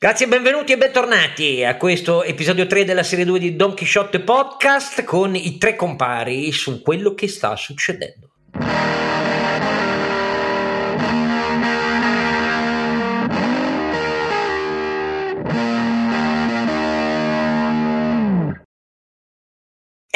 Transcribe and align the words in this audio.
Grazie, 0.00 0.28
benvenuti 0.28 0.70
e 0.70 0.78
bentornati 0.78 1.64
a 1.64 1.76
questo 1.76 2.22
episodio 2.22 2.68
3 2.68 2.84
della 2.84 3.02
serie 3.02 3.24
2 3.24 3.38
di 3.40 3.56
Don 3.56 3.74
Quixote 3.74 4.20
Podcast 4.20 5.02
con 5.02 5.34
i 5.34 5.58
tre 5.58 5.74
compari 5.74 6.52
su 6.52 6.82
quello 6.82 7.14
che 7.14 7.26
sta 7.26 7.56
succedendo. 7.56 8.30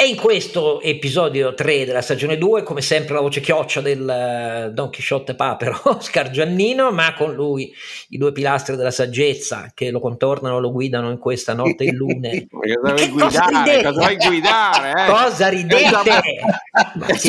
E 0.03 0.07
in 0.07 0.17
questo 0.17 0.81
episodio 0.81 1.53
3 1.53 1.85
della 1.85 2.01
stagione 2.01 2.37
2, 2.37 2.63
come 2.63 2.81
sempre 2.81 3.13
la 3.13 3.21
voce 3.21 3.39
chioccia 3.39 3.79
del 3.79 4.01
uh, 4.67 4.73
Don 4.73 4.89
Chisciotte 4.89 5.33
Papero, 5.33 5.79
Oscar 5.95 6.29
Giannino, 6.29 6.91
ma 6.91 7.13
con 7.13 7.33
lui 7.33 7.73
i 8.09 8.17
due 8.17 8.33
pilastri 8.33 8.75
della 8.75 8.91
saggezza 8.91 9.71
che 9.73 9.91
lo 9.91 10.01
contornano, 10.01 10.59
lo 10.59 10.73
guidano 10.73 11.09
in 11.09 11.19
questa 11.19 11.53
notte 11.53 11.85
in 11.85 11.95
lune. 11.95 12.47
che 12.95 13.09
cosa 13.17 13.45
ridete? 13.45 13.83
Cosa 13.83 13.99
vuoi 14.01 14.17
guidare? 14.17 14.89
Eh? 14.89 15.09
Cosa 15.09 15.47
ridete? 15.47 16.11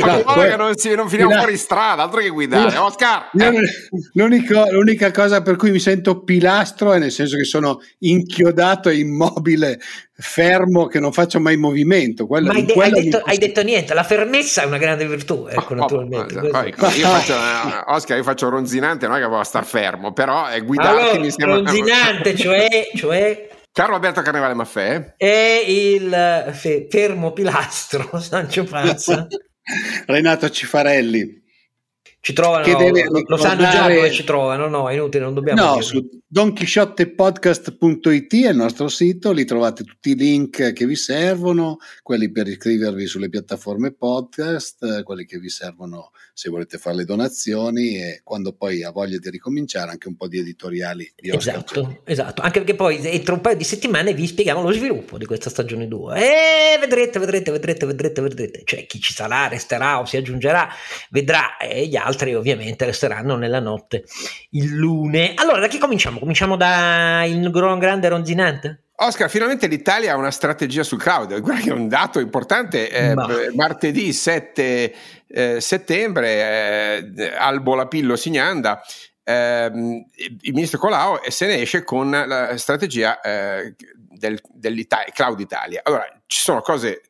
no, 0.05 0.23
que- 0.33 0.57
non, 0.57 0.77
si, 0.77 0.95
non 0.97 1.09
finiamo 1.09 1.37
fuori 1.37 1.57
strada, 1.57 2.03
altro 2.03 2.23
che 2.23 2.31
guidare. 2.31 2.77
Oscar! 2.77 3.31
L'unico, 4.15 4.67
l'unica 4.73 5.13
cosa 5.13 5.43
per 5.43 5.55
cui 5.55 5.71
mi 5.71 5.79
sento 5.79 6.25
pilastro 6.25 6.93
è 6.93 6.99
nel 6.99 7.13
senso 7.13 7.37
che 7.37 7.45
sono 7.45 7.81
inchiodato 7.99 8.89
e 8.89 8.97
immobile 8.97 9.79
fermo 10.17 10.87
che 10.87 11.01
non 11.01 11.13
faccio 11.13 11.41
mai 11.41 11.57
movimento. 11.57 12.27
Quello, 12.27 12.49
Ma 12.49 12.55
hai, 12.55 12.65
de- 12.65 12.75
hai, 12.75 12.91
detto, 12.91 13.23
hai, 13.25 13.39
detto, 13.39 13.63
niente, 13.63 13.95
la 13.95 14.05
fermezza 14.05 14.63
è 14.63 14.67
una 14.67 14.79
grande 14.79 15.07
virtù, 15.07 15.47
ecco, 15.49 15.73
oh, 15.73 15.77
naturalmente. 15.77 16.39
Oh, 16.39 16.49
poi, 16.51 16.69
io 16.69 17.09
faccio, 17.09 17.35
eh, 17.35 17.85
Oscar, 17.87 18.17
io 18.17 18.23
faccio 18.23 18.49
ronzinante, 18.49 19.07
non 19.07 19.17
è 19.17 19.21
che 19.21 19.29
devo 19.29 19.43
star 19.43 19.65
fermo, 19.65 20.13
però 20.13 20.47
è 20.47 20.63
guidarti 20.63 21.01
allora, 21.01 21.19
mi 21.19 21.31
sembra... 21.31 21.57
Ronzinante, 21.57 22.37
cioè, 22.37 22.69
cioè... 22.95 23.49
Carlo 23.73 23.97
Alberto 23.97 24.23
Carnevale 24.23 24.55
Maffè 24.55 25.15
è 25.17 25.65
il 25.67 26.53
fe- 26.53 26.87
fermo 26.89 27.33
pilastro 27.33 28.09
Sancio 28.23 28.63
Panza 28.63 29.27
Renato 30.07 30.49
Cifarelli 30.49 31.44
ci 32.25 32.33
trovano, 32.33 32.65
che 32.65 32.75
deve 32.75 33.05
lo, 33.05 33.21
lo 33.23 33.37
sanno 33.37 33.69
già 33.69 33.87
dove 33.87 34.11
ci 34.11 34.25
trovano, 34.25 34.67
no, 34.67 34.89
è 34.89 34.95
inutile, 34.95 35.25
non 35.25 35.35
dobbiamo 35.35 35.63
No, 35.63 35.73
dire. 35.73 35.85
su 35.85 36.09
donchisciottepodcast.it 36.27 38.47
è 38.47 38.49
il 38.49 38.57
nostro 38.57 38.89
sito, 38.89 39.31
lì 39.31 39.45
trovate 39.45 39.85
tutti 39.85 40.13
i 40.13 40.17
link 40.17 40.73
che 40.73 40.87
vi 40.87 40.97
servono, 40.97 41.77
quelli 42.03 42.31
per 42.31 42.49
iscrivervi 42.49 43.07
sulle 43.07 43.29
piattaforme 43.29 43.93
podcast, 43.93 45.03
quelli 45.03 45.27
che 45.27 45.39
vi 45.39 45.51
servono 45.51 46.13
se 46.33 46.49
volete 46.49 46.79
fare 46.79 46.97
le 46.97 47.05
donazioni 47.05 47.99
e 47.99 48.23
quando 48.25 48.55
poi 48.55 48.83
ha 48.83 48.91
voglia 48.91 49.19
di 49.19 49.29
ricominciare 49.29 49.91
anche 49.91 50.09
un 50.09 50.17
po' 50.17 50.27
di 50.27 50.39
editoriali 50.39 51.13
di 51.15 51.31
Oscar. 51.31 51.57
Esatto, 51.57 52.01
esatto, 52.07 52.41
anche 52.41 52.61
perché 52.61 52.75
poi 52.75 53.07
entro 53.07 53.35
un 53.35 53.43
paio 53.43 53.57
di 53.57 53.65
settimane 53.65 54.15
vi 54.15 54.27
spieghiamo 54.27 54.63
lo 54.63 54.73
sviluppo 54.73 55.19
di 55.19 55.27
questa 55.27 55.51
stagione 55.51 55.87
2 55.89 56.17
e 56.17 56.79
vedrete, 56.81 57.19
vedrete, 57.19 57.51
vedrete, 57.51 57.85
vedrete, 57.85 58.23
vedrete, 58.23 58.63
cioè 58.65 58.87
chi 58.87 58.99
ci 58.99 59.13
sarà, 59.13 59.47
resterà 59.47 60.01
o 60.01 60.07
si 60.07 60.17
aggiungerà, 60.17 60.67
vedrà 61.11 61.59
e 61.59 61.87
gli 61.87 61.97
altri 61.97 62.13
altri 62.15 62.35
ovviamente 62.35 62.85
resteranno 62.85 63.37
nella 63.37 63.61
notte 63.61 64.05
il 64.51 64.75
lune. 64.75 65.35
Allora, 65.35 65.61
da 65.61 65.67
chi 65.67 65.79
cominciamo? 65.79 66.19
Cominciamo 66.19 66.57
da 66.57 67.25
il 67.25 67.51
grande 67.51 68.09
ronzinante? 68.09 68.83
Oscar, 68.97 69.29
finalmente 69.29 69.67
l'Italia 69.67 70.13
ha 70.13 70.17
una 70.17 70.31
strategia 70.31 70.85
sul 70.85 71.03
cloud, 71.03 71.39
guarda 71.43 71.61
che 71.61 71.71
è 71.71 71.73
un 71.73 71.89
dato 71.89 72.21
importante, 72.21 72.89
eh, 72.91 73.15
martedì 73.55 74.13
7 74.13 74.95
eh, 75.27 75.61
settembre 75.61 77.03
eh, 77.05 77.35
Albo 77.37 77.75
Lapillo 77.75 78.15
Signanda, 78.15 78.81
ehm, 79.25 80.05
il 80.43 80.53
ministro 80.53 80.79
Colau 80.79 81.19
se 81.29 81.47
ne 81.47 81.61
esce 81.61 81.83
con 81.83 82.11
la 82.11 82.57
strategia 82.57 83.21
eh, 83.21 83.75
del, 84.11 84.41
dell'Italia, 84.53 85.13
Cloud 85.13 85.41
Italia. 85.41 85.81
Allora, 85.83 86.07
ci 86.27 86.41
sono 86.41 86.61
cose 86.61 87.03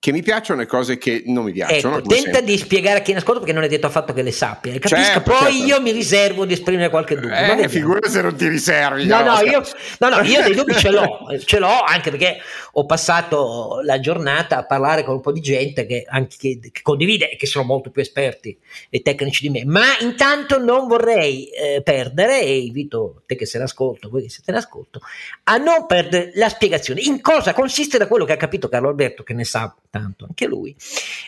che 0.00 0.12
mi 0.12 0.22
piacciono 0.22 0.62
e 0.62 0.66
cose 0.66 0.96
che 0.96 1.24
non 1.26 1.44
mi 1.44 1.52
piacciono. 1.52 1.98
Ecco, 1.98 2.08
tenta 2.08 2.22
sempre. 2.22 2.42
di 2.44 2.56
spiegare 2.56 3.00
a 3.00 3.02
chi 3.02 3.10
in 3.10 3.18
ascolto 3.18 3.40
perché 3.40 3.54
non 3.54 3.64
è 3.64 3.68
detto 3.68 3.86
affatto 3.86 4.14
che 4.14 4.22
le 4.22 4.32
sappia. 4.32 4.72
Capisca, 4.72 4.96
certo, 4.96 5.20
poi 5.20 5.52
certo. 5.52 5.66
io 5.66 5.80
mi 5.82 5.90
riservo 5.90 6.46
di 6.46 6.54
esprimere 6.54 6.88
qualche 6.88 7.16
dubbio. 7.16 7.36
Eh, 7.36 7.68
figura 7.68 8.08
se 8.08 8.22
non 8.22 8.34
ti 8.34 8.48
riservi. 8.48 9.04
No, 9.04 9.22
no, 9.22 9.40
io, 9.42 9.62
no, 9.98 10.08
no, 10.08 10.22
io 10.22 10.42
dei 10.42 10.54
dubbi 10.54 10.72
ce 10.74 10.90
l'ho, 10.90 11.18
ce 11.44 11.58
l'ho 11.58 11.82
anche 11.82 12.08
perché 12.08 12.38
ho 12.72 12.86
passato 12.86 13.82
la 13.84 14.00
giornata 14.00 14.56
a 14.56 14.64
parlare 14.64 15.04
con 15.04 15.16
un 15.16 15.20
po' 15.20 15.32
di 15.32 15.40
gente 15.40 15.84
che, 15.84 16.06
anche, 16.08 16.34
che, 16.38 16.58
che 16.72 16.80
condivide 16.80 17.32
e 17.32 17.36
che 17.36 17.44
sono 17.44 17.66
molto 17.66 17.90
più 17.90 18.00
esperti 18.00 18.58
e 18.88 19.02
tecnici 19.02 19.42
di 19.42 19.50
me. 19.50 19.66
Ma 19.66 19.98
intanto 20.00 20.58
non 20.58 20.88
vorrei 20.88 21.50
eh, 21.50 21.82
perdere, 21.82 22.40
e 22.40 22.58
invito 22.58 23.24
te 23.26 23.36
che 23.36 23.44
sei 23.44 23.60
in 23.60 23.66
ascolto, 23.66 24.08
voi 24.08 24.22
che 24.22 24.30
siete 24.30 24.50
in 24.50 24.56
ascolto, 24.56 25.00
a 25.44 25.58
non 25.58 25.84
perdere 25.86 26.30
la 26.36 26.48
spiegazione. 26.48 27.02
In 27.02 27.20
cosa 27.20 27.52
consiste 27.52 27.98
da 27.98 28.06
quello 28.06 28.24
che 28.24 28.32
ha 28.32 28.38
capito 28.38 28.66
Carlo 28.70 28.88
Alberto, 28.88 29.22
che 29.22 29.34
ne 29.34 29.44
sa 29.44 29.74
tanto 29.90 30.24
anche 30.24 30.46
lui, 30.46 30.74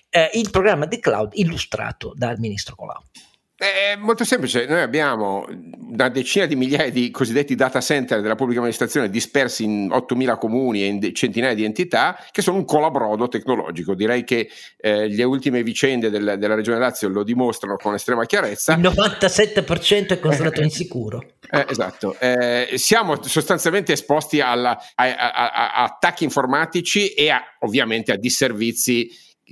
eh, 0.09 0.31
il 0.35 0.51
programma 0.51 0.87
The 0.87 1.01
Cloud 1.01 1.33
illustrato 1.35 2.13
dal 2.17 2.39
ministro 2.39 2.77
Colau. 2.77 3.03
È 3.63 3.95
molto 3.97 4.25
semplice, 4.25 4.67
noi 4.67 4.81
abbiamo 4.81 5.45
una 5.47 6.09
decina 6.09 6.47
di 6.47 6.57
migliaia 6.57 6.91
di 6.91 7.13
cosiddetti 7.13 7.55
data 7.55 7.81
center 7.81 8.21
della 8.21 8.35
pubblica 8.35 8.59
amministrazione 8.59 9.09
dispersi 9.09 9.63
in 9.63 9.87
8.000 9.87 10.37
comuni 10.37 10.83
e 10.83 10.87
in 10.87 11.15
centinaia 11.15 11.55
di 11.55 11.63
entità 11.63 12.19
che 12.33 12.43
sono 12.43 12.57
un 12.57 12.65
colabrodo 12.65 13.29
tecnologico. 13.29 13.95
Direi 13.95 14.25
che 14.25 14.51
eh, 14.79 15.07
le 15.07 15.23
ultime 15.23 15.63
vicende 15.63 16.11
del, 16.11 16.39
della 16.41 16.57
Regione 16.57 16.81
Lazio 16.81 17.09
lo 17.09 17.23
dimostrano 17.23 17.77
con 17.77 17.95
estrema 17.95 18.25
chiarezza. 18.25 18.73
Il 18.73 18.81
97% 18.81 20.09
è 20.09 20.19
considerato 20.19 20.61
eh, 20.61 20.65
insicuro. 20.65 21.25
Eh, 21.49 21.65
esatto, 21.69 22.19
eh, 22.19 22.71
siamo 22.75 23.23
sostanzialmente 23.23 23.93
esposti 23.93 24.41
alla, 24.41 24.77
a, 24.97 25.05
a, 25.05 25.31
a, 25.31 25.51
a, 25.53 25.83
attacchi 25.85 26.25
informatici 26.25 27.15
e 27.15 27.31
ovviamente 27.61 28.11
a 28.11 28.17
disservizi 28.17 29.09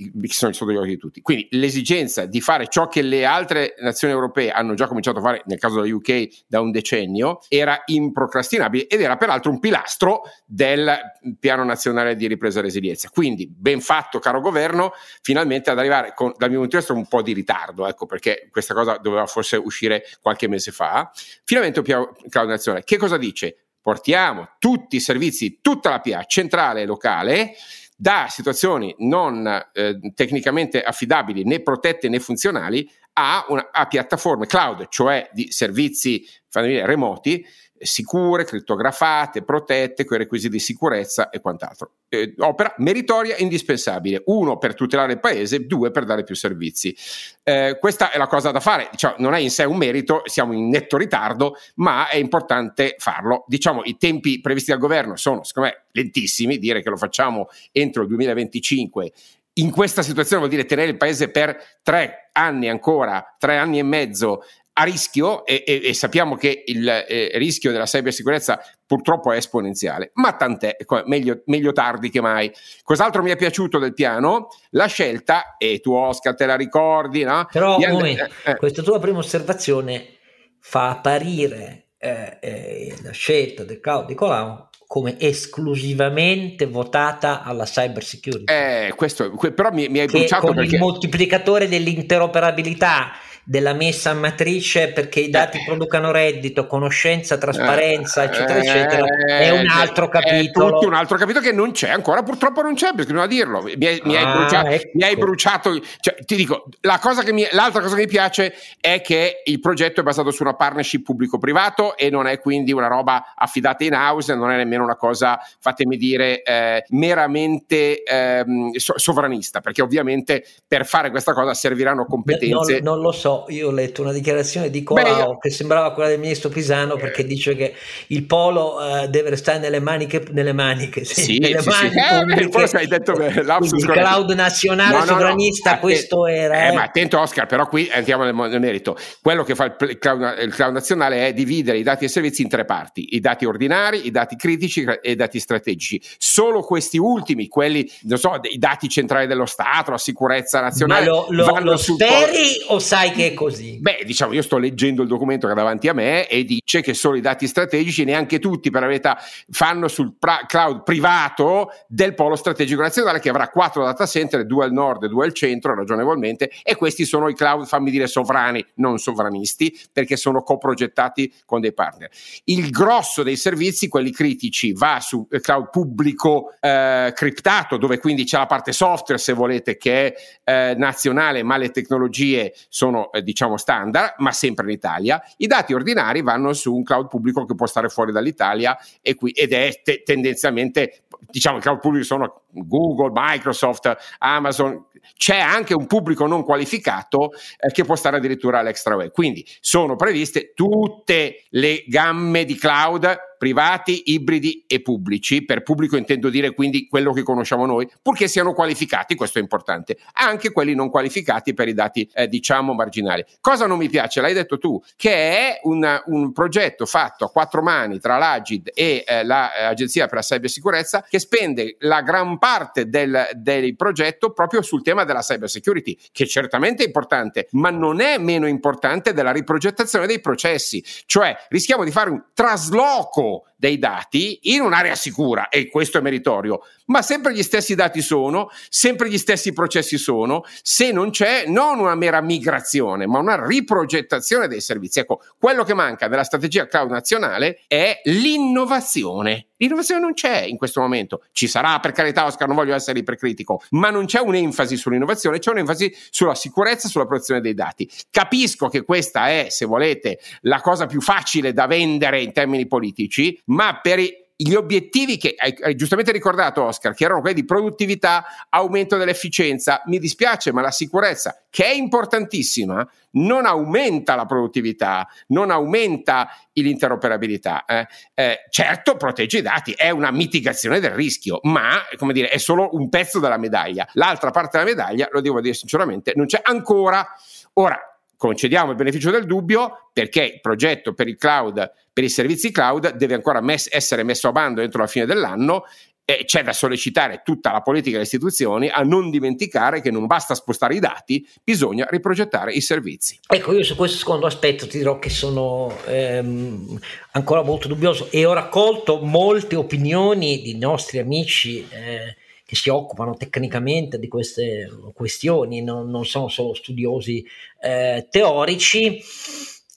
che 0.09 0.33
sono 0.33 0.53
sotto 0.53 0.71
gli 0.71 0.77
occhi 0.77 0.89
di 0.89 0.97
tutti. 0.97 1.21
Quindi 1.21 1.47
l'esigenza 1.51 2.25
di 2.25 2.41
fare 2.41 2.67
ciò 2.67 2.87
che 2.87 3.01
le 3.01 3.25
altre 3.25 3.75
nazioni 3.79 4.13
europee 4.13 4.49
hanno 4.49 4.73
già 4.73 4.87
cominciato 4.87 5.19
a 5.19 5.21
fare, 5.21 5.43
nel 5.45 5.59
caso 5.59 5.81
della 5.81 5.93
UK, 5.95 6.27
da 6.47 6.61
un 6.61 6.71
decennio, 6.71 7.39
era 7.47 7.81
improcrastinabile 7.85 8.87
ed 8.87 9.01
era 9.01 9.17
peraltro 9.17 9.51
un 9.51 9.59
pilastro 9.59 10.23
del 10.45 10.97
piano 11.39 11.63
nazionale 11.63 12.15
di 12.15 12.27
ripresa 12.27 12.59
e 12.59 12.63
resilienza. 12.63 13.09
Quindi 13.09 13.47
ben 13.47 13.81
fatto, 13.81 14.19
caro 14.19 14.41
governo, 14.41 14.93
finalmente 15.21 15.69
ad 15.69 15.79
arrivare 15.79 16.13
con, 16.15 16.33
dal 16.37 16.49
mio 16.49 16.59
punto 16.59 16.75
di 16.75 16.81
vista 16.81 16.93
un 16.93 17.07
po' 17.07 17.21
di 17.21 17.33
ritardo, 17.33 17.87
ecco 17.87 18.05
perché 18.05 18.47
questa 18.51 18.73
cosa 18.73 18.97
doveva 18.97 19.25
forse 19.25 19.57
uscire 19.57 20.03
qualche 20.21 20.47
mese 20.47 20.71
fa. 20.71 21.11
Finalmente 21.43 21.79
un 21.79 21.85
piano 21.85 22.15
nazionale. 22.47 22.83
Che 22.83 22.97
cosa 22.97 23.17
dice? 23.17 23.55
Portiamo 23.81 24.49
tutti 24.59 24.97
i 24.97 24.99
servizi, 24.99 25.59
tutta 25.59 25.89
la 25.89 25.99
PA 25.99 26.23
centrale 26.25 26.81
e 26.81 26.85
locale 26.85 27.53
da 28.01 28.25
situazioni 28.29 28.95
non 28.97 29.45
eh, 29.73 29.99
tecnicamente 30.15 30.81
affidabili 30.81 31.43
né 31.43 31.61
protette 31.61 32.09
né 32.09 32.19
funzionali 32.19 32.89
a, 33.13 33.45
una, 33.49 33.69
a 33.71 33.85
piattaforme 33.85 34.47
cloud, 34.47 34.87
cioè 34.89 35.29
di 35.31 35.51
servizi 35.51 36.27
remoti 36.51 37.45
sicure, 37.81 38.45
crittografate, 38.45 39.43
protette, 39.43 40.05
con 40.05 40.17
i 40.17 40.19
requisiti 40.21 40.53
di 40.53 40.59
sicurezza 40.59 41.29
e 41.29 41.39
quant'altro. 41.39 41.91
Eh, 42.09 42.33
opera 42.39 42.73
meritoria 42.77 43.37
indispensabile, 43.37 44.23
uno 44.25 44.57
per 44.57 44.73
tutelare 44.75 45.13
il 45.13 45.19
paese, 45.19 45.65
due 45.65 45.91
per 45.91 46.05
dare 46.05 46.23
più 46.23 46.35
servizi. 46.35 46.95
Eh, 47.43 47.77
questa 47.79 48.11
è 48.11 48.17
la 48.17 48.27
cosa 48.27 48.51
da 48.51 48.59
fare, 48.59 48.87
diciamo, 48.91 49.15
non 49.19 49.33
è 49.33 49.39
in 49.39 49.49
sé 49.49 49.63
un 49.63 49.77
merito, 49.77 50.21
siamo 50.25 50.53
in 50.53 50.69
netto 50.69 50.97
ritardo, 50.97 51.55
ma 51.75 52.07
è 52.09 52.17
importante 52.17 52.95
farlo. 52.97 53.45
Diciamo, 53.47 53.81
i 53.83 53.97
tempi 53.97 54.41
previsti 54.41 54.71
dal 54.71 54.79
governo 54.79 55.15
sono, 55.15 55.43
secondo 55.43 55.69
me, 55.69 55.85
lentissimi, 55.91 56.57
dire 56.57 56.81
che 56.81 56.89
lo 56.89 56.97
facciamo 56.97 57.49
entro 57.71 58.03
il 58.03 58.07
2025 58.09 59.11
in 59.55 59.69
questa 59.69 60.01
situazione 60.01 60.41
vuol 60.43 60.53
dire 60.53 60.65
tenere 60.65 60.91
il 60.91 60.97
paese 60.97 61.29
per 61.29 61.79
tre 61.81 62.29
anni 62.31 62.69
ancora, 62.69 63.35
tre 63.37 63.57
anni 63.57 63.79
e 63.79 63.83
mezzo 63.83 64.43
a 64.81 64.83
rischio 64.83 65.45
e, 65.45 65.63
e, 65.65 65.81
e 65.85 65.93
sappiamo 65.93 66.35
che 66.35 66.63
il 66.65 66.87
eh, 66.87 67.31
rischio 67.35 67.71
della 67.71 67.85
cybersicurezza 67.85 68.59
purtroppo 68.85 69.31
è 69.31 69.37
esponenziale, 69.37 70.11
ma 70.15 70.33
tant'è, 70.33 70.75
meglio, 71.05 71.43
meglio, 71.45 71.71
tardi 71.71 72.09
che 72.09 72.19
mai. 72.19 72.51
Cos'altro 72.83 73.21
mi 73.21 73.29
è 73.29 73.35
piaciuto 73.35 73.77
del 73.77 73.93
piano? 73.93 74.47
La 74.71 74.87
scelta, 74.87 75.55
e 75.57 75.79
tu 75.79 75.93
Oscar 75.93 76.35
te 76.35 76.45
la 76.45 76.55
ricordi, 76.55 77.23
no? 77.23 77.47
Però 77.51 77.75
and- 77.75 77.93
momento, 77.93 78.23
eh, 78.43 78.51
eh. 78.51 78.55
questa 78.55 78.81
tua 78.81 78.99
prima 78.99 79.19
osservazione 79.19 80.17
fa 80.59 80.89
apparire 80.89 81.91
eh, 81.97 82.37
eh, 82.41 82.95
la 83.03 83.11
scelta 83.11 83.63
del 83.63 83.79
cloud 83.79 84.07
di 84.07 84.15
Colau 84.15 84.69
come 84.91 85.17
esclusivamente 85.19 86.65
votata 86.65 87.43
alla 87.43 87.63
cyber 87.63 88.03
security. 88.03 88.51
Eh, 88.51 88.91
questo, 88.93 89.31
però 89.55 89.71
mi, 89.71 89.87
mi 89.87 89.99
hai 89.99 90.07
bruciato 90.07 90.47
con 90.47 90.55
perché... 90.55 90.75
il 90.75 90.81
moltiplicatore 90.81 91.69
dell'interoperabilità 91.69 93.11
della 93.43 93.73
messa 93.73 94.11
a 94.11 94.13
matrice 94.13 94.91
perché 94.91 95.19
i 95.19 95.29
dati 95.29 95.57
eh. 95.57 95.63
producano 95.65 96.11
reddito, 96.11 96.67
conoscenza, 96.67 97.37
trasparenza, 97.37 98.23
eccetera, 98.23 98.55
eh, 98.55 98.59
eccetera, 98.59 99.05
è 99.25 99.49
un 99.51 99.67
altro 99.67 100.09
capitolo. 100.09 100.67
È 100.67 100.71
tutto 100.71 100.87
un 100.87 100.93
altro 100.93 101.17
capitolo 101.17 101.43
che 101.43 101.51
non 101.51 101.71
c'è 101.71 101.89
ancora, 101.89 102.23
purtroppo 102.23 102.61
non 102.61 102.75
c'è, 102.75 102.93
perché 102.95 103.13
non 103.13 103.23
a 103.23 103.27
dirlo. 103.27 103.61
Mi 103.61 103.85
hai, 103.85 104.01
mi 104.03 104.15
hai 104.15 104.23
ah, 104.23 104.35
bruciato, 104.35 104.67
ecco. 104.67 104.89
mi 104.93 105.03
hai 105.03 105.15
bruciato 105.15 105.79
cioè, 105.99 106.15
ti 106.25 106.35
dico, 106.35 106.65
la 106.81 106.99
cosa 106.99 107.23
mi, 107.31 107.47
l'altra 107.51 107.81
cosa 107.81 107.95
che 107.95 108.01
mi 108.01 108.07
piace 108.07 108.53
è 108.79 109.01
che 109.01 109.41
il 109.45 109.59
progetto 109.59 109.99
è 109.99 110.03
basato 110.03 110.31
su 110.31 110.43
una 110.43 110.55
partnership 110.55 111.03
pubblico-privato 111.03 111.97
e 111.97 112.09
non 112.09 112.27
è 112.27 112.39
quindi 112.39 112.71
una 112.71 112.87
roba 112.87 113.33
affidata 113.35 113.83
in 113.83 113.93
house, 113.93 114.33
non 114.33 114.51
è 114.51 114.57
nemmeno 114.57 114.83
una 114.83 114.95
cosa, 114.95 115.39
fatemi 115.59 115.97
dire, 115.97 116.41
eh, 116.43 116.83
meramente 116.89 118.03
eh, 118.03 118.45
sovranista, 118.75 119.61
perché 119.61 119.81
ovviamente 119.81 120.45
per 120.67 120.85
fare 120.85 121.09
questa 121.09 121.33
cosa 121.33 121.53
serviranno 121.53 122.05
competenze. 122.05 122.79
Non, 122.79 122.95
non 122.95 123.01
lo 123.01 123.11
so, 123.11 123.30
io 123.49 123.67
ho 123.67 123.71
letto 123.71 124.01
una 124.01 124.11
dichiarazione 124.11 124.69
di 124.69 124.83
Colau 124.83 125.37
che 125.37 125.49
sembrava 125.49 125.93
quella 125.93 126.09
del 126.09 126.19
ministro 126.19 126.49
Pisano 126.49 126.95
perché 126.95 127.25
dice 127.25 127.55
che 127.55 127.73
il 128.07 128.23
polo 128.23 128.75
uh, 128.75 129.07
deve 129.07 129.31
restare 129.31 129.59
nelle 129.59 129.79
maniche, 129.79 130.23
nelle 130.31 130.53
maniche, 130.53 131.03
sì, 131.03 131.21
sì, 131.21 131.39
nelle 131.39 131.61
sì, 131.61 131.69
maniche 131.69 131.99
sì. 131.99 132.45
Eh, 132.45 132.49
forse 132.49 132.77
hai 132.77 132.87
detto 132.87 133.13
bene, 133.13 133.41
il 133.41 133.85
cloud 133.85 134.31
nazionale 134.31 134.97
no, 134.97 135.05
sovranista, 135.05 135.71
no, 135.71 135.75
no. 135.75 135.81
questo 135.81 136.27
era. 136.27 136.65
Eh, 136.65 136.67
eh. 136.67 136.71
Ma 136.73 136.83
attento 136.83 137.19
Oscar, 137.19 137.45
però 137.45 137.67
qui 137.67 137.89
entriamo 137.91 138.23
nel, 138.23 138.33
nel 138.33 138.59
merito. 138.59 138.97
Quello 139.21 139.43
che 139.43 139.55
fa 139.55 139.65
il 139.65 139.97
cloud, 139.97 140.37
il 140.41 140.53
cloud, 140.53 140.73
nazionale 140.73 141.27
è 141.27 141.33
dividere 141.33 141.77
i 141.77 141.83
dati 141.83 142.03
e 142.03 142.07
i 142.07 142.09
servizi 142.09 142.41
in 142.41 142.49
tre 142.49 142.65
parti, 142.65 143.15
i 143.15 143.19
dati 143.19 143.45
ordinari, 143.45 144.05
i 144.05 144.11
dati 144.11 144.35
critici 144.35 144.83
e 144.83 145.11
i 145.11 145.15
dati 145.15 145.39
strategici. 145.39 146.01
Solo 146.17 146.61
questi 146.61 146.97
ultimi, 146.97 147.47
quelli, 147.47 147.89
non 148.03 148.17
so, 148.17 148.39
i 148.43 148.57
dati 148.57 148.89
centrali 148.89 149.27
dello 149.27 149.45
Stato, 149.45 149.91
la 149.91 149.97
sicurezza 149.97 150.59
nazionale. 150.59 151.05
Ma 151.05 151.11
lo, 151.11 151.25
lo, 151.29 151.59
lo 151.59 151.77
speri 151.77 152.63
o 152.67 152.79
sai 152.79 153.11
che 153.11 153.20
è 153.27 153.33
così? 153.33 153.77
Beh, 153.79 154.03
diciamo, 154.05 154.33
io 154.33 154.41
sto 154.41 154.57
leggendo 154.57 155.01
il 155.01 155.07
documento 155.07 155.47
che 155.47 155.53
è 155.53 155.55
davanti 155.55 155.87
a 155.87 155.93
me 155.93 156.27
e 156.27 156.43
dice 156.43 156.81
che 156.81 156.93
solo 156.93 157.17
i 157.17 157.21
dati 157.21 157.47
strategici, 157.47 158.03
neanche 158.03 158.39
tutti 158.39 158.69
per 158.69 158.81
la 158.81 158.87
verità, 158.87 159.17
fanno 159.49 159.87
sul 159.87 160.15
pra- 160.17 160.45
cloud 160.47 160.83
privato 160.83 161.69
del 161.87 162.13
polo 162.13 162.35
strategico 162.35 162.81
nazionale 162.81 163.19
che 163.19 163.29
avrà 163.29 163.49
quattro 163.49 163.83
data 163.83 164.05
center, 164.05 164.45
due 164.45 164.65
al 164.65 164.71
nord 164.71 165.03
e 165.03 165.07
due 165.07 165.25
al 165.25 165.33
centro, 165.33 165.75
ragionevolmente, 165.75 166.51
e 166.63 166.75
questi 166.75 167.05
sono 167.05 167.27
i 167.29 167.35
cloud, 167.35 167.65
fammi 167.65 167.91
dire, 167.91 168.07
sovrani, 168.07 168.65
non 168.75 168.97
sovranisti, 168.97 169.77
perché 169.91 170.15
sono 170.15 170.43
coprogettati 170.43 171.33
con 171.45 171.61
dei 171.61 171.73
partner. 171.73 172.09
Il 172.45 172.69
grosso 172.69 173.23
dei 173.23 173.35
servizi, 173.37 173.87
quelli 173.87 174.11
critici, 174.11 174.73
va 174.73 174.99
su 174.99 175.27
eh, 175.29 175.39
cloud 175.39 175.69
pubblico 175.69 176.53
eh, 176.59 177.11
criptato, 177.15 177.77
dove 177.77 177.99
quindi 177.99 178.23
c'è 178.23 178.37
la 178.37 178.45
parte 178.45 178.71
software, 178.71 179.19
se 179.19 179.33
volete, 179.33 179.77
che 179.77 180.13
è 180.13 180.13
eh, 180.43 180.75
nazionale, 180.75 181.43
ma 181.43 181.57
le 181.57 181.69
tecnologie 181.69 182.53
sono, 182.69 183.10
eh, 183.11 183.21
diciamo, 183.21 183.57
standard, 183.57 184.15
ma 184.17 184.31
sempre 184.31 184.65
in 184.65 184.71
Italia. 184.71 185.21
I 185.37 185.47
dati 185.47 185.73
ordinari 185.73 186.21
vanno 186.21 186.53
su 186.53 186.73
un 186.73 186.83
cloud 186.83 187.07
pubblico 187.07 187.45
che 187.45 187.55
può 187.55 187.65
stare 187.65 187.89
fuori 187.89 188.11
dall'Italia 188.11 188.77
qui, 189.15 189.31
ed 189.31 189.53
è 189.53 189.81
te- 189.83 190.03
tendenzialmente, 190.03 191.03
diciamo, 191.29 191.57
i 191.57 191.61
cloud 191.61 191.79
pubblici 191.79 192.05
sono 192.05 192.41
Google, 192.49 193.11
Microsoft, 193.13 193.95
Amazon, 194.19 194.85
c'è 195.15 195.39
anche 195.39 195.73
un 195.73 195.87
pubblico 195.87 196.25
non 196.27 196.43
qualificato 196.43 197.31
eh, 197.59 197.71
che 197.71 197.83
può 197.83 197.95
stare 197.95 198.17
addirittura 198.17 198.59
all'extra 198.59 198.95
web. 198.95 199.11
Quindi 199.11 199.45
sono 199.59 199.95
previste 199.95 200.53
tutte 200.53 201.43
le 201.49 201.83
gamme 201.87 202.45
di 202.45 202.55
cloud 202.55 203.29
privati, 203.41 204.03
ibridi 204.13 204.65
e 204.67 204.83
pubblici. 204.83 205.43
Per 205.43 205.63
pubblico 205.63 205.97
intendo 205.97 206.29
dire 206.29 206.53
quindi 206.53 206.87
quello 206.87 207.11
che 207.11 207.23
conosciamo 207.23 207.65
noi, 207.65 207.89
purché 207.99 208.27
siano 208.27 208.53
qualificati, 208.53 209.15
questo 209.15 209.39
è 209.39 209.41
importante, 209.41 209.97
anche 210.13 210.51
quelli 210.51 210.75
non 210.75 210.91
qualificati 210.91 211.55
per 211.55 211.67
i 211.67 211.73
dati 211.73 212.07
eh, 212.13 212.27
diciamo 212.27 212.75
marginali. 212.75 213.25
Cosa 213.39 213.65
non 213.65 213.79
mi 213.79 213.89
piace? 213.89 214.21
L'hai 214.21 214.35
detto 214.35 214.59
tu, 214.59 214.79
che 214.95 215.11
è 215.11 215.59
una, 215.63 216.03
un 216.05 216.31
progetto 216.33 216.85
fatto 216.85 217.25
a 217.25 217.31
quattro 217.31 217.63
mani 217.63 217.97
tra 217.97 218.19
l'Agid 218.19 218.69
e 218.75 219.03
eh, 219.07 219.23
l'Agenzia 219.23 220.05
per 220.05 220.17
la 220.17 220.21
Cybersicurezza 220.21 221.03
che 221.09 221.17
spende 221.17 221.77
la 221.79 222.03
gran 222.03 222.37
parte 222.37 222.89
del, 222.89 223.27
del 223.33 223.75
progetto 223.75 224.33
proprio 224.33 224.61
sul 224.61 224.83
tema 224.83 225.03
della 225.03 225.21
cyber 225.21 225.49
security, 225.49 225.97
che 226.11 226.27
certamente 226.27 226.83
è 226.83 226.85
importante, 226.85 227.47
ma 227.53 227.71
non 227.71 228.01
è 228.01 228.19
meno 228.19 228.45
importante 228.45 229.13
della 229.13 229.31
riprogettazione 229.31 230.05
dei 230.05 230.21
processi. 230.21 230.83
Cioè 231.07 231.35
rischiamo 231.49 231.83
di 231.83 231.89
fare 231.89 232.11
un 232.11 232.23
trasloco 232.35 233.29
role 233.31 233.45
dei 233.61 233.77
dati 233.77 234.39
in 234.53 234.61
un'area 234.61 234.95
sicura 234.95 235.47
e 235.47 235.69
questo 235.69 235.99
è 235.99 236.01
meritorio, 236.01 236.61
ma 236.85 237.03
sempre 237.03 237.31
gli 237.31 237.43
stessi 237.43 237.75
dati 237.75 238.01
sono, 238.01 238.49
sempre 238.69 239.07
gli 239.07 239.19
stessi 239.19 239.53
processi 239.53 239.99
sono, 239.99 240.43
se 240.63 240.91
non 240.91 241.11
c'è 241.11 241.45
non 241.45 241.77
una 241.77 241.93
mera 241.93 242.21
migrazione, 242.21 243.05
ma 243.05 243.19
una 243.19 243.45
riprogettazione 243.45 244.47
dei 244.47 244.61
servizi. 244.61 244.97
Ecco, 244.97 245.21
quello 245.37 245.63
che 245.63 245.75
manca 245.75 246.07
nella 246.07 246.23
strategia 246.23 246.65
cloud 246.65 246.89
nazionale 246.89 247.61
è 247.67 248.01
l'innovazione. 248.05 249.45
L'innovazione 249.57 250.01
non 250.01 250.13
c'è 250.13 250.41
in 250.41 250.57
questo 250.57 250.81
momento. 250.81 251.21
Ci 251.31 251.45
sarà, 251.47 251.79
per 251.79 251.91
carità, 251.91 252.25
Oscar, 252.25 252.47
non 252.47 252.55
voglio 252.55 252.73
essere 252.73 252.97
ipercritico, 252.97 253.61
ma 253.71 253.91
non 253.91 254.05
c'è 254.05 254.19
un'enfasi 254.19 254.75
sull'innovazione, 254.75 255.37
c'è 255.37 255.51
un'enfasi 255.51 255.95
sulla 256.09 256.33
sicurezza, 256.33 256.87
sulla 256.87 257.05
protezione 257.05 257.41
dei 257.41 257.53
dati. 257.53 257.87
Capisco 258.09 258.69
che 258.69 258.81
questa 258.81 259.29
è, 259.29 259.47
se 259.51 259.65
volete, 259.65 260.19
la 260.41 260.61
cosa 260.61 260.87
più 260.87 260.99
facile 260.99 261.53
da 261.53 261.67
vendere 261.67 262.23
in 262.23 262.33
termini 262.33 262.65
politici, 262.65 263.39
ma 263.51 263.79
per 263.81 263.99
gli 264.43 264.55
obiettivi 264.55 265.17
che 265.17 265.35
hai, 265.37 265.75
giustamente 265.75 266.11
ricordato 266.11 266.63
Oscar, 266.63 266.95
che 266.95 267.03
erano 267.03 267.21
quelli 267.21 267.35
di 267.35 267.45
produttività, 267.45 268.25
aumento 268.49 268.97
dell'efficienza, 268.97 269.83
mi 269.85 269.99
dispiace, 269.99 270.51
ma 270.51 270.61
la 270.61 270.71
sicurezza, 270.71 271.43
che 271.47 271.65
è 271.65 271.71
importantissima, 271.71 272.87
non 273.11 273.45
aumenta 273.45 274.15
la 274.15 274.25
produttività, 274.25 275.07
non 275.27 275.51
aumenta 275.51 276.29
l'interoperabilità. 276.53 277.65
Eh, 277.65 277.87
eh, 278.15 278.37
certo, 278.49 278.95
protegge 278.95 279.37
i 279.37 279.43
dati, 279.43 279.73
è 279.73 279.91
una 279.91 280.09
mitigazione 280.09 280.79
del 280.79 280.91
rischio, 280.91 281.39
ma 281.43 281.83
come 281.97 282.11
dire, 282.11 282.29
è 282.29 282.37
solo 282.37 282.69
un 282.71 282.89
pezzo 282.89 283.19
della 283.19 283.37
medaglia. 283.37 283.87
L'altra 283.93 284.31
parte 284.31 284.57
della 284.57 284.71
medaglia, 284.71 285.07
lo 285.11 285.21
devo 285.21 285.39
dire 285.39 285.53
sinceramente, 285.53 286.13
non 286.15 286.25
c'è 286.25 286.39
ancora. 286.43 287.07
Ora, 287.55 287.90
concediamo 288.21 288.69
il 288.69 288.77
beneficio 288.77 289.09
del 289.09 289.25
dubbio 289.25 289.89
perché 289.91 290.21
il 290.35 290.41
progetto 290.41 290.93
per 290.93 291.07
il 291.07 291.17
cloud, 291.17 291.71
per 291.91 292.03
i 292.03 292.09
servizi 292.09 292.51
cloud 292.51 292.93
deve 292.93 293.15
ancora 293.15 293.41
mess- 293.41 293.67
essere 293.71 294.03
messo 294.03 294.27
a 294.27 294.31
bando 294.31 294.61
entro 294.61 294.81
la 294.81 294.85
fine 294.85 295.07
dell'anno 295.07 295.63
e 296.05 296.23
c'è 296.25 296.43
da 296.43 296.53
sollecitare 296.53 297.23
tutta 297.25 297.51
la 297.51 297.61
politica 297.61 297.95
e 297.95 297.97
le 297.97 298.03
istituzioni 298.03 298.69
a 298.69 298.81
non 298.81 299.09
dimenticare 299.09 299.81
che 299.81 299.89
non 299.89 300.05
basta 300.05 300.35
spostare 300.35 300.75
i 300.75 300.79
dati, 300.79 301.27
bisogna 301.43 301.87
riprogettare 301.89 302.53
i 302.53 302.61
servizi. 302.61 303.19
Ecco, 303.27 303.53
io 303.53 303.63
su 303.63 303.75
questo 303.75 303.97
secondo 303.97 304.27
aspetto 304.27 304.67
ti 304.67 304.77
dirò 304.77 304.99
che 304.99 305.09
sono 305.09 305.75
ehm, 305.87 306.79
ancora 307.13 307.41
molto 307.41 307.67
dubbioso 307.67 308.07
e 308.11 308.23
ho 308.23 308.33
raccolto 308.33 308.99
molte 309.01 309.55
opinioni 309.55 310.43
di 310.43 310.59
nostri 310.59 310.99
amici 310.99 311.67
eh, 311.71 312.17
che 312.51 312.57
si 312.57 312.67
occupano 312.67 313.15
tecnicamente 313.15 313.97
di 313.97 314.09
queste 314.09 314.69
questioni, 314.93 315.63
non, 315.63 315.89
non 315.89 316.05
sono 316.05 316.27
solo 316.27 316.53
studiosi 316.53 317.25
eh, 317.61 318.07
teorici 318.09 319.01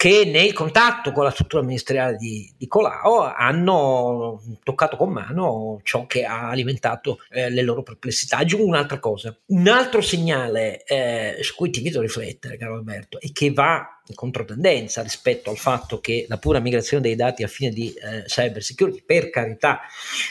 che 0.04 0.26
nel 0.26 0.52
contatto 0.52 1.12
con 1.12 1.24
la 1.24 1.30
struttura 1.30 1.62
ministeriale 1.62 2.18
di, 2.18 2.52
di 2.58 2.66
Colau 2.66 3.32
hanno 3.34 4.38
toccato 4.62 4.98
con 4.98 5.10
mano 5.10 5.80
ciò 5.82 6.04
che 6.04 6.26
ha 6.26 6.50
alimentato 6.50 7.20
eh, 7.30 7.48
le 7.48 7.62
loro 7.62 7.82
perplessità. 7.82 8.36
Aggiungo 8.36 8.66
un'altra 8.66 8.98
cosa, 8.98 9.34
un 9.46 9.66
altro 9.66 10.02
segnale 10.02 10.84
eh, 10.84 11.38
su 11.40 11.54
cui 11.54 11.70
ti 11.70 11.78
invito 11.78 12.00
a 12.00 12.02
riflettere, 12.02 12.58
caro 12.58 12.74
Alberto, 12.74 13.18
e 13.18 13.32
che 13.32 13.50
va 13.50 14.02
in 14.06 14.14
controtendenza 14.14 15.00
rispetto 15.00 15.48
al 15.48 15.56
fatto 15.56 16.00
che 16.00 16.26
la 16.28 16.36
pura 16.36 16.58
migrazione 16.58 17.02
dei 17.02 17.16
dati 17.16 17.42
a 17.42 17.48
fine 17.48 17.70
di 17.70 17.90
eh, 17.94 18.24
cyber 18.24 18.62
security, 18.62 19.02
per 19.06 19.30
carità, 19.30 19.80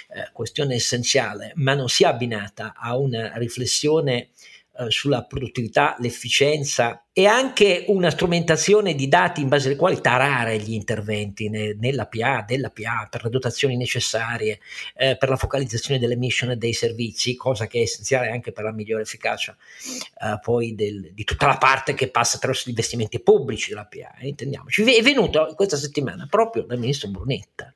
eh, 0.10 0.30
questione 0.32 0.76
essenziale, 0.76 1.52
ma 1.56 1.74
non 1.74 1.90
sia 1.90 2.10
abbinata 2.10 2.76
a 2.78 2.96
una 2.96 3.32
riflessione 3.38 4.30
eh, 4.76 4.90
sulla 4.90 5.24
produttività, 5.24 5.96
l'efficienza 6.00 7.06
e 7.14 7.28
anche 7.28 7.86
una 7.90 8.10
strumentazione 8.10 8.96
di 8.96 9.08
dati 9.08 9.40
in 9.40 9.48
base 9.48 9.70
ai 9.70 9.76
quali 9.76 10.02
tarare 10.02 10.58
gli 10.58 10.74
interventi 10.74 11.48
ne, 11.48 11.76
nella 11.80 12.08
PA, 12.08 12.44
della 12.46 12.72
PA, 12.72 13.08
per 13.08 13.24
le 13.24 13.30
dotazioni 13.30 13.78
necessarie, 13.78 14.60
eh, 14.96 15.16
per 15.16 15.30
la 15.30 15.36
focalizzazione 15.36 16.00
delle 16.00 16.16
mission 16.16 16.50
e 16.50 16.58
dei 16.58 16.74
servizi, 16.74 17.36
cosa 17.36 17.68
che 17.68 17.78
è 17.78 17.82
essenziale 17.84 18.32
anche 18.32 18.52
per 18.52 18.64
la 18.64 18.72
migliore 18.72 19.04
efficacia 19.04 19.56
eh, 19.56 20.40
poi 20.42 20.74
del, 20.74 21.12
di 21.14 21.24
tutta 21.24 21.46
la 21.46 21.58
parte 21.58 21.94
che 21.94 22.10
passa 22.10 22.38
attraverso 22.38 22.64
gli 22.66 22.70
investimenti 22.70 23.22
pubblici 23.22 23.70
della 23.70 23.86
PA, 23.86 24.18
eh, 24.18 24.28
intendiamoci. 24.28 24.82
È 24.84 25.04
venuto 25.04 25.54
questa 25.56 25.78
settimana 25.78 26.26
proprio 26.28 26.64
dal 26.64 26.80
ministro 26.80 27.10
Brunetta, 27.10 27.72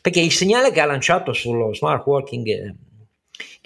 perché 0.00 0.20
il 0.20 0.30
segnale 0.30 0.70
che 0.70 0.80
ha 0.80 0.86
lanciato 0.86 1.32
sullo 1.32 1.74
smart 1.74 2.06
working 2.06 2.46
eh, 2.46 2.74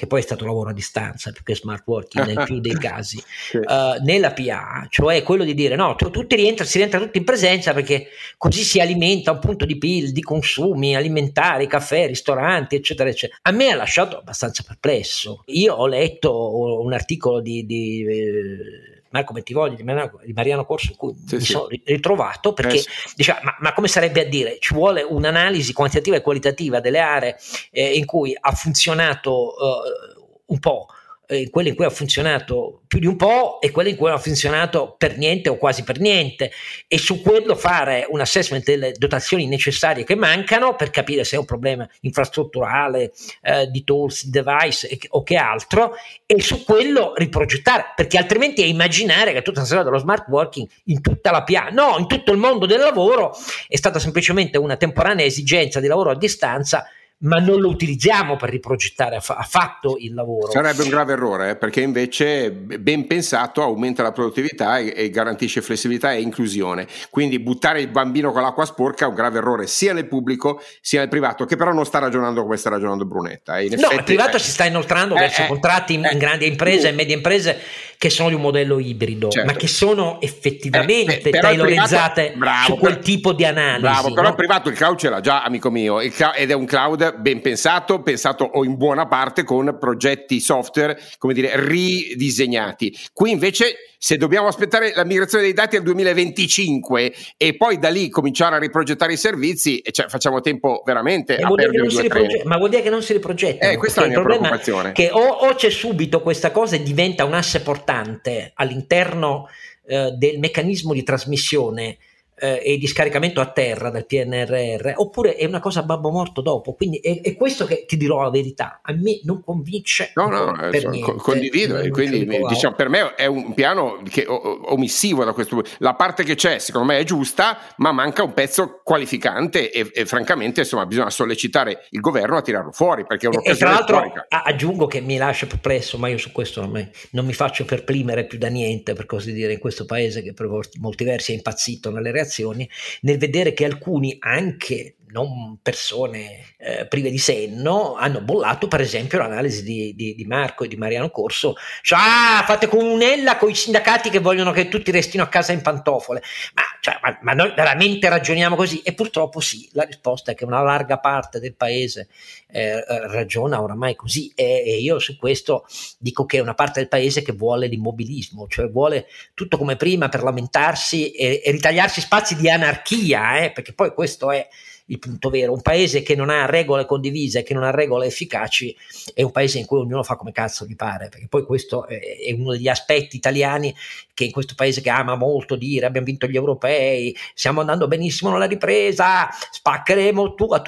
che 0.03 0.09
poi 0.09 0.19
è 0.19 0.25
stato 0.25 0.45
lavoro 0.45 0.71
a 0.71 0.73
distanza 0.73 1.31
più 1.31 1.45
che 1.45 1.55
smart 1.55 1.85
working 1.87 2.27
nel 2.27 2.45
più 2.45 2.59
dei 2.59 2.75
casi, 2.77 3.23
sì. 3.25 3.59
uh, 3.59 4.03
nella 4.03 4.33
PA, 4.33 4.85
cioè 4.91 5.23
quello 5.23 5.45
di 5.45 5.55
dire 5.55 5.77
no, 5.77 5.95
tutti 5.95 6.35
rientra, 6.35 6.65
si 6.65 6.79
rientra 6.79 6.99
tutti 6.99 7.19
in 7.19 7.25
presenza 7.25 7.73
perché 7.73 8.09
così 8.37 8.65
si 8.65 8.81
alimenta 8.81 9.31
un 9.31 9.39
punto 9.39 9.65
di 9.65 9.79
PIL, 9.79 10.11
di 10.11 10.21
consumi 10.21 10.97
alimentari, 10.97 11.69
caffè, 11.69 12.09
ristoranti, 12.09 12.75
eccetera, 12.75 13.11
eccetera. 13.11 13.39
A 13.43 13.53
me 13.53 13.71
ha 13.71 13.77
lasciato 13.77 14.19
abbastanza 14.19 14.65
perplesso. 14.67 15.45
Io 15.47 15.73
ho 15.73 15.87
letto 15.87 16.81
un 16.83 16.93
articolo 16.93 17.41
di, 17.41 17.65
di 17.65 18.05
eh, 18.05 18.92
Marco 19.13 19.33
Bentivogli 19.33 19.77
di 19.77 19.83
Mariano, 19.83 20.21
di 20.25 20.33
Mariano 20.33 20.65
Corso 20.65 20.91
in 20.91 20.97
cui 20.97 21.15
sì, 21.27 21.37
mi 21.37 21.41
sì. 21.41 21.53
sono 21.53 21.69
ritrovato 21.85 22.53
perché 22.53 22.79
eh, 22.79 22.85
diceva 23.15 23.41
ma, 23.43 23.57
ma, 23.61 23.73
come 23.73 23.89
sarebbe 23.89 24.23
a 24.23 24.25
dire 24.25 24.59
ci 24.59 24.75
vuole 24.75 25.03
un'analisi 25.03 25.73
quantitativa 25.73 26.17
e 26.17 26.23
qualitativa 26.23 26.81
delle 26.81 26.99
aree 26.99 27.37
eh, 27.71 27.93
in 27.93 28.07
cui 28.07 28.37
ha 28.39 28.53
funzionato 28.53 29.55
eh, 29.55 30.21
un 30.47 30.59
po' 30.59 30.87
eh, 31.27 31.49
quelle 31.51 31.71
in 31.71 31.75
cui 31.75 31.85
ha 31.85 31.91
funzionato 31.91 32.83
più 32.87 32.99
di 32.99 33.07
un 33.07 33.17
po' 33.17 33.61
e 33.61 33.71
quelle 33.71 33.91
in 33.91 33.97
cui 33.97 34.11
ha 34.11 34.19
funzionato 34.19 34.95
per 34.99 35.17
niente 35.17 35.49
o 35.49 35.57
quasi 35.57 35.83
per 35.83 35.99
niente. 35.99 36.51
E 36.87 36.99
su 36.99 37.23
quello 37.23 37.55
fare 37.55 38.07
un 38.09 38.21
assessment 38.21 38.65
delle 38.65 38.93
dotazioni 38.93 39.47
necessarie 39.47 40.05
che 40.05 40.15
mancano 40.15 40.75
per 40.75 40.91
capire 40.91 41.25
se 41.25 41.37
è 41.37 41.39
un 41.39 41.45
problema 41.45 41.89
infrastrutturale 42.01 43.13
eh, 43.43 43.69
di 43.69 43.85
tools, 43.85 44.25
di 44.25 44.31
device 44.31 44.89
e, 44.89 44.99
o 45.11 45.23
che 45.23 45.37
altro 45.37 45.95
e 46.27 46.41
su 46.41 46.65
quello 46.65 47.13
riprogettare 47.17 47.93
perché 47.95 48.19
altrimenti 48.19 48.63
è 48.63 48.67
immaginare 48.67 49.33
che 49.33 49.43
tutta 49.43 49.61
la 49.61 49.67
storia 49.67 49.85
dello 49.85 49.99
smart 49.99 50.29
working 50.29 50.69
in 50.85 51.01
tutta 51.01 51.31
la 51.31 51.43
PA, 51.43 51.69
no, 51.71 51.97
in 51.99 52.07
tutto 52.07 52.33
il 52.33 52.39
mondo 52.39 52.67
del 52.67 52.81
lavoro 52.81 53.35
è 53.69 53.77
stata 53.77 53.99
semplicemente 53.99 54.59
una 54.59 54.77
temporanea 54.77 55.25
esigenza 55.25 55.81
di 55.81 55.87
lavoro 55.87 56.11
a 56.11 56.17
distanza 56.17 56.87
ma 57.23 57.39
non 57.39 57.61
lo 57.61 57.69
utilizziamo 57.69 58.37
per 58.37 58.51
riprogettare 58.51 59.17
affatto 59.17 59.97
il 59.99 60.15
lavoro. 60.15 60.51
Sarebbe 60.51 60.83
un 60.83 60.89
grave 60.89 61.13
errore, 61.13 61.51
eh, 61.51 61.57
perché 61.57 61.81
invece 61.81 62.51
ben 62.51 63.07
pensato 63.07 63.63
aumenta 63.63 64.03
la 64.03 64.13
produttività 64.13 64.79
e, 64.79 64.93
e, 64.97 65.11
garantisce 65.11 65.63
flessibilità 65.63 66.13
e 66.13 66.21
inclusione. 66.21 66.87
Quindi 67.11 67.39
buttare 67.39 67.81
il 67.81 67.89
bambino 67.89 68.33
con 68.33 68.43
l'acqua 68.43 68.65
sporca 68.65 69.05
è 69.05 69.09
un 69.09 69.15
grave 69.15 69.39
errore 69.39 69.67
sia 69.67 69.93
nel 69.93 70.07
pubblico 70.07 70.61
sia 70.81 71.01
nel 71.01 71.09
privato, 71.09 71.45
che 71.45 71.57
però 71.57 71.73
non 71.73 71.85
sta 71.85 71.99
ragionando 71.99 72.43
come 72.43 72.57
sta 72.57 72.71
ragionando 72.71 73.05
Brunetta. 73.05 73.55
no, 73.55 73.59
effetti, 73.61 73.95
il 73.95 74.03
privato 74.03 74.37
eh, 74.37 74.41
si 74.41 74.51
sta 74.51 74.65
inoltrando 74.65 75.15
eh, 75.15 75.21
verso 75.21 75.43
eh, 75.43 75.47
contratti 75.47 75.95
in, 75.95 76.09
in 76.11 76.19
grandi 76.19 76.47
imprese 76.47 76.89
e 76.89 76.93
medie 76.93 77.15
imprese 77.15 77.61
che 78.03 78.11
sono 78.11 78.31
di 78.31 78.35
un 78.35 78.41
modello 78.41 78.81
ibrido, 78.81 79.29
certo. 79.29 79.47
ma 79.47 79.57
che 79.57 79.69
sono 79.69 80.21
effettivamente 80.21 81.21
eh, 81.21 81.31
tailorizzate 81.31 82.35
su 82.67 82.77
quel 82.77 82.99
tipo 82.99 83.33
di 83.33 83.45
analisi. 83.45 83.81
Bravo, 83.81 84.09
no? 84.09 84.15
però 84.15 84.29
il 84.31 84.35
privato 84.35 84.69
il 84.69 84.75
cloud 84.75 84.99
ce 84.99 85.09
l'ha 85.09 85.21
già, 85.21 85.45
amico 85.45 85.71
mio, 85.71 85.99
cloud, 86.11 86.35
ed 86.35 86.51
è 86.51 86.55
un 86.55 86.67
cloud 86.67 87.12
ben 87.19 87.41
pensato, 87.41 88.03
pensato 88.03 88.45
o 88.45 88.65
in 88.65 88.77
buona 88.77 89.07
parte 89.07 89.45
con 89.45 89.77
progetti 89.79 90.41
software, 90.41 90.99
come 91.19 91.35
dire, 91.35 91.53
ridisegnati. 91.55 92.97
Qui 93.13 93.31
invece 93.31 93.77
se 93.99 94.17
dobbiamo 94.17 94.49
aspettare 94.49 94.93
la 94.95 95.05
migrazione 95.05 95.45
dei 95.45 95.53
dati 95.53 95.77
al 95.77 95.83
2025 95.83 97.13
e 97.37 97.57
poi 97.57 97.79
da 97.79 97.89
lì 97.89 98.09
cominciare 98.09 98.57
a 98.57 98.59
riprogettare 98.59 99.13
i 99.13 99.17
servizi, 99.17 99.81
cioè 99.93 100.09
facciamo 100.09 100.41
tempo 100.41 100.83
veramente 100.85 101.37
a 101.37 101.49
perdere 101.49 101.87
due 101.87 102.03
riproge- 102.03 102.43
Ma 102.45 102.57
vuol 102.57 102.71
dire 102.71 102.83
che 102.83 102.91
non 102.91 103.03
si 103.03 103.13
riprogettano. 103.13 103.73
Eh, 103.73 103.77
questa 103.77 104.01
è 104.01 104.09
la 104.09 104.11
mia 104.11 104.23
preoccupazione. 104.23 104.93
Che 104.93 105.11
o, 105.13 105.21
o, 105.21 105.55
c'è 105.55 105.71
subito 105.71 106.21
questa 106.21 106.51
cosa 106.51 106.75
e 106.77 106.83
diventa 106.83 107.25
un 107.25 107.35
asse 107.35 107.61
portante 107.61 108.51
all'interno 108.55 109.49
eh, 109.87 110.11
del 110.17 110.39
meccanismo 110.39 110.93
di 110.93 111.03
trasmissione 111.05 111.99
eh, 112.43 112.61
e 112.65 112.77
di 112.77 112.89
scaricamento 112.89 113.41
a 113.41 113.47
terra 113.47 113.89
dal 113.89 114.05
PNRR, 114.05 114.95
oppure 114.97 115.37
è 115.37 115.45
una 115.45 115.61
cosa 115.61 115.85
babbo 115.85 116.11
morto 116.11 116.41
dopo. 116.41 116.75
Quindi 116.75 116.99
è, 116.99 117.21
è 117.21 117.37
questo 117.37 117.67
che 117.67 117.85
ti 117.87 117.97
dirò 117.97 118.21
la 118.21 118.31
verità. 118.31 118.81
A 118.83 118.93
me 118.95 119.21
non 119.23 119.45
convince. 119.45 120.11
No, 120.17 120.27
no, 120.27 120.53
per 120.71 120.89
niente, 120.89 121.15
condivido. 121.19 121.79
E 121.79 121.91
quindi 121.91 122.27
diciamo, 122.49 122.75
per 122.75 122.89
me 122.89 123.15
è 123.15 123.27
un 123.27 123.55
piano 123.55 124.03
che, 124.11 124.27
omissivo 124.27 125.23
da 125.23 125.33
questo 125.33 125.55
punto. 125.55 125.71
La 125.79 125.95
parte 125.95 126.25
che 126.25 126.35
c'è, 126.35 126.59
secondo 126.59 126.89
me, 126.89 126.99
è 126.99 127.05
giusta, 127.05 127.59
ma 127.77 127.93
manca 127.93 128.25
un 128.25 128.35
pezzo 128.35 128.81
qualificante 128.83 129.71
e, 129.71 129.89
e 129.95 130.05
francamente, 130.05 130.61
insomma, 130.61 130.85
bisogna 130.85 131.11
sollecitare 131.11 131.87
il 131.91 132.01
governo 132.01 132.37
a 132.39 132.43
tirarlo 132.43 132.73
fuori 132.73 133.07
perché 133.07 133.27
è 133.27 133.29
un'occasione. 133.29 133.57
E, 133.57 133.61
tra 133.61 133.71
l'altro 133.71 133.97
storica. 133.99 134.27
aggiungo 134.29 134.89
che 134.89 135.01
mi 135.01 135.17
lascia 135.17 135.47
perplesso, 135.47 135.97
ma 135.97 136.09
io 136.09 136.19
su 136.19 136.33
questo 136.33 136.61
non 136.61 136.71
mi, 136.71 136.91
non 137.11 137.25
mi 137.25 137.35
faccio 137.35 137.65
perplimere 137.65 138.27
più 138.27 138.39
da 138.39 138.49
niente, 138.49 138.95
per 138.95 139.07
così 139.07 139.33
dire, 139.33 139.53
in 139.53 139.61
questo 139.61 139.85
paese 139.85 140.23
che 140.23 140.33
per 140.33 140.49
molti 140.81 141.05
versi 141.05 141.31
è 141.31 141.37
impazzito 141.37 141.93
nelle 141.93 142.11
reazioni 142.11 142.31
reazioni 142.33 142.69
nel 143.03 143.19
vedere 143.19 143.53
che 143.53 143.67
alcuni, 143.67 144.17
anche 144.19 144.95
non 145.13 145.59
persone 145.63 146.55
eh, 146.57 146.87
prive 146.87 147.11
di 147.11 147.19
senno, 147.19 147.95
hanno 147.95 148.23
bollato 148.23 148.67
per 148.67 148.81
esempio 148.81 149.19
l'analisi 149.19 149.63
di, 149.63 149.95
di, 149.95 150.15
di 150.15 150.25
Marco 150.25 150.65
e 150.65 150.69
di 150.69 150.77
Mariano 150.77 151.11
Corso, 151.11 151.55
cioè, 151.83 151.99
ah, 152.01 152.45
fate 152.47 152.67
comunella 152.67 153.37
con 153.37 153.51
i 153.51 153.55
sindacati 153.55 154.11
che 154.11 154.21
vogliono 154.21 154.53
che 154.53 154.69
tutti 154.69 154.91
restino 154.91 155.23
a 155.23 155.29
casa 155.29 155.53
in 155.53 155.61
pantofole, 155.61 156.23
ma, 156.55 156.63
cioè, 156.81 156.99
ma, 157.03 157.19
ma, 157.23 157.33
noi 157.35 157.53
veramente 157.55 158.09
ragioniamo 158.09 158.57
così? 158.57 158.81
E 158.81 158.95
purtroppo 158.95 159.41
sì, 159.41 159.69
la 159.73 159.85
risposta 159.85 160.33
è 160.33 160.35
che 160.35 160.45
una 160.45 160.63
larga 160.63 160.99
parte 160.99 161.39
del 161.41 161.55
paese 161.55 162.09
eh, 162.49 162.83
ragiona 163.09 163.63
oramai 163.63 163.95
così 163.95 164.33
e, 164.35 164.63
e, 164.67 164.79
io 164.79 164.99
su 164.99 165.17
questo 165.17 165.67
dico 165.99 166.25
che 166.25 166.39
è 166.39 166.41
una 166.41 166.55
parte 166.55 166.81
del 166.81 166.89
paese 166.89 167.23
che 167.23 167.33
vuole 167.33 167.67
l'immobilismo, 167.67 168.47
cioè 168.49 168.69
vuole 168.69 169.07
tutto 169.35 169.59
come 169.59 169.77
prima 169.77 170.09
per 170.09 170.23
lamentarsi 170.23 171.13
e, 171.13 171.43
e 171.45 171.51
ritagliarsi 171.51 172.01
spazi 172.01 172.35
di 172.37 172.49
anarchia, 172.49 173.39
eh, 173.39 173.53
perché 173.53 173.75
poi 173.75 173.93
questo 173.93 174.31
è 174.31 174.49
il 174.93 174.99
punto 174.99 175.31
vero. 175.31 175.53
Un 175.53 175.63
paese 175.63 176.03
che 176.03 176.15
non 176.15 176.31
ha 176.31 176.47
regole 176.47 176.85
condivise, 176.85 177.43
che 177.43 177.55
non 177.55 177.65
ha 177.65 177.71
regole 177.71 178.07
efficaci, 178.07 178.77
è 179.15 179.23
un 179.23 179.31
paese 179.31 179.59
in 179.59 179.67
cui 179.67 179.79
ognuno 179.79 180.03
fa 180.03 180.17
come 180.17 180.33
cazzo 180.33 180.67
gli 180.67 180.77
pare, 180.77 181.09
perché 181.09 181.27
poi 181.29 181.45
questo 181.45 181.87
è 181.87 181.99
uno 182.33 182.53
degli 182.53 182.69
aspetti 182.69 183.17
italiani 183.17 183.75
che 184.15 184.25
in 184.25 184.31
questo 184.31 184.55
paese 184.55 184.83
che 184.83 184.91
ama 184.91 185.15
molto 185.15 185.57
dire 185.57 185.87
abbiamo 185.87 186.07
vinto 186.07 186.27
gli 186.27 186.37
europei, 186.37 187.17
stiamo 187.35 187.61
andando 187.61 187.89
benissimo 187.89 188.31
nella 188.31 188.45
ripresa, 188.45 189.29
spaccheremo 189.51 190.35
tu, 190.35 190.47
ma 190.47 190.63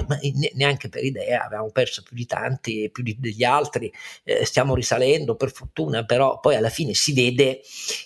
neanche 0.54 0.88
per 0.88 1.04
idea, 1.04 1.44
abbiamo 1.44 1.70
perso 1.70 2.02
più 2.02 2.16
di 2.16 2.26
tanti, 2.26 2.88
più 2.90 3.02
di, 3.02 3.16
degli 3.18 3.44
altri, 3.44 3.92
eh, 4.24 4.44
stiamo 4.46 4.74
risalendo 4.74 5.34
per 5.36 5.52
fortuna, 5.52 6.04
però 6.04 6.40
poi 6.40 6.56
alla 6.56 6.70
fine 6.70 6.94
si 6.94 7.12
vede 7.12 7.60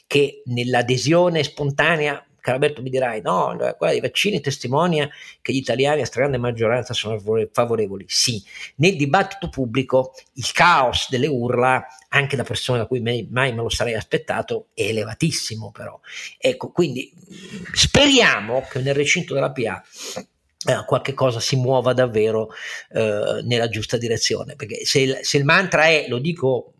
che 0.08 0.42
nell'adesione 0.46 1.44
spontanea 1.44 2.27
Caraberto 2.49 2.81
mi 2.81 2.88
dirai, 2.88 3.21
no, 3.21 3.55
quella 3.76 3.93
dei 3.93 4.00
vaccini 4.00 4.40
testimonia 4.40 5.07
che 5.43 5.52
gli 5.52 5.59
italiani 5.59 6.00
a 6.00 6.07
stragrande 6.07 6.38
maggioranza 6.38 6.95
sono 6.95 7.21
favorevoli. 7.52 8.07
Sì, 8.09 8.43
nel 8.76 8.97
dibattito 8.97 9.50
pubblico 9.50 10.14
il 10.33 10.50
caos 10.52 11.11
delle 11.11 11.26
urla, 11.26 11.87
anche 12.09 12.37
da 12.37 12.45
persone 12.45 12.78
da 12.78 12.87
cui 12.87 13.00
mai, 13.00 13.28
mai 13.31 13.52
me 13.52 13.61
lo 13.61 13.69
sarei 13.69 13.93
aspettato, 13.93 14.69
è 14.73 14.85
elevatissimo 14.85 15.71
però. 15.73 16.00
Ecco, 16.38 16.71
quindi 16.71 17.12
speriamo 17.75 18.67
che 18.71 18.78
nel 18.78 18.95
recinto 18.95 19.35
della 19.35 19.52
PA 19.52 19.85
eh, 20.64 20.85
qualche 20.87 21.12
cosa 21.12 21.40
si 21.40 21.57
muova 21.57 21.93
davvero 21.93 22.49
eh, 22.93 23.43
nella 23.45 23.69
giusta 23.69 23.99
direzione, 23.99 24.57
perché 24.57 24.87
se 24.87 25.00
il, 25.00 25.19
se 25.21 25.37
il 25.37 25.45
mantra 25.45 25.85
è, 25.85 26.07
lo 26.09 26.17
dico 26.17 26.73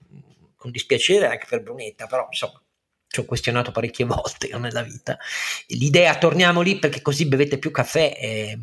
con 0.57 0.71
dispiacere 0.71 1.27
anche 1.27 1.45
per 1.47 1.63
Brunetta, 1.63 2.07
però 2.07 2.27
insomma 2.31 2.59
ci 3.09 3.21
ho 3.21 3.25
questionato 3.25 3.73
parecchie 3.73 4.05
volte 4.07 4.57
nella 4.59 4.83
vita. 4.83 5.19
L'idea 5.69 6.17
torniamo 6.17 6.61
lì 6.61 6.79
perché 6.79 7.03
così 7.03 7.27
bevete 7.27 7.59
più 7.59 7.71
caffè. 7.71 8.17
E, 8.19 8.59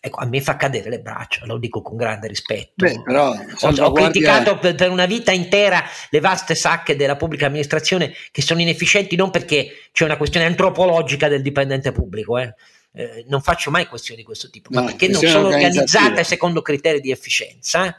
ecco, 0.00 0.20
a 0.20 0.26
me 0.26 0.40
fa 0.42 0.56
cadere 0.56 0.90
le 0.90 1.00
braccia, 1.00 1.46
lo 1.46 1.56
dico 1.56 1.80
con 1.80 1.96
grande 1.96 2.28
rispetto. 2.28 2.84
Beh, 2.84 3.02
però, 3.02 3.30
ho, 3.32 3.68
ho 3.68 3.92
criticato 3.92 4.58
per, 4.58 4.74
per, 4.74 4.90
una 4.90 5.06
vita 5.06 5.32
intera 5.32 5.82
le 6.10 6.20
vaste 6.20 6.54
sacche 6.54 6.94
della 6.94 7.16
pubblica 7.16 7.46
amministrazione 7.46 8.12
che 8.30 8.42
sono 8.42 8.60
inefficienti 8.60 9.16
non 9.16 9.30
perché 9.30 9.88
c'è 9.92 10.04
una 10.04 10.18
questione 10.18 10.46
antropologica 10.46 11.28
del 11.28 11.42
dipendente 11.42 11.92
pubblico, 11.92 12.38
eh. 12.38 12.54
Eh, 12.96 13.24
non 13.26 13.40
faccio 13.40 13.72
mai 13.72 13.88
questioni 13.88 14.20
di 14.20 14.24
questo 14.24 14.48
tipo, 14.50 14.68
no, 14.70 14.82
ma 14.82 14.86
perché 14.86 15.08
non 15.08 15.20
sono 15.20 15.48
organizzate 15.48 16.22
secondo 16.22 16.62
criteri 16.62 17.00
di 17.00 17.10
efficienza 17.10 17.96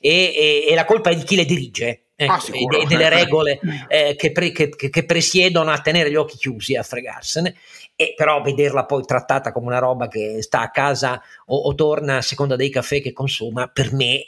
e, 0.00 0.10
e, 0.10 0.66
e 0.68 0.74
la 0.74 0.84
colpa 0.84 1.10
è 1.10 1.14
di 1.14 1.22
chi 1.22 1.36
le 1.36 1.44
dirige 1.44 2.06
ecco, 2.24 2.32
ah, 2.32 2.80
e, 2.82 2.86
delle 2.86 3.08
regole 3.10 3.60
eh, 3.88 4.14
che, 4.16 4.32
pre, 4.32 4.52
che, 4.52 4.68
che, 4.68 5.04
presiedono 5.04 5.70
a 5.70 5.80
tenere 5.80 6.10
gli 6.10 6.16
occhi 6.16 6.36
chiusi, 6.36 6.76
a 6.76 6.82
fregarsene, 6.82 7.54
e 7.96 8.14
però 8.16 8.40
vederla 8.40 8.84
poi 8.84 9.04
trattata 9.04 9.52
come 9.52 9.66
una 9.66 9.78
roba 9.78 10.08
che 10.08 10.42
sta 10.42 10.60
a 10.60 10.70
casa 10.70 11.20
o, 11.46 11.56
o 11.56 11.74
torna 11.74 12.18
a 12.18 12.22
seconda 12.22 12.56
dei 12.56 12.70
caffè 12.70 13.00
che 13.00 13.12
consuma, 13.12 13.68
per 13.68 13.92
me 13.92 14.26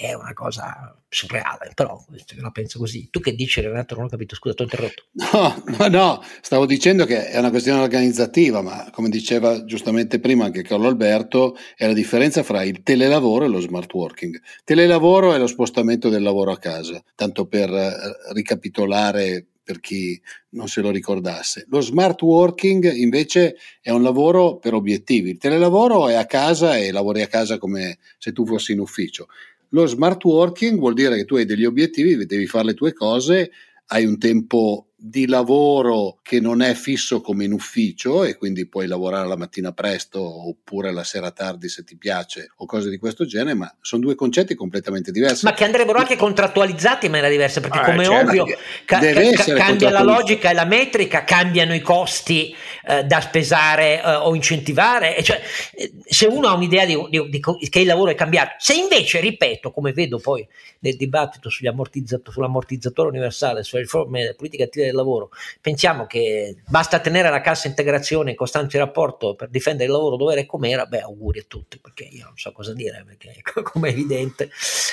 è 0.00 0.14
una 0.14 0.32
cosa 0.32 0.96
surreale, 1.08 1.72
però 1.74 2.02
la 2.40 2.50
penso 2.50 2.78
così. 2.78 3.08
Tu 3.10 3.20
che 3.20 3.34
dici 3.34 3.60
Renato? 3.60 3.94
Non 3.94 4.04
ho 4.04 4.08
capito, 4.08 4.34
scusa, 4.34 4.54
ti 4.54 4.62
ho 4.62 4.64
interrotto. 4.64 5.04
No, 5.30 5.62
no, 5.78 5.88
no, 5.88 6.22
stavo 6.40 6.66
dicendo 6.66 7.04
che 7.04 7.28
è 7.28 7.38
una 7.38 7.50
questione 7.50 7.80
organizzativa, 7.80 8.62
ma 8.62 8.90
come 8.92 9.10
diceva 9.10 9.64
giustamente 9.64 10.18
prima 10.18 10.46
anche 10.46 10.62
Carlo 10.62 10.88
Alberto, 10.88 11.56
è 11.76 11.86
la 11.86 11.92
differenza 11.92 12.42
fra 12.42 12.62
il 12.62 12.82
telelavoro 12.82 13.44
e 13.44 13.48
lo 13.48 13.60
smart 13.60 13.92
working. 13.92 14.40
Telelavoro 14.64 15.34
è 15.34 15.38
lo 15.38 15.46
spostamento 15.46 16.08
del 16.08 16.22
lavoro 16.22 16.52
a 16.52 16.58
casa, 16.58 17.02
tanto 17.14 17.46
per 17.46 17.70
eh, 17.70 18.32
ricapitolare 18.32 19.46
per 19.70 19.78
chi 19.78 20.20
non 20.50 20.66
se 20.66 20.80
lo 20.80 20.90
ricordasse. 20.90 21.66
Lo 21.68 21.80
smart 21.80 22.20
working 22.22 22.92
invece 22.92 23.56
è 23.80 23.90
un 23.90 24.02
lavoro 24.02 24.56
per 24.56 24.74
obiettivi. 24.74 25.30
Il 25.30 25.38
telelavoro 25.38 26.08
è 26.08 26.14
a 26.14 26.26
casa 26.26 26.76
e 26.76 26.90
lavori 26.90 27.22
a 27.22 27.28
casa 27.28 27.56
come 27.56 27.98
se 28.18 28.32
tu 28.32 28.44
fossi 28.44 28.72
in 28.72 28.80
ufficio. 28.80 29.28
Lo 29.70 29.86
smart 29.86 30.24
working 30.24 30.78
vuol 30.78 30.94
dire 30.94 31.16
che 31.16 31.24
tu 31.24 31.36
hai 31.36 31.44
degli 31.44 31.64
obiettivi, 31.64 32.26
devi 32.26 32.46
fare 32.46 32.66
le 32.66 32.74
tue 32.74 32.92
cose, 32.92 33.50
hai 33.86 34.04
un 34.04 34.18
tempo 34.18 34.89
di 35.02 35.26
lavoro 35.26 36.18
che 36.22 36.40
non 36.40 36.60
è 36.60 36.74
fisso 36.74 37.22
come 37.22 37.44
in 37.44 37.52
ufficio 37.52 38.22
e 38.22 38.36
quindi 38.36 38.68
puoi 38.68 38.86
lavorare 38.86 39.26
la 39.26 39.36
mattina 39.36 39.72
presto 39.72 40.20
oppure 40.20 40.92
la 40.92 41.04
sera 41.04 41.30
tardi 41.30 41.70
se 41.70 41.84
ti 41.84 41.96
piace 41.96 42.52
o 42.56 42.66
cose 42.66 42.90
di 42.90 42.98
questo 42.98 43.24
genere, 43.24 43.54
ma 43.54 43.74
sono 43.80 44.02
due 44.02 44.14
concetti 44.14 44.54
completamente 44.54 45.10
diversi. 45.10 45.46
Ma 45.46 45.54
che 45.54 45.64
andrebbero 45.64 45.98
anche 45.98 46.16
contrattualizzati 46.16 47.06
in 47.06 47.12
maniera 47.12 47.32
diversa, 47.32 47.60
perché 47.60 47.78
ah, 47.78 47.84
come 47.84 48.04
certo. 48.04 48.30
ovvio 48.30 48.44
ca- 48.84 49.00
ca- 49.00 49.54
cambia 49.54 49.90
la 49.90 50.02
logica 50.02 50.50
e 50.50 50.54
la 50.54 50.66
metrica, 50.66 51.24
cambiano 51.24 51.74
i 51.74 51.80
costi 51.80 52.54
eh, 52.86 53.04
da 53.04 53.20
spesare 53.22 54.02
eh, 54.02 54.14
o 54.16 54.34
incentivare, 54.34 55.22
cioè, 55.22 55.40
eh, 55.74 55.92
se 56.04 56.26
uno 56.26 56.48
ha 56.48 56.52
un'idea 56.52 56.84
di, 56.84 56.96
di, 57.08 57.28
di, 57.30 57.40
che 57.40 57.80
il 57.80 57.86
lavoro 57.86 58.10
è 58.10 58.14
cambiato, 58.14 58.56
se 58.58 58.74
invece, 58.74 59.20
ripeto, 59.20 59.70
come 59.70 59.92
vedo 59.92 60.18
poi 60.18 60.46
nel 60.80 60.96
dibattito 60.96 61.48
sull'ammortizzatore 61.48 63.08
universale, 63.08 63.62
sulle 63.62 63.82
riforme 63.82 64.20
delle 64.20 64.34
politiche 64.34 64.64
attive 64.64 64.89
del 64.90 64.98
lavoro, 64.98 65.30
pensiamo 65.60 66.06
che 66.06 66.56
basta 66.66 67.00
tenere 67.00 67.30
la 67.30 67.40
cassa 67.40 67.68
integrazione 67.68 68.30
in 68.30 68.36
costante 68.36 68.78
rapporto 68.78 69.34
per 69.34 69.48
difendere 69.48 69.86
il 69.86 69.92
lavoro 69.92 70.16
dove 70.16 70.32
era 70.32 70.40
e 70.40 70.46
com'era, 70.46 70.86
beh 70.86 71.00
auguri 71.00 71.40
a 71.40 71.44
tutti, 71.46 71.78
perché 71.78 72.04
io 72.04 72.24
non 72.24 72.36
so 72.36 72.52
cosa 72.52 72.72
dire, 72.74 73.04
perché 73.06 73.40
come 73.62 73.88
è 73.88 73.92
evidente 73.92 74.50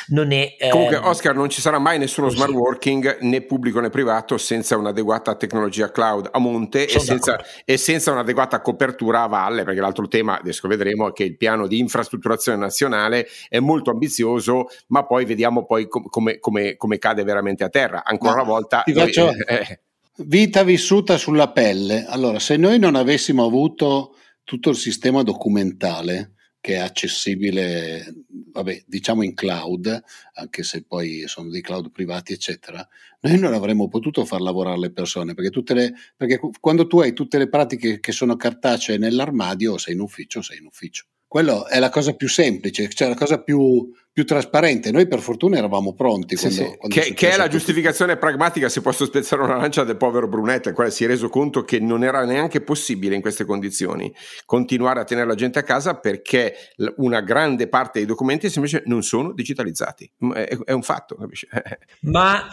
non 0.07 0.31
è... 0.31 0.55
Eh, 0.57 0.69
Comunque 0.69 0.97
Oscar 0.97 1.35
non 1.35 1.49
ci 1.49 1.61
sarà 1.61 1.79
mai 1.79 1.97
nessuno 1.97 2.27
così. 2.27 2.39
smart 2.39 2.53
working 2.53 3.17
né 3.21 3.41
pubblico 3.41 3.79
né 3.79 3.89
privato 3.89 4.37
senza 4.37 4.77
un'adeguata 4.77 5.35
tecnologia 5.35 5.91
cloud 5.91 6.29
a 6.31 6.39
monte 6.39 6.87
e 6.87 6.99
senza, 6.99 7.37
e 7.65 7.77
senza, 7.77 8.11
un'adeguata 8.11 8.61
copertura 8.61 9.23
a 9.23 9.27
valle, 9.27 9.63
perché 9.63 9.79
l'altro 9.79 10.07
tema, 10.07 10.39
adesso 10.39 10.67
vedremo, 10.67 11.09
è 11.09 11.13
che 11.13 11.23
il 11.23 11.37
piano 11.37 11.67
di 11.67 11.79
infrastrutturazione 11.79 12.57
nazionale 12.57 13.27
è 13.49 13.59
molto 13.59 13.91
ambizioso, 13.91 14.67
ma 14.87 15.05
poi 15.05 15.25
vediamo 15.25 15.65
poi 15.65 15.87
com- 15.87 16.07
come, 16.09 16.39
come, 16.39 16.75
come, 16.75 16.97
cade 16.97 17.23
veramente 17.23 17.63
a 17.63 17.69
terra. 17.69 18.03
Ancora 18.03 18.35
ma 18.35 18.41
una 18.41 18.51
volta... 18.51 18.81
Ti 18.83 18.93
faccio... 18.93 19.31
Eh, 19.47 19.79
Vita 20.19 20.63
vissuta 20.63 21.15
sulla 21.15 21.51
pelle. 21.51 22.05
Allora, 22.05 22.39
se 22.39 22.57
noi 22.57 22.79
non 22.79 22.95
avessimo 22.95 23.45
avuto 23.45 24.15
tutto 24.43 24.71
il 24.71 24.75
sistema 24.75 25.21
documentale 25.21 26.33
che 26.59 26.73
è 26.73 26.77
accessibile, 26.79 28.25
vabbè, 28.51 28.85
diciamo 28.87 29.21
in 29.21 29.35
cloud, 29.35 30.03
anche 30.33 30.63
se 30.63 30.83
poi 30.85 31.25
sono 31.27 31.49
dei 31.49 31.61
cloud 31.61 31.91
privati, 31.91 32.33
eccetera, 32.33 32.85
noi 33.21 33.37
non 33.37 33.53
avremmo 33.53 33.87
potuto 33.89 34.25
far 34.25 34.41
lavorare 34.41 34.79
le 34.79 34.91
persone, 34.91 35.35
perché, 35.35 35.73
le, 35.75 35.93
perché 36.15 36.39
quando 36.59 36.87
tu 36.87 36.99
hai 36.99 37.13
tutte 37.13 37.37
le 37.37 37.47
pratiche 37.47 37.99
che 37.99 38.11
sono 38.11 38.35
cartacee 38.35 38.97
nell'armadio, 38.97 39.77
sei 39.77 39.93
in 39.93 39.99
ufficio, 39.99 40.41
sei 40.41 40.57
in 40.57 40.65
ufficio. 40.65 41.05
Quello 41.27 41.67
è 41.67 41.79
la 41.79 41.89
cosa 41.89 42.13
più 42.13 42.29
semplice, 42.29 42.87
cioè 42.87 43.09
la 43.09 43.15
cosa 43.15 43.41
più, 43.41 43.91
più 44.13 44.23
trasparente. 44.23 44.91
Noi 44.91 45.07
per 45.07 45.19
fortuna 45.19 45.57
eravamo 45.57 45.93
pronti. 45.93 46.37
Quando, 46.37 46.55
sì, 46.55 46.63
quando 46.63 46.87
che, 46.87 47.13
che, 47.13 47.31
è 47.31 47.35
la 47.35 47.49
giustificazione 47.49 48.15
pragmatica, 48.15 48.69
se 48.69 48.79
posso 48.79 49.03
spezzare 49.03 49.41
una 49.41 49.57
lancia 49.57 49.83
del 49.83 49.97
povero 49.97 50.29
Brunetta, 50.29 50.69
il 50.69 50.75
quale 50.75 50.89
si 50.89 51.03
è 51.03 51.07
reso 51.07 51.27
conto 51.27 51.63
che 51.63 51.79
non 51.79 52.05
era 52.05 52.23
neanche 52.23 52.61
possibile 52.61 53.15
in 53.15 53.21
queste 53.21 53.43
condizioni 53.43 54.13
continuare 54.45 55.01
a 55.01 55.03
tenere 55.03 55.27
la 55.27 55.35
gente 55.35 55.59
a 55.59 55.63
casa 55.63 55.95
perché 55.95 56.55
una 56.97 57.19
grande 57.19 57.67
parte 57.67 57.99
dei 57.99 58.07
documenti 58.07 58.49
semplicemente 58.49 58.89
non 58.89 59.03
sono 59.03 59.33
digitalizzati. 59.33 60.09
È, 60.33 60.57
è 60.63 60.71
un 60.71 60.81
fatto, 60.81 61.15
capisci? 61.15 61.45
Ma 62.07 62.47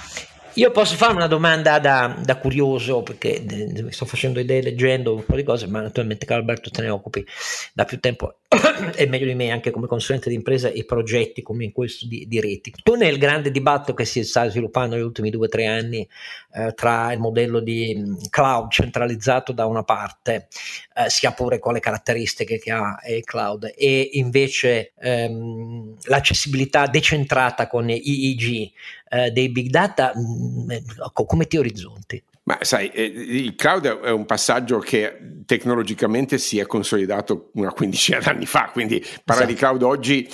io 0.55 0.71
posso 0.71 0.95
fare 0.95 1.13
una 1.13 1.27
domanda 1.27 1.79
da, 1.79 2.17
da 2.23 2.37
curioso, 2.37 3.03
perché 3.03 3.45
mi 3.45 3.91
sto 3.91 4.05
facendo 4.05 4.39
idee 4.39 4.63
leggendo 4.63 5.15
un 5.15 5.25
po' 5.25 5.35
di 5.35 5.43
cose, 5.43 5.67
ma 5.67 5.81
naturalmente 5.81 6.27
Carlo 6.27 6.43
Alberto 6.43 6.71
te 6.71 6.83
ne 6.83 6.91
occupi 6.91 7.25
da 7.73 7.85
più 7.85 7.99
tempo 7.99 8.37
e 8.95 9.07
meglio 9.07 9.27
di 9.27 9.35
me 9.35 9.51
anche 9.51 9.71
come 9.73 9.89
consulente 9.89 10.29
di 10.29 10.37
impresa 10.37 10.69
e 10.69 10.85
progetti 10.85 11.43
come 11.43 11.65
in 11.65 11.73
questo 11.73 12.07
di, 12.07 12.27
di 12.29 12.41
reti. 12.41 12.73
Tu 12.83 12.95
nel 12.95 13.19
grande 13.19 13.51
dibattito 13.51 13.95
che 13.95 14.05
si 14.05 14.23
sta 14.23 14.49
sviluppando 14.49 14.95
negli 14.95 15.05
ultimi 15.05 15.31
due 15.31 15.47
o 15.47 15.49
tre 15.49 15.67
anni 15.67 16.09
eh, 16.53 16.73
tra 16.75 17.13
il 17.13 17.19
modello 17.19 17.59
di 17.59 18.17
cloud 18.31 18.71
centralizzato 18.71 19.53
da 19.53 19.67
una 19.67 19.83
parte, 19.83 20.47
eh, 20.95 21.11
sia 21.11 21.33
pure 21.33 21.59
con 21.59 21.73
le 21.73 21.81
caratteristiche 21.81 22.59
che 22.59 22.71
ha 22.71 22.97
il 23.09 23.25
cloud, 23.25 23.73
e 23.77 24.11
invece 24.13 24.93
ehm, 25.01 25.97
l'accessibilità 26.05 26.87
decentrata 26.87 27.67
con 27.67 27.91
IIG 27.91 28.71
eh, 29.15 29.31
dei 29.31 29.51
big 29.51 29.71
data, 29.71 30.13
mh, 30.15 30.73
mm, 30.73 31.27
come 31.27 31.47
ti 31.47 31.57
orizzonti? 31.57 32.23
Ma 32.47 32.59
sai, 32.61 32.91
eh, 32.91 33.05
il 33.05 33.55
cloud 33.55 33.87
è 34.01 34.11
un 34.11 34.27
passaggio 34.27 34.79
che 34.79 35.17
tecnologicamente 35.47 36.37
si 36.37 36.59
è 36.59 36.67
consolidato 36.67 37.51
una 37.55 37.73
quindicina 37.73 38.19
d'anni 38.19 38.45
fa, 38.45 38.69
quindi 38.71 39.03
parlare 39.25 39.49
sì. 39.49 39.55
di 39.55 39.59
cloud 39.59 39.83
oggi 39.83 40.29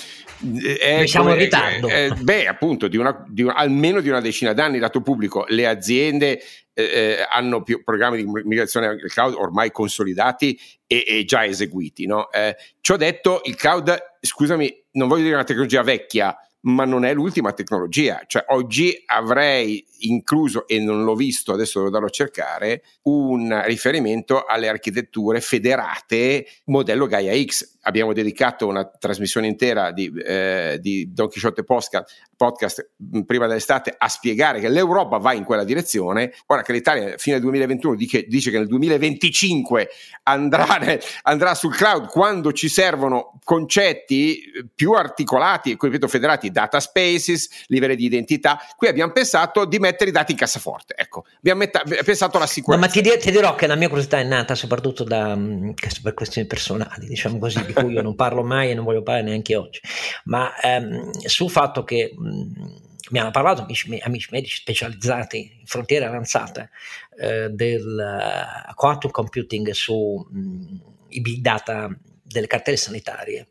eh, 0.65 0.79
è, 0.79 1.07
siamo 1.07 1.31
in 1.31 1.37
ritardo. 1.37 1.87
È, 1.87 2.09
è, 2.09 2.15
beh, 2.15 2.49
appunto, 2.49 2.89
di 2.89 2.97
una, 2.97 3.25
di 3.29 3.43
una, 3.43 3.55
almeno 3.55 4.01
di 4.01 4.09
una 4.09 4.21
decina 4.21 4.53
d'anni 4.53 4.79
lato 4.79 5.03
pubblico. 5.03 5.45
Le 5.49 5.69
aziende 5.69 6.41
eh, 6.73 6.83
eh, 6.83 7.27
hanno 7.31 7.63
più 7.63 7.85
programmi 7.85 8.17
di 8.17 8.25
migrazione 8.45 8.87
al 8.87 9.01
cloud 9.09 9.35
ormai 9.35 9.71
consolidati 9.71 10.59
e, 10.87 11.05
e 11.07 11.25
già 11.25 11.45
eseguiti. 11.45 12.07
No? 12.07 12.31
Eh, 12.33 12.57
ciò 12.81 12.97
detto, 12.97 13.43
il 13.45 13.55
cloud, 13.55 13.97
scusami, 14.21 14.87
non 14.93 15.07
voglio 15.07 15.23
dire 15.23 15.35
una 15.35 15.45
tecnologia 15.45 15.83
vecchia, 15.83 16.37
ma 16.63 16.85
non 16.85 17.05
è 17.05 17.15
l'ultima 17.15 17.53
tecnologia. 17.53 18.23
Cioè, 18.27 18.45
oggi 18.49 19.03
avrei 19.07 19.85
incluso, 20.01 20.67
e 20.67 20.79
non 20.79 21.05
l'ho 21.05 21.15
visto, 21.15 21.53
adesso 21.53 21.79
devo 21.79 21.91
darlo 21.91 22.07
a 22.07 22.11
cercare, 22.11 22.83
un 23.03 23.63
riferimento 23.65 24.45
alle 24.45 24.69
architetture 24.69 25.41
federate 25.41 26.47
modello 26.67 27.07
Gaia 27.07 27.35
X. 27.45 27.79
Abbiamo 27.83 28.13
dedicato 28.13 28.67
una 28.67 28.85
trasmissione 28.85 29.47
intera 29.47 29.91
di, 29.91 30.13
eh, 30.25 30.79
di 30.81 31.13
Don 31.13 31.29
Quixote 31.29 31.65
Podcast, 31.65 32.27
podcast 32.37 32.91
prima 33.25 33.47
dell'estate 33.47 33.95
a 33.97 34.09
spiegare 34.09 34.61
che 34.61 34.69
l'Europa 34.69 35.17
va 35.17 35.33
in 35.33 35.45
quella 35.45 35.65
direzione. 35.65 36.33
Ora 36.47 36.63
che 36.63 36.73
l'Italia 36.73 37.15
fine 37.17 37.41
2021 37.41 37.95
dice, 37.95 38.25
dice 38.25 38.51
che 38.51 38.59
nel 38.59 38.67
2025 38.67 39.89
andrà, 40.25 40.79
andrà, 41.23 41.55
sul 41.55 41.75
cloud 41.75 42.09
quando 42.09 42.53
ci 42.53 42.69
servono 42.69 43.39
concetti 43.45 44.43
più 44.75 44.93
articolati, 44.93 45.77
ripeto, 45.79 46.07
federati, 46.07 46.50
data 46.51 46.81
spaces, 46.81 47.65
livelli 47.67 47.97
di 47.97 48.05
identità. 48.05 48.59
Qui 48.77 48.89
abbiamo 48.89 49.13
pensato 49.13 49.65
di 49.65 49.79
mettere 49.79 50.11
i 50.11 50.13
dati 50.13 50.33
in 50.33 50.39
cassaforte. 50.39 50.95
Ecco, 50.97 51.25
abbiamo 51.39 51.61
metta- 51.61 51.83
pensato 52.05 52.37
alla 52.37 52.47
sicurezza. 52.47 52.81
No, 52.81 52.87
ma 52.87 52.93
ti, 52.93 53.19
ti, 53.19 53.31
dirò 53.31 53.55
che 53.55 53.67
la 53.67 53.77
mia 53.77 53.89
curiosità 53.89 54.19
è 54.19 54.25
nata 54.25 54.55
soprattutto 54.55 55.05
da, 55.05 55.35
mm, 55.35 55.71
per 56.03 56.15
questioni 56.15 56.47
personali, 56.47 57.07
diciamo 57.07 57.39
così, 57.39 57.65
di 57.65 57.73
cui 57.73 57.93
io 57.93 58.03
non 58.03 58.15
parlo 58.15 58.43
mai 58.43 58.71
e 58.71 58.75
non 58.75 58.85
voglio 58.85 59.03
parlare 59.03 59.27
neanche 59.27 59.57
oggi, 59.57 59.81
ma 60.25 60.59
ehm, 60.61 61.11
sul 61.13 61.51
fatto 61.51 61.85
che... 61.85 62.15
Mh, 62.17 62.29
mm, 62.29 62.89
mi 63.11 63.19
hanno 63.19 63.31
parlato 63.31 63.63
amici, 63.63 63.99
amici, 64.03 64.29
medici 64.31 64.57
specializzati 64.59 65.57
in 65.59 65.67
frontiere 65.67 66.05
avanzate 66.05 66.71
eh, 67.19 67.49
del 67.49 68.65
uh, 68.69 68.75
quantum 68.75 69.11
computing 69.11 69.71
sui 69.71 70.25
mm, 70.33 70.77
big 71.21 71.41
data 71.41 71.91
delle 72.31 72.47
cartelle 72.47 72.77
sanitarie, 72.77 73.49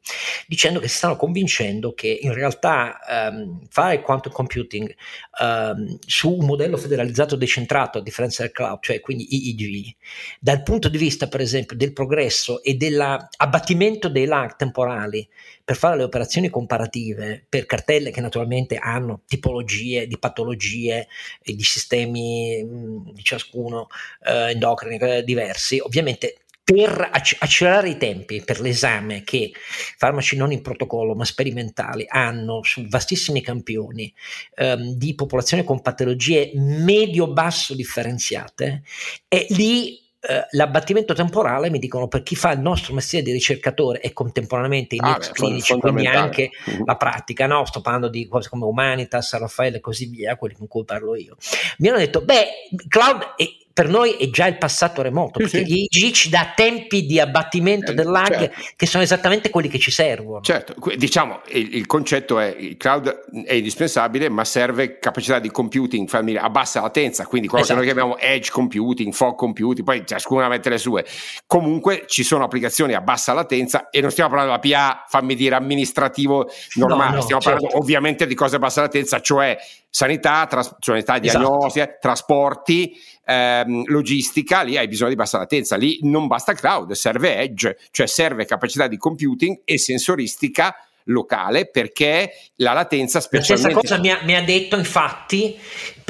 dicendo 0.48 0.80
che 0.80 0.88
si 0.88 0.98
stanno 0.98 1.18
convincendo 1.18 1.94
che 1.94 2.18
in 2.22 2.34
realtà 2.34 3.00
um, 3.32 3.60
fare 3.70 4.02
quantum 4.02 4.32
computing 4.32 4.94
um, 5.42 5.98
su 6.06 6.32
un 6.32 6.46
modello 6.46 6.78
federalizzato 6.78 7.36
decentrato 7.36 7.98
a 7.98 8.02
differenza 8.02 8.44
del 8.44 8.52
cloud, 8.52 8.80
cioè 8.82 9.02
quindi 9.02 9.28
IIG, 9.30 9.96
dal 10.40 10.64
punto 10.64 10.88
di 10.88 10.98
vista 10.98 11.28
per 11.28 11.42
esempio 11.42 11.76
del 11.76 11.94
progresso 11.94 12.64
e 12.64 12.76
dell'abbattimento 12.76 14.08
dei 14.08 14.26
lag 14.26 14.56
temporali 14.56 15.28
per 15.64 15.76
fare 15.76 15.98
le 15.98 16.04
operazioni 16.04 16.50
comparative 16.50 17.46
per 17.48 17.66
cartelle 17.66 18.12
che 18.12 18.22
naturalmente 18.22 18.78
hanno 18.78 19.22
tipologie 19.28 20.08
di 20.08 20.18
patologie 20.18 21.08
e 21.44 21.54
di 21.54 21.64
sistemi 21.64 22.64
mh, 22.64 23.12
di 23.14 23.24
ciascuno 23.24 23.88
eh, 24.24 24.52
endocrini 24.52 24.98
eh, 24.98 25.24
diversi, 25.24 25.80
ovviamente 25.80 26.40
per 26.72 27.10
accelerare 27.12 27.90
i 27.90 27.98
tempi 27.98 28.44
per 28.44 28.60
l'esame 28.62 29.24
che 29.24 29.52
farmaci 29.98 30.38
non 30.38 30.52
in 30.52 30.62
protocollo 30.62 31.16
ma 31.16 31.26
sperimentali 31.26 32.06
hanno 32.08 32.62
su 32.62 32.86
vastissimi 32.88 33.42
campioni 33.42 34.14
ehm, 34.56 34.94
di 34.94 35.16
popolazione 35.16 35.64
con 35.64 35.82
patologie 35.82 36.52
medio-basso 36.54 37.74
differenziate, 37.74 38.84
e 39.28 39.48
lì 39.50 40.00
eh, 40.22 40.46
l'abbattimento 40.52 41.14
temporale, 41.14 41.70
mi 41.70 41.80
dicono, 41.80 42.08
per 42.08 42.24
chi 42.24 42.36
fa 42.36 42.52
il 42.52 42.60
nostro 42.60 42.94
mestiere 42.94 43.26
di 43.26 43.32
ricercatore 43.32 44.02
e 44.02 44.12
contemporaneamente 44.14 44.96
i 44.96 45.00
ah, 45.02 45.12
needs 45.12 45.32
clinici, 45.32 45.74
quindi 45.80 46.06
anche 46.06 46.52
mm-hmm. 46.70 46.82
la 46.86 46.98
pratica, 46.98 47.48
no? 47.48 47.66
sto 47.66 47.82
parlando 47.82 48.10
di 48.10 48.28
cose 48.28 48.50
come 48.50 48.66
Humanitas, 48.66 49.34
Raffaele 49.38 49.78
e 49.78 49.80
così 49.80 50.08
via, 50.08 50.36
quelli 50.36 50.56
con 50.56 50.68
cui 50.68 50.84
parlo 50.84 51.16
io, 51.16 51.36
mi 51.78 51.88
hanno 51.88 52.00
detto, 52.00 52.22
beh, 52.22 52.46
cloud 52.88 53.34
è 53.38 53.46
per 53.80 53.88
noi 53.88 54.12
è 54.16 54.30
già 54.30 54.46
il 54.46 54.58
passato 54.58 55.02
remoto, 55.02 55.40
sì, 55.40 55.50
perché 55.50 55.66
sì. 55.66 55.88
l'IG 55.90 56.12
ci 56.12 56.30
dà 56.30 56.52
tempi 56.54 57.06
di 57.06 57.18
abbattimento 57.18 57.92
eh, 57.92 57.94
del 57.94 58.08
lag 58.08 58.28
certo. 58.28 58.62
che 58.76 58.86
sono 58.86 59.04
esattamente 59.04 59.50
quelli 59.50 59.70
che 59.70 59.80
ci 59.80 59.90
servono. 59.90 60.42
Certo, 60.42 60.76
diciamo 60.98 61.40
il, 61.52 61.76
il 61.76 61.86
concetto 61.86 62.40
è 62.40 62.54
il 62.60 62.76
cloud 62.76 63.08
è 63.46 63.54
indispensabile, 63.54 64.28
ma 64.28 64.44
serve 64.44 65.00
capacità 65.00 65.40
di 65.40 65.50
computing 65.50 66.10
famiglia, 66.10 66.42
a 66.42 66.50
bassa 66.50 66.82
latenza, 66.82 67.26
quindi 67.26 67.48
quello 67.48 67.64
esatto. 67.64 67.80
che 67.80 67.86
noi 67.86 67.96
chiamiamo 67.96 68.20
edge 68.20 68.52
computing, 68.52 69.14
fog 69.14 69.36
computing, 69.36 69.86
poi 69.86 70.06
ciascuno 70.06 70.46
mette 70.50 70.70
le 70.70 70.78
sue. 70.78 71.06
Comunque 71.48 72.04
ci 72.06 72.24
sono 72.24 72.44
applicazioni 72.44 72.96
a 72.96 73.00
bassa 73.00 73.32
latenza 73.32 73.90
e 73.90 74.02
non 74.02 74.12
stiamo 74.12 74.30
parlando 74.30 74.60
della 74.62 74.76
PA, 74.76 75.06
fammi 75.08 75.36
dire, 75.36 75.56
amministrativo 75.56 76.50
normale, 76.74 77.12
no, 77.12 77.16
no, 77.16 77.22
stiamo 77.22 77.40
certo. 77.40 77.60
parlando 77.60 77.82
ovviamente 77.82 78.28
di 78.28 78.36
cose 78.36 78.58
a 78.58 78.60
bassa 78.60 78.82
latenza, 78.82 79.22
cioè 79.22 79.58
sanità, 79.90 80.46
tras- 80.48 80.76
sanità 80.80 81.18
diagnostica, 81.18 81.86
esatto. 81.86 81.98
trasporti, 82.02 82.94
ehm, 83.30 83.84
logistica, 83.86 84.62
lì 84.64 84.78
hai 84.78 84.88
bisogno 84.88 85.10
di 85.10 85.16
bassa 85.16 85.38
latenza, 85.38 85.76
lì 85.76 86.00
non 86.02 86.28
basta 86.28 86.54
cloud, 86.54 86.92
serve 86.94 87.38
edge, 87.38 87.78
cioè 87.92 88.08
serve 88.08 88.46
capacità 88.46 88.88
di 88.88 88.98
computing 88.98 89.62
e 89.64 89.78
sensoristica 89.78 90.76
locale 91.06 91.70
perché 91.70 92.32
la 92.56 92.74
latenza 92.74 93.20
specialmente... 93.20 93.74
La 93.74 93.80
stessa 93.80 93.96
cosa 93.96 94.02
mi 94.02 94.12
ha, 94.12 94.20
mi 94.24 94.36
ha 94.36 94.44
detto 94.44 94.78
infatti 94.78 95.58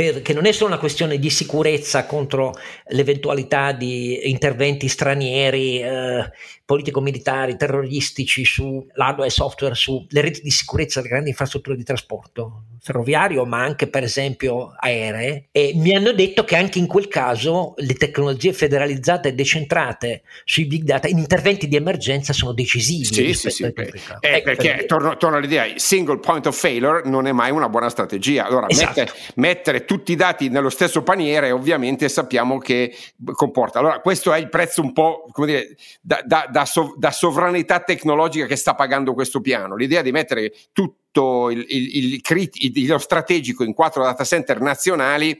perché 0.07 0.33
non 0.33 0.45
è 0.45 0.53
solo 0.53 0.69
una 0.71 0.79
questione 0.79 1.19
di 1.19 1.29
sicurezza 1.29 2.05
contro 2.05 2.53
l'eventualità 2.87 3.73
di 3.73 4.29
interventi 4.29 4.87
stranieri, 4.87 5.81
eh, 5.81 6.31
politico-militari, 6.63 7.57
terroristici 7.57 8.45
su 8.45 8.87
hardware 8.95 9.27
e 9.27 9.31
software, 9.31 9.75
sulle 9.75 10.21
reti 10.21 10.41
di 10.41 10.51
sicurezza 10.51 10.99
delle 10.99 11.11
grandi 11.11 11.29
infrastrutture 11.29 11.75
di 11.75 11.83
trasporto 11.83 12.65
ferroviario, 12.81 13.45
ma 13.45 13.61
anche 13.61 13.87
per 13.87 14.03
esempio 14.03 14.73
aeree, 14.79 15.47
e 15.51 15.73
mi 15.75 15.95
hanno 15.95 16.11
detto 16.11 16.43
che 16.43 16.55
anche 16.55 16.79
in 16.79 16.87
quel 16.87 17.07
caso 17.07 17.73
le 17.77 17.95
tecnologie 17.95 18.53
federalizzate 18.53 19.29
e 19.29 19.33
decentrate 19.33 20.21
sui 20.45 20.65
big 20.65 20.83
data 20.83 21.07
in 21.07 21.17
interventi 21.17 21.67
di 21.67 21.75
emergenza 21.75 22.33
sono 22.33 22.53
decisivi. 22.53 23.05
Sì, 23.05 23.33
sì, 23.33 23.49
sì. 23.49 23.63
Eh, 23.63 23.73
ecco, 24.21 24.43
perché 24.43 24.75
per 24.75 24.85
torno, 24.85 25.17
torno, 25.17 25.37
all'idea, 25.37 25.65
single 25.75 26.19
point 26.19 26.45
of 26.45 26.57
failure 26.57 27.01
non 27.05 27.27
è 27.27 27.31
mai 27.31 27.51
una 27.51 27.67
buona 27.67 27.89
strategia. 27.89 28.45
Allora, 28.45 28.69
esatto. 28.69 28.99
mettere, 28.99 29.11
mettere 29.35 29.85
tutti 29.89 30.11
i 30.11 30.15
dati 30.15 30.49
nello 30.49 30.69
stesso 30.69 31.01
paniere 31.01 31.49
ovviamente 31.49 32.09
sappiamo 32.09 32.59
che 32.59 32.95
comporta. 33.33 33.79
Allora 33.79 34.01
questo 34.01 34.31
è 34.31 34.37
il 34.37 34.47
prezzo 34.47 34.83
un 34.83 34.93
po' 34.93 35.25
come 35.31 35.47
dire 35.47 35.75
da, 35.99 36.21
da, 36.23 36.47
da, 36.47 36.63
sov- 36.65 36.95
da 36.95 37.09
sovranità 37.09 37.79
tecnologica 37.79 38.45
che 38.45 38.55
sta 38.55 38.75
pagando 38.75 39.15
questo 39.15 39.41
piano. 39.41 39.75
L'idea 39.75 40.03
di 40.03 40.11
mettere 40.11 40.53
tutto 40.73 41.49
il, 41.49 41.65
il, 41.67 42.21
il, 42.21 42.51
il, 42.53 42.87
lo 42.87 42.99
strategico 42.99 43.63
in 43.63 43.73
quattro 43.73 44.03
data 44.03 44.23
center 44.23 44.61
nazionali 44.61 45.35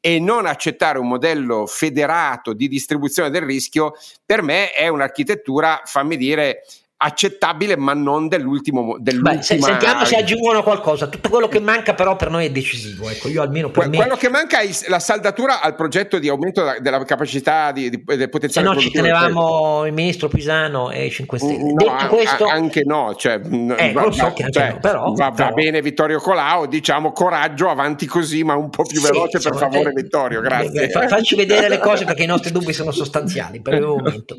e 0.00 0.18
non 0.18 0.46
accettare 0.46 0.98
un 0.98 1.06
modello 1.06 1.66
federato 1.66 2.54
di 2.54 2.68
distribuzione 2.68 3.28
del 3.28 3.42
rischio 3.42 3.92
per 4.24 4.40
me 4.40 4.72
è 4.72 4.88
un'architettura, 4.88 5.82
fammi 5.84 6.16
dire, 6.16 6.62
accettabile 7.02 7.76
ma 7.76 7.94
non 7.94 8.28
dell'ultimo 8.28 8.96
Beh, 9.00 9.42
se, 9.42 9.58
sentiamo 9.58 10.04
se 10.04 10.16
aggiungono 10.16 10.62
qualcosa. 10.62 11.06
Tutto 11.06 11.30
quello 11.30 11.48
che 11.48 11.58
manca 11.58 11.94
però 11.94 12.14
per 12.14 12.30
noi 12.30 12.44
è 12.44 12.50
decisivo 12.50 13.08
ecco. 13.08 13.28
Io 13.28 13.40
almeno 13.40 13.70
per 13.70 13.84
que- 13.84 13.90
me 13.90 13.96
quello 13.96 14.16
che 14.16 14.28
manca 14.28 14.60
è 14.60 14.68
la 14.88 14.98
saldatura 14.98 15.62
al 15.62 15.74
progetto 15.74 16.18
di 16.18 16.28
aumento 16.28 16.62
della 16.80 17.02
capacità 17.04 17.72
di, 17.72 17.88
di, 17.88 18.02
del 18.04 18.28
potenziale 18.28 18.68
se 18.68 18.74
no 18.74 18.78
ci 18.78 18.90
tenevamo 18.90 19.86
il 19.86 19.94
ministro 19.94 20.28
Pisano 20.28 20.90
e 20.90 21.06
i 21.06 21.10
5 21.10 21.38
Stelle. 21.38 21.58
mm, 21.58 21.68
no, 21.68 21.76
detto 21.76 22.06
questo 22.08 22.46
anche 22.46 22.82
no 22.84 23.14
cioè, 23.16 23.40
eh, 23.78 23.92
va, 23.92 24.10
so 24.10 24.32
che 24.34 24.50
cioè, 24.50 24.72
no, 24.72 24.78
però, 24.80 25.12
va, 25.12 25.30
però. 25.30 25.48
va, 25.48 25.54
bene 25.54 25.80
Vittorio 25.80 26.18
Colau 26.18 26.66
diciamo 26.66 27.12
coraggio 27.12 27.70
avanti 27.70 28.04
così 28.04 28.44
ma 28.44 28.56
un 28.56 28.68
po' 28.68 28.84
più 28.84 29.00
veloce 29.00 29.40
sì, 29.40 29.48
per 29.48 29.58
favore 29.58 29.90
eh, 29.90 30.02
Vittorio 30.02 30.42
grazie. 30.42 30.90
fa, 30.90 31.08
facci 31.08 31.34
vedere 31.34 31.70
le 31.70 31.78
cose 31.78 32.04
perché 32.04 32.24
i 32.24 32.26
nostri 32.26 32.52
dubbi 32.52 32.74
sono 32.74 32.90
sostanziali 32.90 33.62
per 33.62 33.74
il 33.74 33.86
momento 33.86 34.36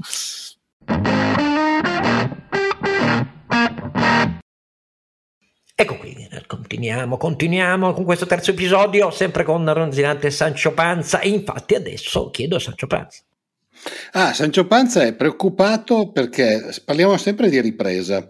Ecco 5.82 5.98
qui, 5.98 6.16
continuiamo, 6.46 7.18
continuiamo 7.18 7.94
con 7.94 8.04
questo 8.04 8.28
terzo 8.28 8.52
episodio, 8.52 9.10
sempre 9.10 9.44
con 9.44 9.74
Ronzinante 9.74 10.28
e 10.28 10.30
Sancio 10.30 10.76
Panza, 10.76 11.22
e 11.22 11.30
infatti 11.30 11.74
adesso 11.74 12.30
chiedo 12.30 12.58
a 12.58 12.60
Sancio 12.60 12.86
Panza. 12.86 13.24
Ah, 14.12 14.32
Sancio 14.32 14.68
Panza 14.68 15.02
è 15.02 15.16
preoccupato 15.16 16.12
perché 16.12 16.72
parliamo 16.86 17.18
sempre 17.18 17.50
di 17.50 17.60
ripresa, 17.60 18.28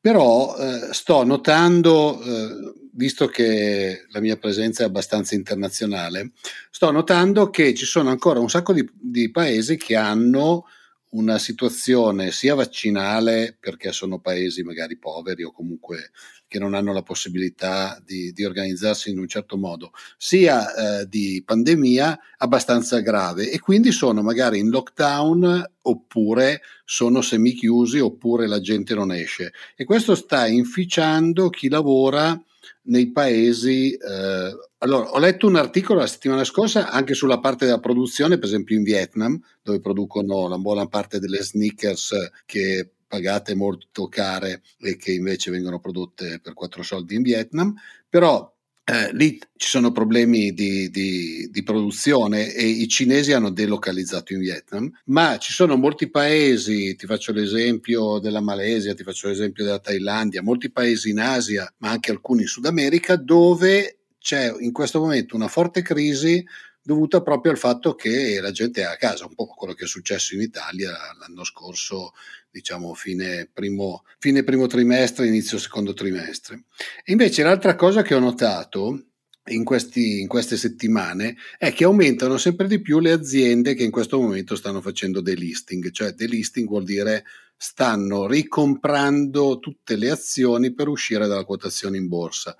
però 0.00 0.54
eh, 0.56 0.92
sto 0.92 1.24
notando, 1.24 2.22
eh, 2.22 2.72
visto 2.92 3.26
che 3.26 4.06
la 4.10 4.20
mia 4.20 4.36
presenza 4.36 4.84
è 4.84 4.86
abbastanza 4.86 5.34
internazionale, 5.34 6.30
sto 6.70 6.92
notando 6.92 7.50
che 7.50 7.74
ci 7.74 7.84
sono 7.84 8.10
ancora 8.10 8.38
un 8.38 8.48
sacco 8.48 8.72
di, 8.72 8.88
di 8.92 9.28
paesi 9.32 9.76
che 9.76 9.96
hanno 9.96 10.66
una 11.14 11.38
situazione 11.38 12.30
sia 12.30 12.54
vaccinale, 12.54 13.56
perché 13.58 13.90
sono 13.90 14.20
paesi 14.20 14.62
magari 14.62 14.96
poveri 14.96 15.42
o 15.42 15.50
comunque 15.50 16.12
che 16.52 16.58
non 16.58 16.74
hanno 16.74 16.92
la 16.92 17.00
possibilità 17.00 17.98
di, 18.04 18.30
di 18.32 18.44
organizzarsi 18.44 19.08
in 19.08 19.18
un 19.18 19.26
certo 19.26 19.56
modo, 19.56 19.92
sia 20.18 21.00
eh, 21.00 21.08
di 21.08 21.42
pandemia 21.42 22.18
abbastanza 22.36 23.00
grave 23.00 23.50
e 23.50 23.58
quindi 23.58 23.90
sono 23.90 24.20
magari 24.20 24.58
in 24.58 24.68
lockdown 24.68 25.70
oppure 25.80 26.60
sono 26.84 27.22
semichiusi 27.22 28.00
oppure 28.00 28.46
la 28.46 28.60
gente 28.60 28.94
non 28.94 29.12
esce. 29.12 29.54
E 29.74 29.86
questo 29.86 30.14
sta 30.14 30.46
inficiando 30.46 31.48
chi 31.48 31.70
lavora 31.70 32.38
nei 32.82 33.10
paesi 33.12 33.92
eh, 33.92 34.54
allora, 34.78 35.12
ho 35.12 35.18
letto 35.18 35.46
un 35.46 35.56
articolo 35.56 36.00
la 36.00 36.06
settimana 36.06 36.44
scorsa 36.44 36.90
anche 36.90 37.14
sulla 37.14 37.38
parte 37.38 37.64
della 37.64 37.78
produzione, 37.78 38.36
per 38.36 38.48
esempio 38.48 38.76
in 38.76 38.82
Vietnam, 38.82 39.40
dove 39.62 39.80
producono 39.80 40.48
la 40.48 40.58
buona 40.58 40.86
parte 40.86 41.18
delle 41.18 41.42
sneakers 41.42 42.14
che 42.44 42.90
pagate 43.12 43.54
molto 43.54 44.08
care 44.08 44.62
e 44.80 44.96
che 44.96 45.12
invece 45.12 45.50
vengono 45.50 45.78
prodotte 45.78 46.40
per 46.42 46.54
quattro 46.54 46.82
soldi 46.82 47.14
in 47.14 47.20
Vietnam, 47.20 47.74
però 48.08 48.50
eh, 48.84 49.12
lì 49.12 49.38
ci 49.54 49.68
sono 49.68 49.92
problemi 49.92 50.54
di, 50.54 50.88
di, 50.88 51.46
di, 51.52 51.62
produzione 51.62 52.50
e 52.54 52.64
i 52.64 52.88
cinesi 52.88 53.32
hanno 53.32 53.50
delocalizzato 53.50 54.32
in 54.32 54.40
Vietnam, 54.40 54.90
ma 55.06 55.36
ci 55.36 55.52
sono 55.52 55.76
molti 55.76 56.08
paesi, 56.08 56.96
ti 56.96 57.04
faccio 57.04 57.32
l'esempio 57.32 58.18
della 58.18 58.40
Malesia, 58.40 58.94
ti 58.94 59.02
faccio 59.02 59.28
l'esempio 59.28 59.62
della 59.62 59.78
Thailandia, 59.78 60.42
molti 60.42 60.70
paesi 60.70 61.10
in 61.10 61.20
Asia, 61.20 61.70
ma 61.78 61.90
anche 61.90 62.12
alcuni 62.12 62.42
in 62.42 62.48
Sud 62.48 62.64
America, 62.64 63.16
dove 63.16 63.98
c'è 64.18 64.50
in 64.58 64.72
questo 64.72 65.00
momento 65.00 65.36
una 65.36 65.48
forte 65.48 65.82
crisi 65.82 66.42
dovuta 66.82 67.22
proprio 67.22 67.52
al 67.52 67.58
fatto 67.58 67.94
che 67.94 68.40
la 68.40 68.50
gente 68.50 68.82
è 68.82 68.84
a 68.84 68.96
casa, 68.96 69.26
un 69.26 69.34
po' 69.34 69.46
quello 69.46 69.74
che 69.74 69.84
è 69.84 69.88
successo 69.88 70.34
in 70.34 70.40
Italia 70.40 70.90
l'anno 71.18 71.44
scorso, 71.44 72.12
diciamo 72.50 72.92
fine 72.94 73.48
primo, 73.52 74.04
fine 74.18 74.42
primo 74.42 74.66
trimestre, 74.66 75.26
inizio 75.26 75.58
secondo 75.58 75.94
trimestre. 75.94 76.64
E 77.04 77.12
invece 77.12 77.44
l'altra 77.44 77.76
cosa 77.76 78.02
che 78.02 78.14
ho 78.14 78.18
notato 78.18 79.06
in, 79.46 79.64
questi, 79.64 80.20
in, 80.20 80.28
queste 80.28 80.56
settimane 80.56 81.36
è 81.56 81.72
che 81.72 81.84
aumentano 81.84 82.36
sempre 82.36 82.66
di 82.66 82.80
più 82.80 82.98
le 82.98 83.12
aziende 83.12 83.74
che 83.74 83.84
in 83.84 83.90
questo 83.90 84.20
momento 84.20 84.56
stanno 84.56 84.80
facendo 84.80 85.20
delisting, 85.20 85.90
cioè 85.90 86.12
delisting 86.12 86.68
vuol 86.68 86.84
dire 86.84 87.24
stanno 87.56 88.26
ricomprando 88.26 89.60
tutte 89.60 89.94
le 89.94 90.10
azioni 90.10 90.74
per 90.74 90.88
uscire 90.88 91.28
dalla 91.28 91.44
quotazione 91.44 91.96
in 91.96 92.08
borsa. 92.08 92.56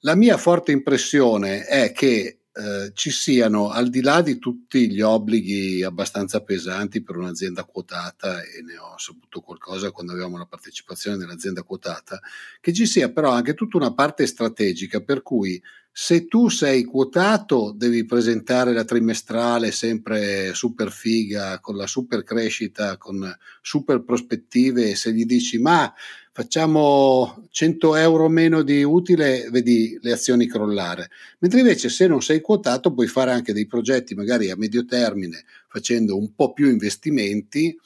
La 0.00 0.14
mia 0.14 0.38
forte 0.38 0.72
impressione 0.72 1.64
è 1.64 1.92
che 1.92 2.43
eh, 2.56 2.92
ci 2.94 3.10
siano, 3.10 3.70
al 3.70 3.90
di 3.90 4.00
là 4.00 4.22
di 4.22 4.38
tutti 4.38 4.88
gli 4.88 5.00
obblighi 5.00 5.82
abbastanza 5.82 6.40
pesanti 6.40 7.02
per 7.02 7.16
un'azienda 7.16 7.64
quotata, 7.64 8.42
e 8.42 8.62
ne 8.62 8.78
ho 8.78 8.96
saputo 8.96 9.40
qualcosa 9.40 9.90
quando 9.90 10.12
avevamo 10.12 10.38
la 10.38 10.46
partecipazione 10.46 11.16
dell'azienda 11.16 11.62
quotata, 11.64 12.20
che 12.60 12.72
ci 12.72 12.86
sia 12.86 13.10
però 13.10 13.32
anche 13.32 13.54
tutta 13.54 13.76
una 13.76 13.92
parte 13.92 14.26
strategica 14.26 15.00
per 15.00 15.22
cui 15.22 15.60
se 15.96 16.26
tu 16.26 16.48
sei 16.48 16.82
quotato, 16.82 17.72
devi 17.72 18.04
presentare 18.04 18.72
la 18.72 18.84
trimestrale 18.84 19.70
sempre 19.70 20.52
super 20.52 20.90
figa, 20.90 21.60
con 21.60 21.76
la 21.76 21.86
super 21.86 22.24
crescita, 22.24 22.96
con 22.96 23.32
super 23.62 24.02
prospettive. 24.02 24.96
Se 24.96 25.12
gli 25.12 25.24
dici 25.24 25.58
ma 25.58 25.92
facciamo 26.34 27.46
100 27.48 27.94
euro 27.94 28.28
meno 28.28 28.62
di 28.62 28.82
utile, 28.82 29.46
vedi 29.52 29.96
le 30.02 30.10
azioni 30.10 30.48
crollare. 30.48 31.08
Mentre 31.38 31.60
invece 31.60 31.88
se 31.88 32.08
non 32.08 32.22
sei 32.22 32.40
quotato 32.40 32.92
puoi 32.92 33.06
fare 33.06 33.30
anche 33.30 33.52
dei 33.52 33.68
progetti 33.68 34.16
magari 34.16 34.50
a 34.50 34.56
medio 34.56 34.84
termine, 34.84 35.44
facendo 35.68 36.18
un 36.18 36.34
po' 36.34 36.52
più 36.52 36.68
investimenti 36.68 37.78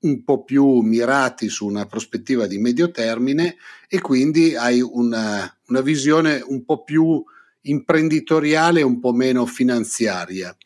un 0.00 0.24
po' 0.24 0.42
più 0.42 0.80
mirati 0.80 1.48
su 1.48 1.64
una 1.64 1.86
prospettiva 1.86 2.48
di 2.48 2.58
medio 2.58 2.90
termine 2.90 3.54
e 3.86 4.00
quindi 4.00 4.56
hai 4.56 4.80
una, 4.80 5.56
una 5.68 5.80
visione 5.80 6.42
un 6.44 6.64
po' 6.64 6.82
più 6.82 7.22
imprenditoriale 7.60 8.82
un 8.82 8.98
po' 8.98 9.12
meno 9.12 9.46
finanziaria. 9.46 10.56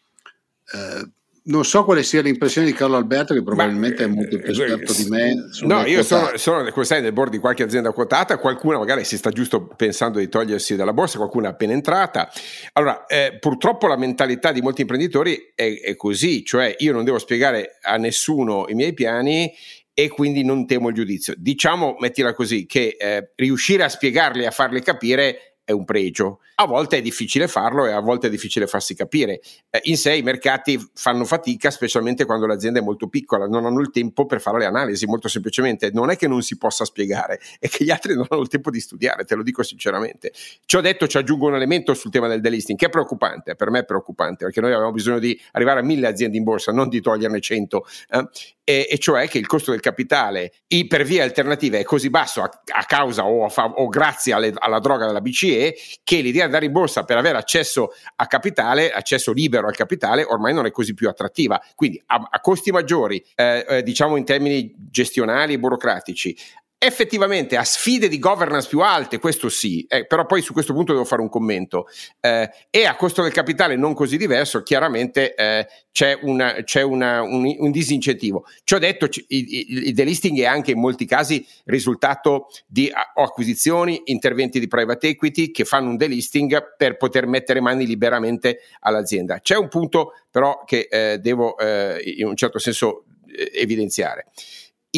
Eh, 0.72 1.11
non 1.47 1.65
so 1.65 1.85
quale 1.85 2.03
sia 2.03 2.23
l'impressione 2.23 2.67
di 2.67 2.73
Carlo 2.73 2.97
Alberto, 2.97 3.33
che 3.33 3.43
probabilmente 3.43 4.07
Ma, 4.07 4.13
è 4.13 4.15
molto 4.15 4.39
più 4.39 4.49
eh, 4.49 4.51
esperto 4.51 4.93
di 4.95 5.09
me. 5.09 5.35
No, 5.63 5.85
io 5.85 6.03
sono, 6.03 6.37
sono, 6.37 6.71
come 6.71 6.85
sai, 6.85 7.03
nel 7.03 7.13
board 7.13 7.31
di 7.31 7.39
qualche 7.39 7.63
azienda 7.63 7.93
quotata, 7.93 8.39
qualcuna 8.39 8.79
magari 8.79 9.05
si 9.05 9.17
sta 9.17 9.31
giusto 9.31 9.67
pensando 9.67 10.19
di 10.19 10.29
togliersi 10.29 10.75
dalla 10.75 10.93
borsa, 10.93 11.19
qualcuna 11.19 11.49
è 11.49 11.51
appena 11.53 11.73
entrata. 11.73 12.31
Allora, 12.73 13.07
eh, 13.07 13.37
purtroppo 13.39 13.87
la 13.87 13.97
mentalità 13.97 14.51
di 14.51 14.61
molti 14.61 14.81
imprenditori 14.81 15.53
è, 15.55 15.81
è, 15.81 15.95
così, 15.95 16.45
cioè 16.45 16.75
io 16.79 16.93
non 16.93 17.05
devo 17.05 17.19
spiegare 17.19 17.79
a 17.81 17.97
nessuno 17.97 18.67
i 18.69 18.75
miei 18.75 18.93
piani 18.93 19.53
e 19.95 20.09
quindi 20.09 20.45
non 20.45 20.67
temo 20.67 20.89
il 20.89 20.95
giudizio. 20.95 21.35
Diciamo, 21.37 21.97
mettila 22.01 22.35
così, 22.35 22.67
che 22.67 22.97
eh, 22.99 23.31
riuscire 23.37 23.85
a 23.85 23.89
spiegarli, 23.89 24.45
a 24.47 24.51
farli 24.51 24.83
capire 24.83 25.56
è 25.67 25.73
un 25.73 25.85
pregio. 25.85 26.39
A 26.55 26.67
volte 26.67 26.99
è 26.99 27.03
difficile 27.03 27.49
farlo 27.49 27.87
e 27.87 27.93
a 27.93 27.99
volte 27.99 28.29
è 28.29 28.31
difficile 28.31 28.69
farsi 28.69 28.95
capire. 28.95 29.41
Eh, 29.69 29.81
in 29.85 29.97
sé 29.97 30.15
i 30.15 30.23
mercati 30.23 30.81
fanno 30.95 31.25
fatica, 31.25 31.73
specialmente 31.73 32.25
quando 32.25 32.47
l'azienda 32.47 32.79
è 32.79 32.83
molto 32.83 33.09
piccola, 33.09 33.49
non 33.49 33.67
hanno 33.67 33.81
il 33.81 33.91
tempo 33.91 34.27
per 34.27 34.41
fare 34.41 34.59
le 34.59 34.65
analisi, 34.65 35.07
molto 35.07 35.27
semplicemente. 35.27 35.91
Non 35.93 36.11
è 36.11 36.17
che 36.17 36.29
non 36.29 36.41
si 36.43 36.57
possa 36.57 36.85
spiegare, 36.85 37.41
è 37.59 37.69
che 37.69 37.83
gli 37.83 37.91
altri 37.91 38.15
non 38.15 38.27
hanno 38.29 38.43
il 38.43 38.49
tempo 38.49 38.71
di 38.71 38.79
studiare, 38.79 39.25
te 39.25 39.35
lo 39.35 39.43
dico 39.43 39.65
sinceramente. 39.65 40.33
Ci 40.65 40.77
ho 40.77 40.81
detto, 40.81 41.09
ci 41.09 41.19
aggiungo 41.19 41.49
un 41.49 41.57
elemento 41.57 41.95
sul 41.95 42.13
tema 42.13 42.29
del 42.29 42.41
delisting, 42.41 42.79
che 42.79 42.87
è 42.87 42.91
preoccupante, 42.91 43.57
per 43.57 43.71
me 43.71 43.81
è 43.81 43.85
preoccupante, 43.85 44.45
perché 44.45 44.61
noi 44.61 44.71
avevamo 44.71 44.93
bisogno 44.93 45.19
di 45.19 45.39
arrivare 45.51 45.81
a 45.81 45.83
mille 45.83 46.07
aziende 46.07 46.37
in 46.37 46.45
borsa, 46.45 46.71
non 46.71 46.89
di 46.89 47.01
toglierne 47.01 47.41
cento. 47.41 47.87
Eh? 48.09 48.29
E, 48.69 48.89
e, 48.91 48.99
cioè 48.99 49.29
che 49.29 49.39
il 49.39 49.47
costo 49.47 49.71
del 49.71 49.79
capitale 49.79 50.53
per 50.89 51.05
vie 51.05 51.23
alternative 51.23 51.79
è 51.79 51.85
così 51.85 52.11
basso 52.11 52.43
a, 52.43 52.51
a 52.75 52.85
causa 52.85 53.25
o, 53.25 53.45
a 53.45 53.49
fa, 53.49 53.67
o 53.67 53.87
grazie 53.87 54.33
alle, 54.33 54.53
alla 54.57 54.81
droga 54.81 55.07
della 55.07 55.21
BCE 55.21 55.56
che 56.03 56.16
l'idea 56.16 56.33
di 56.33 56.40
andare 56.40 56.66
in 56.66 56.73
borsa 56.73 57.05
per 57.05 57.16
avere 57.16 57.38
accesso 57.38 57.92
a 58.16 58.27
capitale, 58.27 58.90
accesso 58.90 59.33
libero 59.33 59.66
al 59.66 59.77
capitale, 59.77 60.25
ormai 60.25 60.55
non 60.55 60.66
è 60.66 60.71
così 60.71 60.95
più 60.95 61.09
attrattiva. 61.09 61.61
Quindi 61.75 62.03
a, 62.07 62.29
a 62.31 62.40
costi 62.40 62.71
maggiori, 62.71 63.25
eh, 63.35 63.64
eh, 63.69 63.83
diciamo 63.83 64.16
in 64.16 64.25
termini 64.25 64.75
gestionali 64.90 65.55
e 65.55 65.59
burocratici, 65.59 66.37
effettivamente 66.79 67.57
a 67.57 67.65
sfide 67.65 68.07
di 68.09 68.19
governance 68.19 68.69
più 68.69 68.81
alte, 68.81 69.19
questo 69.19 69.49
sì, 69.49 69.85
eh, 69.89 70.07
però 70.07 70.27
poi 70.27 70.43
su 70.43 70.53
questo 70.53 70.75
punto 70.75 70.93
devo 70.93 71.05
fare 71.05 71.23
un 71.23 71.29
commento, 71.29 71.87
eh, 72.21 72.51
e 72.71 72.85
a 72.85 72.97
costo 72.97 73.23
del 73.23 73.33
capitale 73.33 73.77
non 73.77 73.95
così 73.95 74.19
diverso, 74.19 74.62
chiaramente 74.62 75.35
eh, 75.35 75.67
c'è, 75.91 76.19
una, 76.23 76.62
c'è 76.65 76.83
una, 76.83 77.23
un, 77.23 77.55
un, 77.59 77.71
disincentivo. 77.71 78.45
Ci 78.62 78.75
ho 78.75 78.79
detto, 78.79 79.09
c- 79.09 79.25
il, 79.29 79.87
il 79.87 79.95
delisting 79.95 80.39
è 80.41 80.45
anche 80.45 80.73
in 80.73 80.79
molti 80.79 81.07
casi 81.07 81.47
risultato 81.65 82.49
di 82.67 82.93
acquisizioni, 83.15 84.03
interventi 84.07 84.61
di 84.61 84.69
private 84.69 85.09
equity 85.09 85.51
che 85.51 85.65
fanno 85.65 85.89
un 85.89 85.97
delisting 85.97 86.77
per 86.77 86.99
poter 86.99 87.27
mettere 87.27 87.61
mani 87.61 87.87
liberamente 87.87 88.61
all'azienda. 88.81 89.41
C'è 89.41 89.57
un 89.57 89.69
punto 89.69 90.12
però 90.31 90.62
che 90.67 90.89
eh, 90.91 91.19
devo 91.19 91.57
eh, 91.57 92.03
in 92.17 92.27
un 92.27 92.37
certo 92.37 92.59
senso 92.59 93.05
eh, 93.27 93.51
evidenziare 93.55 94.27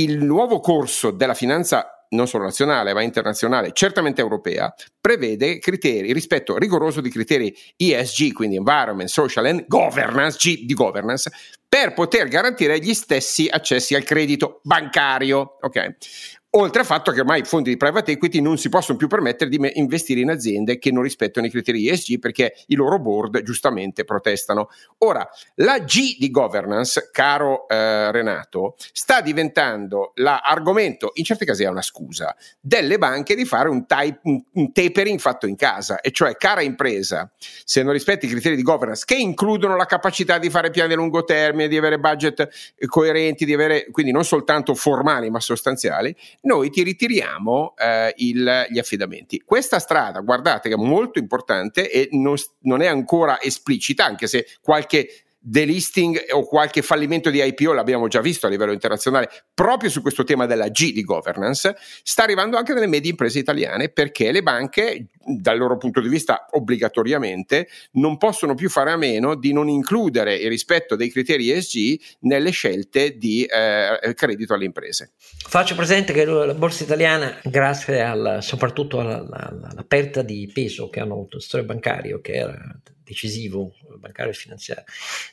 il 0.02 0.22
nuovo 0.24 0.60
corso 0.60 1.10
della 1.10 1.34
finanza 1.34 1.92
non 2.10 2.26
solo 2.26 2.44
nazionale 2.44 2.94
ma 2.94 3.02
internazionale, 3.02 3.72
certamente 3.72 4.20
europea, 4.20 4.72
prevede 5.00 5.58
criteri, 5.58 6.12
rispetto 6.12 6.56
rigoroso 6.56 7.00
di 7.00 7.10
criteri 7.10 7.54
ESG, 7.76 8.32
quindi 8.32 8.56
Environment, 8.56 9.08
Social 9.08 9.46
and 9.46 9.66
Governance, 9.66 10.38
G 10.38 10.64
di 10.64 10.74
governance, 10.74 11.30
per 11.68 11.92
poter 11.92 12.28
garantire 12.28 12.78
gli 12.78 12.94
stessi 12.94 13.46
accessi 13.50 13.94
al 13.94 14.04
credito 14.04 14.60
bancario. 14.62 15.58
Okay? 15.60 15.96
Oltre 16.52 16.80
al 16.80 16.86
fatto 16.86 17.12
che 17.12 17.20
ormai 17.20 17.40
i 17.40 17.44
fondi 17.44 17.68
di 17.68 17.76
private 17.76 18.12
equity 18.12 18.40
non 18.40 18.56
si 18.56 18.70
possono 18.70 18.96
più 18.96 19.06
permettere 19.06 19.50
di 19.50 19.60
investire 19.74 20.20
in 20.20 20.30
aziende 20.30 20.78
che 20.78 20.90
non 20.90 21.02
rispettano 21.02 21.44
i 21.44 21.50
criteri 21.50 21.86
ESG 21.86 22.18
perché 22.18 22.54
i 22.68 22.74
loro 22.74 22.98
board 22.98 23.42
giustamente 23.42 24.04
protestano. 24.04 24.70
Ora, 24.98 25.28
la 25.56 25.78
G 25.80 26.16
di 26.18 26.30
governance, 26.30 27.10
caro 27.12 27.68
eh, 27.68 28.10
Renato, 28.12 28.76
sta 28.92 29.20
diventando 29.20 30.12
l'argomento, 30.14 31.10
in 31.14 31.24
certi 31.24 31.44
casi 31.44 31.64
è 31.64 31.68
una 31.68 31.82
scusa, 31.82 32.34
delle 32.58 32.96
banche 32.96 33.34
di 33.34 33.44
fare 33.44 33.68
un, 33.68 33.84
type, 33.84 34.20
un, 34.22 34.42
un 34.54 34.72
tapering 34.72 35.18
fatto 35.18 35.46
in 35.46 35.54
casa, 35.54 36.00
e 36.00 36.12
cioè, 36.12 36.34
cara 36.36 36.62
impresa, 36.62 37.30
se 37.62 37.82
non 37.82 37.92
rispetti 37.92 38.24
i 38.24 38.30
criteri 38.30 38.56
di 38.56 38.62
governance 38.62 39.04
che 39.04 39.16
includono 39.16 39.76
la 39.76 39.84
capacità 39.84 40.38
di 40.38 40.48
fare 40.48 40.70
piani 40.70 40.94
a 40.94 40.96
lungo 40.96 41.24
termine, 41.24 41.68
di 41.68 41.76
avere 41.76 41.98
budget 41.98 42.48
coerenti, 42.86 43.44
di 43.44 43.52
avere 43.52 43.86
quindi 43.90 44.12
non 44.12 44.24
soltanto 44.24 44.74
formali 44.74 45.28
ma 45.28 45.40
sostanziali, 45.40 46.16
noi 46.42 46.70
ti 46.70 46.82
ritiriamo 46.82 47.74
eh, 47.76 48.14
il, 48.18 48.66
gli 48.70 48.78
affidamenti. 48.78 49.42
Questa 49.44 49.78
strada, 49.78 50.20
guardate, 50.20 50.68
che 50.68 50.74
è 50.74 50.78
molto 50.78 51.18
importante 51.18 51.90
e 51.90 52.08
non, 52.12 52.36
non 52.60 52.80
è 52.80 52.86
ancora 52.86 53.40
esplicita, 53.40 54.04
anche 54.04 54.26
se 54.26 54.46
qualche 54.60 55.24
delisting 55.48 56.26
o 56.32 56.44
qualche 56.44 56.82
fallimento 56.82 57.30
di 57.30 57.42
IPO 57.42 57.72
l'abbiamo 57.72 58.06
già 58.08 58.20
visto 58.20 58.46
a 58.46 58.50
livello 58.50 58.72
internazionale 58.72 59.30
proprio 59.54 59.88
su 59.88 60.02
questo 60.02 60.24
tema 60.24 60.46
della 60.46 60.68
G 60.68 60.92
di 60.92 61.02
governance 61.02 61.74
sta 62.02 62.22
arrivando 62.22 62.58
anche 62.58 62.74
nelle 62.74 62.86
medie 62.86 63.10
imprese 63.10 63.38
italiane 63.38 63.88
perché 63.88 64.30
le 64.30 64.42
banche 64.42 65.06
dal 65.24 65.56
loro 65.56 65.76
punto 65.76 66.00
di 66.00 66.08
vista 66.08 66.46
obbligatoriamente 66.50 67.68
non 67.92 68.18
possono 68.18 68.54
più 68.54 68.68
fare 68.68 68.90
a 68.90 68.96
meno 68.96 69.34
di 69.34 69.52
non 69.52 69.68
includere 69.68 70.34
il 70.34 70.48
rispetto 70.48 70.96
dei 70.96 71.10
criteri 71.10 71.50
ESG 71.50 72.00
nelle 72.20 72.50
scelte 72.50 73.16
di 73.16 73.44
eh, 73.44 74.14
credito 74.14 74.54
alle 74.54 74.64
imprese. 74.64 75.12
Faccio 75.18 75.74
presente 75.74 76.12
che 76.12 76.24
la 76.24 76.54
borsa 76.54 76.84
italiana 76.84 77.38
grazie 77.44 78.02
al, 78.02 78.38
soprattutto 78.40 79.00
alla, 79.00 79.24
alla, 79.30 79.68
alla 79.70 80.22
di 80.22 80.50
peso 80.52 80.88
che 80.88 81.00
hanno 81.00 81.14
avuto 81.14 81.36
il 81.36 81.42
settore 81.42 81.64
bancario 81.64 82.20
che 82.20 82.32
era 82.32 82.56
decisivo 83.08 83.74
bancario 83.96 84.32
e 84.32 84.34
finanziario 84.34 84.84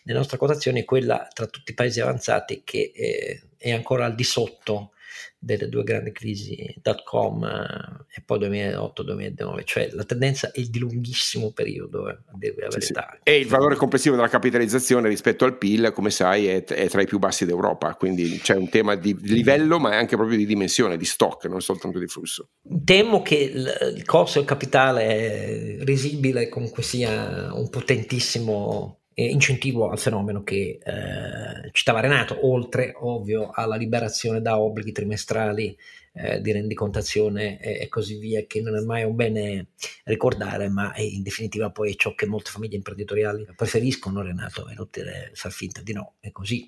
nella 0.04 0.20
nostra 0.20 0.38
quotazione 0.38 0.80
è 0.80 0.86
quella 0.86 1.28
tra 1.34 1.46
tutti 1.46 1.72
i 1.72 1.76
paesi 1.76 2.00
avanzati 2.00 2.62
che 2.64 2.92
eh, 2.96 3.42
è 3.58 3.72
ancora 3.72 4.06
al 4.06 4.16
di 4.16 4.24
sotto 4.24 4.92
delle 5.38 5.70
due 5.70 5.84
grandi 5.84 6.12
crisi 6.12 6.74
dot 6.82 7.04
com 7.04 7.44
eh, 7.44 8.06
e 8.16 8.22
poi 8.26 8.40
2008-2009, 8.40 9.64
cioè 9.64 9.90
la 9.92 10.04
tendenza 10.04 10.52
è 10.52 10.62
di 10.62 10.80
lunghissimo 10.80 11.52
periodo, 11.52 12.10
eh, 12.10 12.18
deve 12.34 12.68
sì, 12.70 12.82
sì. 12.82 12.94
E 13.24 13.38
il 13.38 13.48
valore 13.48 13.76
complessivo 13.76 14.16
della 14.16 14.28
capitalizzazione 14.28 15.08
rispetto 15.08 15.46
al 15.46 15.58
PIL, 15.58 15.92
come 15.94 16.10
sai, 16.10 16.48
è, 16.48 16.64
è, 16.64 16.90
tra 16.90 17.02
i 17.02 17.06
più 17.06 17.20
bassi 17.20 17.46
d'Europa, 17.46 17.94
quindi 17.96 18.40
c'è 18.40 18.56
un 18.56 18.70
tema 18.70 18.96
di 18.96 19.16
livello, 19.22 19.80
ma 19.80 19.96
anche 19.96 20.16
proprio 20.16 20.38
di 20.38 20.46
dimensione, 20.46 20.98
di 20.98 21.06
stock, 21.06 21.46
non 21.46 21.62
soltanto 21.62 22.00
di 22.00 22.08
flusso. 22.08 22.50
Temo 22.84 23.22
che 23.22 23.36
il, 23.36 23.94
il 23.96 24.06
costo 24.06 24.40
del 24.40 24.48
capitale 24.48 25.84
risibile 25.84 26.50
comunque 26.50 26.84
sia 26.84 27.54
un 27.54 27.70
potentissimo 27.70 29.02
eh, 29.16 29.26
incentivo 29.26 29.90
al 29.90 29.98
fenomeno 29.98 30.44
che 30.44 30.78
eh, 30.84 31.70
citava 31.72 32.02
Renato, 32.02 32.46
oltre 32.46 32.94
ovvio 33.00 33.50
alla 33.52 33.78
liberazione 33.78 34.42
da 34.42 34.60
obblighi 34.60 34.92
trimestrali 34.92 35.76
eh, 36.14 36.42
di 36.42 36.52
rendicontazione 36.52 37.60
e, 37.60 37.88
così 37.88 38.18
via, 38.18 38.46
che 38.46 38.62
non 38.62 38.76
è 38.76 38.82
mai 38.82 39.04
un 39.04 39.16
bene 39.16 39.68
ricordare, 40.04 40.68
ma 40.70 40.94
in 40.98 41.24
definitiva 41.24 41.72
poi 41.72 41.94
è 41.94 41.96
ciò 41.96 42.14
che 42.14 42.26
molte 42.26 42.52
famiglie 42.52 42.76
imprenditoriali 42.76 43.48
preferiscono, 43.56 44.22
Renato, 44.22 44.68
è 44.68 44.74
inutile 44.74 45.32
far 45.34 45.52
finta 45.52 45.82
di 45.82 45.94
no, 45.94 46.16
è 46.20 46.32
così. 46.32 46.68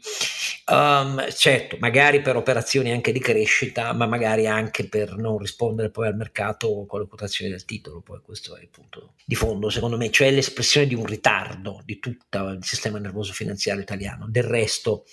Um, 0.69 1.29
certo, 1.31 1.77
magari 1.79 2.21
per 2.21 2.35
operazioni 2.35 2.91
anche 2.91 3.13
di 3.13 3.19
crescita, 3.19 3.93
ma 3.93 4.05
magari 4.05 4.47
anche 4.47 4.89
per 4.89 5.15
non 5.15 5.37
rispondere 5.37 5.89
poi 5.89 6.07
al 6.07 6.17
mercato 6.17 6.85
con 6.85 6.99
le 6.99 7.07
quotazioni 7.07 7.49
del 7.49 7.63
titolo, 7.63 8.01
poi 8.01 8.19
questo 8.21 8.53
è 8.57 8.61
il 8.61 8.67
punto 8.67 9.13
di 9.23 9.35
fondo, 9.35 9.69
secondo 9.69 9.95
me, 9.95 10.11
cioè 10.11 10.29
l'espressione 10.29 10.85
di 10.85 10.93
un 10.93 11.05
ritardo 11.05 11.81
di 11.85 11.99
tutto 11.99 12.49
il 12.49 12.65
sistema 12.65 12.99
nervoso 12.99 13.31
finanziario 13.31 13.81
italiano. 13.81 14.27
Del 14.27 14.43
resto, 14.43 15.05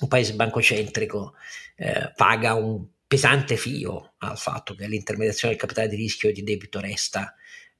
un 0.00 0.08
paese 0.08 0.34
bancocentrico 0.34 1.34
eh, 1.74 2.12
paga 2.14 2.54
un 2.54 2.86
pesante 3.08 3.56
fio 3.56 4.14
al 4.18 4.38
fatto 4.38 4.76
che 4.76 4.86
l'intermediazione 4.86 5.54
del 5.54 5.62
capitale 5.62 5.88
di 5.88 5.96
rischio 5.96 6.28
e 6.28 6.32
di 6.32 6.44
debito 6.44 6.78
resta 6.78 7.34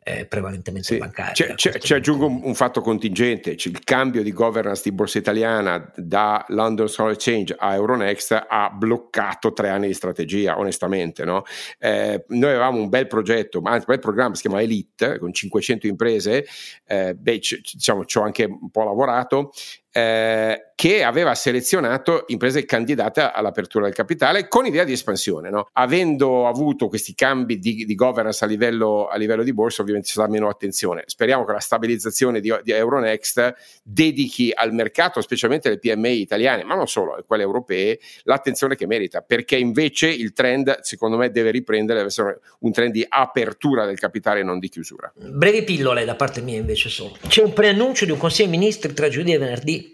eh, 0.09 0.25
prevalentemente 0.25 0.87
sì. 0.87 0.99
bancaria. 0.99 1.57
Ci 1.57 1.93
aggiungo 1.93 2.27
un, 2.27 2.41
un, 2.45 2.55
fatto 2.55 2.81
contingente, 2.81 3.51
il 3.51 3.81
cambio 3.83 4.23
di 4.23 4.33
governance 4.33 4.83
di 4.85 4.93
borsa 4.93 5.19
italiana 5.19 5.91
da 5.97 6.45
London 6.51 6.89
Stock 6.89 7.11
Exchange 7.11 7.57
a 7.59 7.75
Euronext 7.75 8.47
ha 8.49 8.71
bloccato 8.71 9.53
tre 9.53 9.69
anni 9.69 9.89
di 9.89 9.95
strategia, 9.95 10.61
onestamente. 10.61 11.25
No? 11.25 11.43
Eh, 11.81 12.25
noi 12.29 12.51
avevamo 12.51 12.79
un 12.79 12.89
bel 12.89 13.09
progetto, 13.09 13.61
anzi 13.65 13.79
un 13.79 13.85
bel 13.87 13.99
programma, 13.99 14.37
si 14.37 14.43
chiama 14.43 14.63
Elite, 14.63 15.19
con 15.19 15.33
500 15.33 15.89
imprese, 15.89 16.47
eh, 16.87 17.15
beh, 17.15 17.41
c- 17.41 17.61
diciamo, 17.73 18.05
ci 18.05 18.19
ho 18.19 18.23
anche 18.23 18.45
un 18.45 18.71
po' 18.71 18.85
lavorato, 18.85 19.51
eh, 19.97 20.73
che 20.75 21.03
aveva 21.03 21.35
selezionato 21.35 22.25
imprese 22.27 22.67
candidate 22.67 23.23
all'apertura 23.23 23.87
del 23.87 23.95
capitale 23.95 24.47
con 24.47 24.67
idea 24.67 24.85
di 24.85 24.93
espansione. 24.93 25.49
No? 25.49 25.69
Avendo 25.73 26.47
avuto 26.47 26.89
questi 26.89 27.15
cambi 27.15 27.59
di, 27.59 27.87
di 27.87 27.95
governance 27.95 28.45
a 28.45 28.47
livello, 28.47 29.07
a 29.07 29.17
livello, 29.17 29.43
di 29.43 29.55
borsa, 29.55 29.81
ovviamente 29.81 30.09
ci 30.09 30.17
sarà 30.19 30.29
meno 30.29 30.51
attenzione. 30.51 31.05
Speriamo 31.07 31.47
che 31.47 31.53
la 31.53 31.61
stabilizzazione 31.61 32.41
di, 32.41 32.55
di 32.63 32.73
Euronext 32.73 33.55
dedichi 33.83 34.53
al 34.55 34.75
mercato, 34.75 35.23
specialmente 35.23 35.69
alle 35.69 35.79
PMI 35.79 36.21
italiane, 36.21 36.63
ma 36.63 36.75
non 36.75 36.87
solo, 36.87 37.25
quelle 37.27 37.45
europee, 37.45 37.99
l'attenzione 38.25 38.77
che 38.77 38.87
merita, 38.87 39.23
perché 39.23 39.57
invece 39.57 40.09
il 40.09 40.35
trend, 40.35 40.81
secondo 40.81 41.17
me, 41.17 41.31
deve 41.31 41.51
riprendere, 41.53 42.01
deve 42.01 42.11
essere 42.11 42.41
un 42.61 42.73
trend 42.73 42.93
di 42.93 43.07
apertura 43.09 43.87
del 43.87 43.99
capitale, 43.99 44.43
non 44.43 44.59
di 44.59 44.69
chiusura. 44.69 45.11
Brevi 45.15 45.65
pillole 45.65 46.05
da 46.05 46.17
parte 46.17 46.43
mia, 46.43 46.59
invece, 46.59 46.91
solo. 46.91 47.17
C'è 47.27 47.43
un 47.43 47.55
preannuncio 47.55 48.05
di 48.05 48.11
un 48.11 48.19
Consiglio 48.19 48.51
dei 48.51 48.59
Ministri 48.59 48.93
tra 48.93 49.09
giovedì 49.09 49.33
e 49.33 49.39
venerdì 49.39 49.85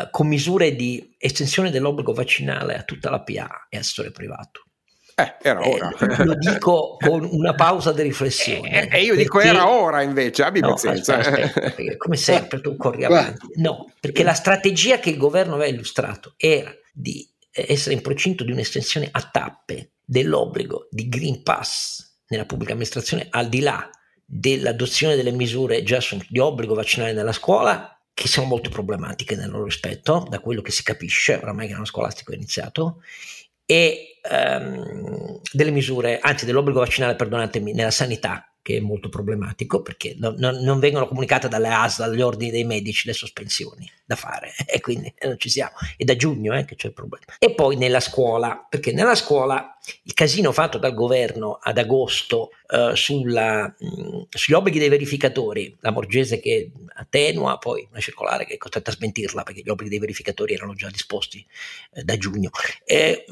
eh, 0.00 0.08
con 0.10 0.26
misure 0.26 0.74
di 0.74 1.14
estensione 1.18 1.70
dell'obbligo 1.70 2.12
vaccinale 2.12 2.76
a 2.76 2.82
tutta 2.82 3.10
la 3.10 3.22
PA 3.22 3.66
e 3.68 3.76
al 3.76 3.84
settore 3.84 4.10
privato. 4.10 4.62
Eh, 5.14 5.36
era 5.42 5.60
eh, 5.60 5.68
ora. 5.68 5.94
Eh, 5.98 6.24
lo 6.24 6.34
dico 6.34 6.96
con 6.98 7.28
una 7.30 7.54
pausa 7.54 7.92
di 7.92 8.02
riflessione. 8.02 8.88
E 8.88 8.98
eh, 8.98 9.02
io 9.02 9.14
dico 9.14 9.40
era 9.40 9.68
ora 9.68 10.02
invece, 10.02 10.42
abbi 10.42 10.60
no, 10.60 10.70
pazienza. 10.70 11.18
Aspetta, 11.18 11.64
aspetta, 11.64 11.96
come 11.96 12.16
sempre 12.16 12.60
tu 12.60 12.76
corri 12.76 13.04
avanti. 13.04 13.46
No, 13.56 13.92
perché 14.00 14.22
la 14.22 14.34
strategia 14.34 14.98
che 14.98 15.10
il 15.10 15.18
governo 15.18 15.54
aveva 15.54 15.70
illustrato 15.70 16.34
era 16.36 16.72
di 16.92 17.28
essere 17.50 17.94
in 17.94 18.00
procinto 18.00 18.44
di 18.44 18.52
un'estensione 18.52 19.08
a 19.10 19.28
tappe 19.30 19.92
dell'obbligo 20.04 20.88
di 20.90 21.08
Green 21.08 21.42
Pass 21.42 22.20
nella 22.28 22.46
pubblica 22.46 22.72
amministrazione 22.72 23.26
al 23.30 23.48
di 23.48 23.60
là 23.60 23.88
dell'adozione 24.24 25.14
delle 25.14 25.30
misure 25.30 25.82
già 25.82 25.98
di 26.28 26.38
obbligo 26.38 26.74
vaccinale 26.74 27.12
nella 27.12 27.32
scuola, 27.32 27.91
che 28.14 28.28
sono 28.28 28.46
molto 28.46 28.70
problematiche 28.70 29.36
nel 29.36 29.50
loro 29.50 29.64
rispetto, 29.64 30.26
da 30.28 30.40
quello 30.40 30.62
che 30.62 30.70
si 30.70 30.82
capisce, 30.82 31.38
oramai 31.40 31.66
che 31.66 31.72
l'anno 31.72 31.84
scolastico 31.84 32.32
è 32.32 32.36
iniziato, 32.36 33.02
e 33.64 34.18
um, 34.30 35.40
delle 35.52 35.70
misure, 35.70 36.18
anzi 36.18 36.44
dell'obbligo 36.44 36.80
vaccinale, 36.80 37.16
perdonatemi, 37.16 37.72
nella 37.72 37.90
sanità, 37.90 38.51
che 38.62 38.76
è 38.76 38.80
molto 38.80 39.08
problematico 39.08 39.82
perché 39.82 40.14
non, 40.16 40.36
non, 40.38 40.62
non, 40.62 40.78
vengono 40.78 41.08
comunicate 41.08 41.48
dalle 41.48 41.68
ASL, 41.68 42.06
dagli 42.06 42.20
ordini 42.20 42.52
dei 42.52 42.64
medici, 42.64 43.08
le 43.08 43.12
sospensioni 43.12 43.90
da 44.04 44.14
fare 44.14 44.54
e 44.66 44.80
quindi 44.80 45.12
non 45.24 45.38
ci 45.38 45.50
siamo. 45.50 45.72
È 45.96 46.04
da 46.04 46.14
giugno 46.14 46.56
eh, 46.56 46.64
che 46.64 46.76
c'è 46.76 46.86
il 46.86 46.92
problema. 46.92 47.24
E 47.38 47.54
poi 47.54 47.76
nella 47.76 47.98
scuola, 47.98 48.64
perché 48.68 48.92
nella 48.92 49.16
scuola 49.16 49.76
il 50.04 50.14
casino 50.14 50.52
fatto 50.52 50.78
dal 50.78 50.94
governo 50.94 51.58
ad 51.60 51.76
agosto 51.76 52.50
eh, 52.68 52.92
sulla, 52.94 53.74
mh, 53.76 54.22
sugli 54.30 54.54
obblighi 54.54 54.78
dei 54.78 54.88
verificatori, 54.88 55.76
la 55.80 55.90
Morgese 55.90 56.38
che 56.38 56.70
attenua, 56.94 57.58
poi 57.58 57.86
una 57.90 58.00
circolare 58.00 58.46
che 58.46 58.54
è 58.54 58.58
costretta 58.58 58.92
a 58.92 58.94
smentirla 58.94 59.42
perché 59.42 59.62
gli 59.62 59.68
obblighi 59.70 59.90
dei 59.90 59.98
verificatori 59.98 60.54
erano 60.54 60.74
già 60.74 60.88
disposti 60.88 61.44
eh, 61.94 62.04
da 62.04 62.16
giugno. 62.16 62.50
Eh, 62.84 63.24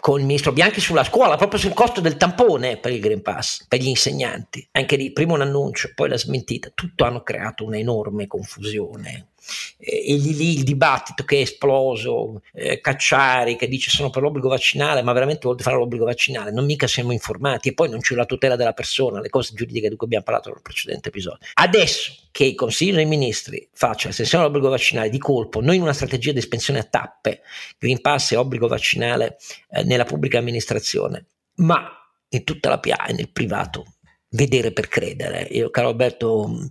con 0.00 0.18
il 0.18 0.26
ministro 0.26 0.52
Bianchi 0.52 0.80
sulla 0.80 1.04
scuola, 1.04 1.36
proprio 1.36 1.60
sul 1.60 1.74
costo 1.74 2.00
del 2.00 2.16
tampone 2.16 2.78
per 2.78 2.92
il 2.92 3.00
Green 3.00 3.22
Pass, 3.22 3.66
per 3.68 3.80
gli 3.80 3.88
insegnanti. 3.88 4.66
Anche 4.72 4.96
lì, 4.96 5.12
prima 5.12 5.34
un 5.34 5.42
annuncio, 5.42 5.92
poi 5.94 6.08
la 6.08 6.18
smentita, 6.18 6.70
tutto 6.74 7.04
hanno 7.04 7.22
creato 7.22 7.64
un'enorme 7.64 8.26
confusione 8.26 9.29
e 9.78 10.14
lì, 10.14 10.34
lì 10.34 10.56
il 10.56 10.64
dibattito 10.64 11.24
che 11.24 11.38
è 11.38 11.40
esploso, 11.40 12.42
eh, 12.52 12.80
Cacciari 12.80 13.56
che 13.56 13.68
dice 13.68 13.90
sono 13.90 14.10
per 14.10 14.22
l'obbligo 14.22 14.48
vaccinale, 14.48 15.02
ma 15.02 15.12
veramente 15.12 15.42
vuole 15.42 15.62
fare 15.62 15.76
l'obbligo 15.76 16.04
vaccinale, 16.04 16.50
non 16.50 16.64
mica 16.64 16.86
siamo 16.86 17.12
informati 17.12 17.68
e 17.68 17.74
poi 17.74 17.88
non 17.88 18.00
c'è 18.00 18.14
la 18.14 18.26
tutela 18.26 18.56
della 18.56 18.72
persona, 18.72 19.20
le 19.20 19.28
cose 19.28 19.54
giuridiche 19.54 19.88
di 19.88 19.96
cui 19.96 20.06
abbiamo 20.06 20.24
parlato 20.24 20.50
nel 20.50 20.62
precedente 20.62 21.08
episodio. 21.08 21.46
Adesso 21.54 22.12
che 22.30 22.44
il 22.44 22.54
Consiglio 22.54 22.96
dei 22.96 23.06
Ministri 23.06 23.68
faccia 23.72 24.08
l'estensione 24.08 24.44
dell'obbligo 24.44 24.70
vaccinale 24.70 25.08
di 25.08 25.18
colpo, 25.18 25.60
noi 25.60 25.76
in 25.76 25.82
una 25.82 25.92
strategia 25.92 26.32
di 26.32 26.38
espansione 26.38 26.80
a 26.80 26.84
tappe, 26.84 27.40
Green 27.78 28.00
Pass 28.00 28.32
e 28.32 28.36
obbligo 28.36 28.68
vaccinale 28.68 29.38
eh, 29.70 29.82
nella 29.84 30.04
pubblica 30.04 30.38
amministrazione, 30.38 31.26
ma 31.56 31.94
in 32.28 32.44
tutta 32.44 32.68
la 32.68 32.78
PA 32.78 33.06
e 33.06 33.12
nel 33.12 33.30
privato, 33.30 33.84
vedere 34.30 34.72
per 34.72 34.88
credere. 34.88 35.42
Io, 35.50 35.70
caro 35.70 35.88
Alberto, 35.88 36.70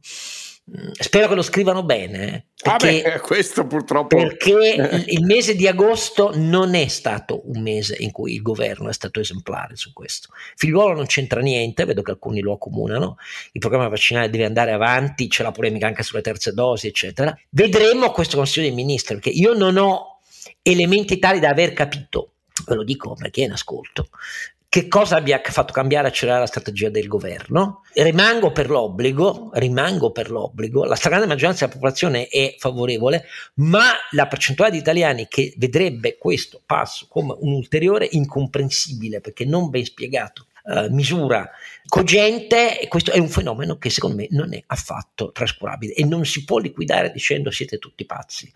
spero 0.91 1.27
che 1.27 1.35
lo 1.35 1.41
scrivano 1.41 1.83
bene. 1.83 2.27
Eh, 2.27 2.43
perché, 2.61 3.03
ah 3.03 3.13
beh, 3.13 3.19
questo 3.19 3.65
purtroppo. 3.65 4.15
Perché 4.15 5.03
il 5.07 5.23
mese 5.23 5.55
di 5.55 5.67
agosto 5.67 6.31
non 6.35 6.75
è 6.75 6.87
stato 6.87 7.41
un 7.45 7.61
mese 7.61 7.95
in 7.99 8.11
cui 8.11 8.33
il 8.33 8.41
governo 8.41 8.89
è 8.89 8.93
stato 8.93 9.19
esemplare 9.19 9.75
su 9.75 9.93
questo. 9.93 10.29
Figliuolo 10.55 10.93
non 10.93 11.05
c'entra 11.05 11.41
niente, 11.41 11.85
vedo 11.85 12.01
che 12.01 12.11
alcuni 12.11 12.41
lo 12.41 12.53
accomunano. 12.53 13.17
Il 13.51 13.59
programma 13.59 13.87
vaccinale 13.87 14.29
deve 14.29 14.45
andare 14.45 14.71
avanti, 14.71 15.27
c'è 15.27 15.43
la 15.43 15.51
polemica 15.51 15.87
anche 15.87 16.03
sulle 16.03 16.21
terze 16.21 16.53
dosi, 16.53 16.87
eccetera. 16.87 17.37
Vedremo 17.49 18.11
questo 18.11 18.37
Consiglio 18.37 18.67
dei 18.67 18.75
Ministri, 18.75 19.15
perché 19.15 19.29
io 19.29 19.53
non 19.53 19.77
ho 19.77 20.19
elementi 20.61 21.19
tali 21.19 21.39
da 21.39 21.49
aver 21.49 21.73
capito 21.73 22.33
ve 22.65 22.75
lo 22.75 22.83
dico 22.83 23.13
perché 23.13 23.41
è 23.41 23.45
in 23.45 23.51
ascolto, 23.51 24.09
che 24.69 24.87
cosa 24.87 25.15
abbia 25.15 25.41
fatto 25.43 25.73
cambiare 25.73 26.05
e 26.05 26.09
accelerare 26.11 26.43
la 26.43 26.47
strategia 26.47 26.89
del 26.89 27.07
governo? 27.07 27.81
Rimango 27.91 28.51
per 28.51 28.69
l'obbligo, 28.69 29.49
rimango 29.53 30.11
per 30.11 30.29
l'obbligo, 30.29 30.83
la 30.83 30.93
stragrande 30.93 31.25
maggioranza 31.25 31.65
della 31.65 31.75
popolazione 31.75 32.27
è 32.27 32.53
favorevole, 32.59 33.25
ma 33.55 33.85
la 34.11 34.27
percentuale 34.27 34.69
di 34.69 34.77
italiani 34.77 35.25
che 35.27 35.55
vedrebbe 35.57 36.17
questo 36.19 36.61
passo 36.63 37.07
come 37.09 37.35
un 37.39 37.53
ulteriore 37.53 38.07
incomprensibile 38.11 39.21
perché 39.21 39.43
non 39.43 39.71
ben 39.71 39.85
spiegato 39.85 40.45
uh, 40.63 40.93
misura 40.93 41.49
cogente 41.89 42.79
e 42.79 42.87
questo 42.87 43.11
è 43.11 43.17
un 43.17 43.29
fenomeno 43.29 43.77
che 43.77 43.89
secondo 43.89 44.15
me 44.17 44.27
non 44.29 44.53
è 44.53 44.63
affatto 44.67 45.31
trascurabile 45.31 45.93
e 45.93 46.05
non 46.05 46.23
si 46.23 46.45
può 46.45 46.59
liquidare 46.59 47.11
dicendo 47.11 47.49
siete 47.49 47.79
tutti 47.79 48.05
pazzi. 48.05 48.49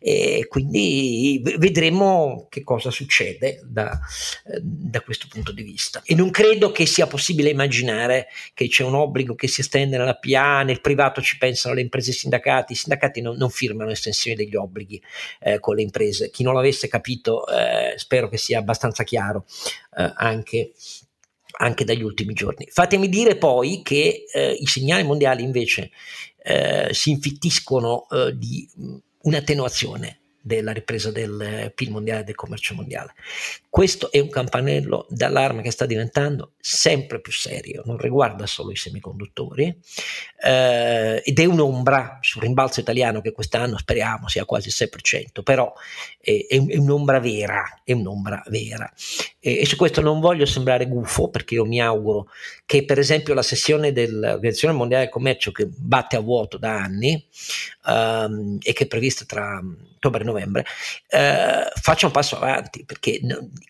E 0.00 0.46
quindi 0.48 1.40
vedremo 1.56 2.48
che 2.50 2.64
cosa 2.64 2.90
succede 2.90 3.60
da, 3.64 3.98
da, 4.60 5.00
questo 5.00 5.28
punto 5.30 5.52
di 5.52 5.62
vista. 5.62 6.02
E 6.04 6.14
non 6.14 6.30
credo 6.30 6.72
che 6.72 6.84
sia 6.84 7.06
possibile 7.06 7.50
immaginare 7.50 8.26
che 8.52 8.66
c'è 8.68 8.82
un 8.82 8.94
obbligo 8.94 9.34
che 9.36 9.46
si 9.46 9.60
estende 9.60 9.96
nella 9.96 10.16
PA, 10.16 10.62
nel 10.62 10.80
privato 10.80 11.22
ci 11.22 11.38
pensano 11.38 11.74
le 11.74 11.80
imprese 11.80 12.10
e 12.10 12.14
i 12.14 12.16
sindacati, 12.16 12.72
i 12.72 12.76
sindacati 12.76 13.20
non, 13.20 13.36
non 13.36 13.50
firmano 13.50 13.90
estensioni 13.90 14.36
degli 14.36 14.56
obblighi 14.56 15.00
eh, 15.40 15.60
con 15.60 15.76
le 15.76 15.82
imprese, 15.82 16.30
chi 16.30 16.42
non 16.42 16.54
l'avesse 16.54 16.88
capito 16.88 17.46
eh, 17.46 17.94
spero 17.96 18.28
che 18.28 18.36
sia 18.36 18.58
abbastanza 18.58 19.04
chiaro 19.04 19.44
eh, 19.96 20.12
anche 20.16 20.72
anche 21.56 21.84
dagli 21.84 22.02
ultimi 22.02 22.34
giorni. 22.34 22.66
Fatemi 22.70 23.08
dire 23.08 23.36
poi 23.36 23.82
che 23.82 24.24
eh, 24.32 24.52
i 24.52 24.66
segnali 24.66 25.04
mondiali 25.04 25.42
invece 25.42 25.90
eh, 26.42 26.88
si 26.92 27.10
infittiscono 27.10 28.06
eh, 28.10 28.36
di 28.36 28.68
un'attenuazione 29.22 30.18
della 30.46 30.72
ripresa 30.72 31.10
del 31.10 31.72
PIL 31.74 31.90
mondiale 31.90 32.20
e 32.20 32.24
del 32.24 32.34
commercio 32.34 32.74
mondiale. 32.74 33.14
Questo 33.70 34.12
è 34.12 34.18
un 34.18 34.28
campanello 34.28 35.06
d'allarme 35.08 35.62
che 35.62 35.70
sta 35.70 35.86
diventando 35.86 36.52
sempre 36.60 37.20
più 37.22 37.32
serio, 37.32 37.82
non 37.86 37.96
riguarda 37.96 38.46
solo 38.46 38.70
i 38.70 38.76
semiconduttori 38.76 39.74
eh, 40.44 41.22
ed 41.24 41.38
è 41.38 41.44
un'ombra 41.46 42.18
sul 42.20 42.42
rimbalzo 42.42 42.80
italiano 42.80 43.22
che 43.22 43.32
quest'anno 43.32 43.78
speriamo 43.78 44.28
sia 44.28 44.44
quasi 44.44 44.68
il 44.68 44.74
6%, 44.76 45.42
però 45.42 45.72
è, 46.20 46.46
è, 46.46 46.62
è 46.62 46.76
un'ombra 46.76 47.20
vera, 47.20 47.80
è 47.82 47.92
un'ombra 47.92 48.42
vera. 48.48 48.92
E, 49.40 49.60
e, 49.60 49.66
su 49.66 49.76
questo 49.76 50.02
non 50.02 50.20
voglio 50.20 50.44
sembrare 50.44 50.86
gufo 50.86 51.28
perché 51.28 51.54
io 51.54 51.64
mi 51.64 51.80
auguro 51.80 52.28
che 52.66 52.84
per 52.84 52.98
esempio 52.98 53.32
la 53.32 53.42
sessione 53.42 53.92
dell'Organizzazione 53.92 54.74
Mondiale 54.74 55.04
del 55.04 55.12
Commercio 55.12 55.52
che 55.52 55.66
batte 55.66 56.16
a 56.16 56.20
vuoto 56.20 56.58
da 56.58 56.76
anni 56.76 57.26
um, 57.86 58.58
e 58.62 58.72
che 58.74 58.84
è 58.84 58.86
prevista 58.86 59.24
tra 59.24 59.60
ottobre 60.04 60.20
e 60.20 60.24
novembre 60.24 60.33
uh, 60.42 61.80
faccia 61.80 62.06
un 62.06 62.12
passo 62.12 62.36
avanti 62.36 62.84
perché 62.84 63.20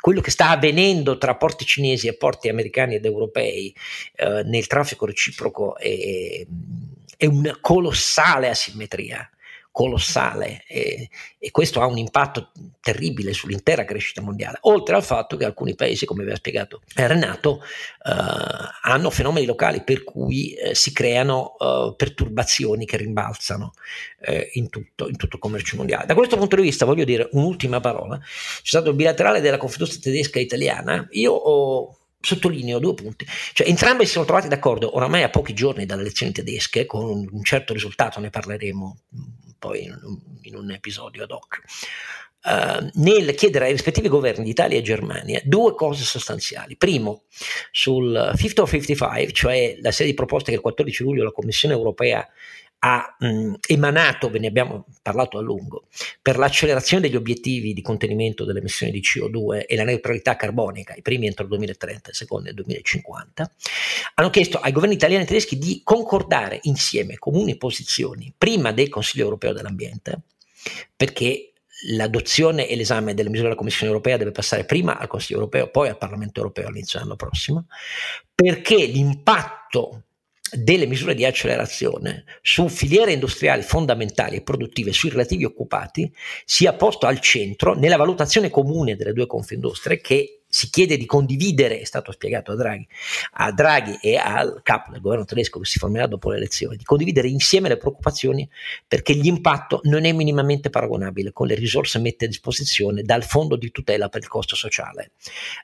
quello 0.01 0.21
che 0.21 0.31
sta 0.31 0.51
avvenendo 0.51 1.19
tra 1.19 1.37
porti 1.37 1.65
cinesi 1.65 2.07
e 2.07 2.17
porti 2.17 2.49
americani 2.49 2.95
ed 2.95 3.05
europei 3.05 3.75
eh, 4.17 4.43
nel 4.45 4.67
traffico 4.67 5.07
reciproco 5.07 5.77
è, 5.77 6.47
è 7.17 7.27
una 7.27 7.57
colossale 7.61 8.49
asimmetria 8.49 9.29
colossale 9.75 10.63
e, 10.69 11.09
e, 11.37 11.51
questo 11.51 11.81
ha 11.81 11.87
un 11.87 11.99
impatto 11.99 12.53
terribile 12.81 13.33
sull'intera 13.33 13.85
crescita 13.85 14.23
mondiale, 14.23 14.59
oltre 14.63 14.95
al 14.95 15.03
fatto 15.03 15.37
che 15.37 15.45
alcuni 15.45 15.75
paesi, 15.75 16.07
come 16.07 16.23
aveva 16.23 16.37
spiegato 16.37 16.83
Renato, 16.95 17.61
eh, 17.61 18.13
hanno 18.83 19.11
fenomeni 19.11 19.47
locali 19.47 19.83
per 19.83 20.05
cui 20.05 20.55
eh, 20.55 20.77
si 20.77 20.93
creano 20.93 21.57
eh, 21.59 21.95
perturbazioni 21.97 22.87
che 22.87 22.99
rimbalzano 22.99 23.73
eh, 24.21 24.51
in 24.53 24.71
tutto, 24.71 25.09
in, 25.09 25.17
tutto, 25.17 25.35
il 25.35 25.43
commercio 25.43 25.75
mondiale. 25.77 26.07
Da 26.07 26.15
questo 26.15 26.37
punto 26.37 26.55
di 26.55 26.63
vista 26.63 26.85
voglio 26.85 27.05
dire 27.05 27.29
un'ultima 27.33 27.81
parola, 27.81 28.17
c'è 28.17 28.61
stato 28.63 28.91
il 28.91 28.95
bilaterale 28.95 29.41
della 29.41 29.57
Confindustria 29.57 30.03
tedesca 30.03 30.39
e 30.39 30.43
italiana, 30.43 31.05
io 31.11 31.33
ho 31.33 31.99
sottolineo 32.21 32.79
due 32.79 32.95
punti, 32.95 33.27
cioè 33.53 33.69
entrambi 33.69 34.07
si 34.07 34.13
sono 34.13 34.25
trovati 34.25 34.47
d'accordo 34.47 34.95
oramai 34.95 35.25
a 35.25 35.31
pochi 35.31 35.53
giorni 35.53 35.85
dalle 35.85 36.03
elezioni 36.03 36.31
tedesche 36.31 36.87
con 36.87 37.27
un 37.29 37.43
certo 37.43 37.73
risultato, 37.73 38.21
ne 38.21 38.31
parleremo 38.31 38.99
poi 39.65 39.85
in 39.85 39.99
un, 40.03 40.19
in 40.43 40.57
un 40.57 40.71
episodio 40.73 41.25
ad 41.25 41.31
hoc, 41.31 41.63
uh, 42.45 42.91
nel 43.01 43.35
chiedere 43.35 43.65
ai 43.65 43.73
rispettivi 43.73 44.09
governi 44.09 44.45
di 44.45 44.51
Italia 44.51 44.77
e 44.77 44.83
Germania 44.83 45.41
due 45.43 45.75
cose 45.75 46.05
sostanziali. 46.05 46.77
Primo, 46.77 47.23
sul 47.71 48.33
50 48.37 48.61
or 48.61 48.69
55, 48.69 49.33
cioè 49.33 49.79
la 49.81 49.91
serie 49.91 50.13
di 50.13 50.17
proposte 50.17 50.51
che 50.51 50.57
il 50.57 50.63
14 50.63 51.03
luglio 51.03 51.25
la 51.25 51.33
Commissione 51.33 51.73
europea 51.73 52.29
ha 52.87 53.17
mh, 53.19 53.55
emanato, 53.67 54.29
ve 54.29 54.39
ne 54.39 54.47
abbiamo 54.49 54.85
parlato 55.01 55.39
a 55.39 55.41
lungo, 55.41 55.87
per 56.21 56.37
l'accelerazione 56.37 57.03
degli 57.03 57.17
obiettivi 57.17 57.73
di 57.73 57.81
contenimento 57.81 58.45
delle 58.45 58.59
emissioni 58.59 58.93
di 58.93 59.01
CO2 59.01 59.65
e 59.67 59.75
la 59.75 59.85
neutralità 59.85 60.37
carbonica, 60.37 60.95
i 60.95 61.01
primi 61.01 61.27
entro 61.27 61.45
il 61.45 61.51
2030, 61.51 62.11
i 62.11 62.15
secondi 62.15 62.47
nel 62.47 62.55
2050, 62.57 63.51
hanno 64.17 64.29
chiesto 64.29 64.59
ai 64.59 64.73
governi 64.73 64.97
italiani 64.97 65.25
e 65.25 65.27
tedeschi 65.27 65.57
di 65.57 65.81
concordare 65.83 66.59
insieme 66.65 67.17
comuni 67.17 67.57
posizioni 67.57 68.35
prima 68.37 68.71
del 68.73 68.91
Consiglio 68.91 69.25
europeo 69.25 69.55
dell'ambiente, 69.55 70.21
perché 70.95 71.53
l'adozione 71.87 72.69
e 72.69 72.77
l'esame 72.77 73.15
delle 73.15 73.31
misure 73.31 73.49
della 73.49 73.59
Commissione 73.59 73.91
europea 73.93 74.19
deve 74.19 74.31
passare 74.31 74.67
prima 74.67 74.99
al 74.99 75.09
Consiglio 75.09 75.39
europeo, 75.39 75.71
poi 75.71 75.89
al 75.89 75.97
Parlamento 75.97 76.41
europeo 76.41 76.67
all'inizio 76.67 76.99
dell'anno 76.99 77.17
prossimo, 77.17 77.67
perché 78.35 78.85
l'impatto 78.85 80.03
delle 80.57 80.87
misure 80.87 81.15
di 81.15 81.25
accelerazione 81.25 82.25
su 82.43 82.69
filiere 82.69 83.13
industriali 83.13 83.63
fondamentali 83.63 84.37
e 84.37 84.43
produttive 84.43 84.93
sui 84.93 85.11
relativi 85.11 85.45
occupati 85.45 86.13
sia 86.45 86.73
posto 86.75 87.07
al 87.07 87.21
centro 87.21 87.75
nella 87.75 87.97
valutazione 87.97 88.51
comune 88.51 88.97
delle 88.97 89.13
due 89.13 89.27
confindustrie 89.27 90.01
che 90.01 90.44
si 90.55 90.71
chiede 90.71 90.97
di 90.97 91.05
condividere, 91.05 91.81
è 91.81 91.85
stato 91.85 92.13
spiegato 92.13 92.53
a 92.53 92.55
Draghi, 92.55 92.87
a 93.33 93.51
Draghi 93.51 93.99
e 94.01 94.15
al 94.15 94.61
capo 94.63 94.93
del 94.93 95.01
governo 95.01 95.25
tedesco 95.25 95.59
che 95.59 95.67
si 95.67 95.81
formerà 95.81 96.07
dopo 96.07 96.31
le 96.31 96.37
elezioni, 96.37 96.77
di 96.77 96.85
condividere 96.85 97.27
insieme 97.27 97.69
le 97.69 97.77
preoccupazioni 97.77 98.49
perché 98.87 99.15
l'impatto 99.15 99.81
non 99.85 100.05
è 100.05 100.13
minimamente 100.13 100.71
paragonabile 100.71 101.33
con 101.33 101.49
le 101.49 101.57
risorse 101.57 101.99
messe 101.99 102.27
a 102.27 102.29
disposizione 102.29 103.03
dal 103.03 103.25
fondo 103.25 103.57
di 103.57 103.73
tutela 103.73 104.09
per 104.09 104.23
il 104.23 104.29
costo 104.29 104.55
sociale 104.55 105.11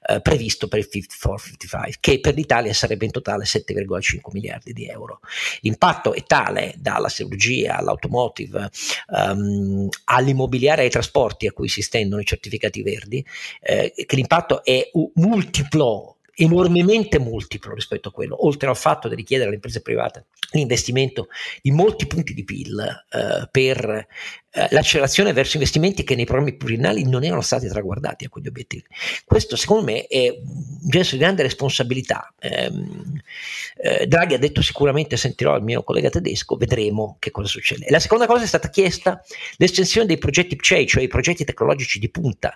eh, 0.08 0.20
previsto 0.20 0.66
per 0.66 0.80
il 0.80 0.86
Fit 0.86 1.12
for 1.12 1.40
55, 1.40 1.98
che 2.00 2.18
per 2.18 2.34
l'Italia 2.34 2.74
sarebbe 2.74 3.04
in 3.04 3.12
totale 3.12 3.44
7,5 3.44 4.18
miliardi 4.32 4.72
di 4.72 4.88
euro. 4.88 5.20
L'impatto 5.60 6.14
è 6.14 6.24
tale 6.24 6.74
dalla 6.76 7.08
chirurgia 7.08 7.76
all'automotive, 7.76 8.70
um, 9.06 9.88
all'immobiliare 10.06 10.82
e 10.82 10.84
ai 10.86 10.90
trasporti 10.90 11.46
a 11.46 11.52
cui 11.52 11.68
si 11.68 11.80
stendono 11.80 12.20
i 12.20 12.24
certificati 12.24 12.82
verdi, 12.82 13.24
eh, 13.60 13.92
che 13.94 14.16
l'impatto 14.16 14.64
è 14.64 14.79
multiplo 15.16 16.16
enormemente 16.42 17.18
multiplo 17.18 17.74
rispetto 17.74 18.08
a 18.08 18.12
quello, 18.12 18.44
oltre 18.46 18.68
al 18.68 18.76
fatto 18.76 19.08
di 19.08 19.14
richiedere 19.14 19.48
alle 19.48 19.56
imprese 19.56 19.82
private 19.82 20.26
l'investimento 20.52 21.28
di 21.62 21.70
molti 21.70 22.06
punti 22.06 22.34
di 22.34 22.44
PIL 22.44 23.04
eh, 23.10 23.48
per 23.50 24.06
eh, 24.52 24.66
l'accelerazione 24.70 25.32
verso 25.32 25.56
investimenti 25.56 26.02
che 26.02 26.16
nei 26.16 26.24
programmi 26.24 26.56
pluriennali 26.56 27.04
non 27.08 27.22
erano 27.22 27.40
stati 27.40 27.68
traguardati 27.68 28.24
a 28.24 28.28
quegli 28.28 28.48
obiettivi. 28.48 28.84
Questo 29.24 29.54
secondo 29.54 29.84
me 29.84 30.06
è 30.06 30.28
un 30.28 30.88
gesto 30.88 31.14
di 31.14 31.20
grande 31.20 31.42
responsabilità. 31.42 32.32
Eh, 32.38 32.70
eh, 33.76 34.06
Draghi 34.06 34.34
ha 34.34 34.38
detto 34.38 34.62
sicuramente, 34.62 35.16
sentirò 35.16 35.56
il 35.56 35.62
mio 35.62 35.84
collega 35.84 36.10
tedesco, 36.10 36.56
vedremo 36.56 37.16
che 37.20 37.30
cosa 37.30 37.48
succede. 37.48 37.86
E 37.86 37.90
la 37.90 38.00
seconda 38.00 38.26
cosa 38.26 38.42
è 38.42 38.48
stata 38.48 38.70
chiesta 38.70 39.22
l'estensione 39.56 40.06
dei 40.06 40.18
progetti 40.18 40.56
PCEI, 40.56 40.86
cioè 40.86 41.02
i 41.02 41.08
progetti 41.08 41.44
tecnologici 41.44 41.98
di 41.98 42.10
punta, 42.10 42.54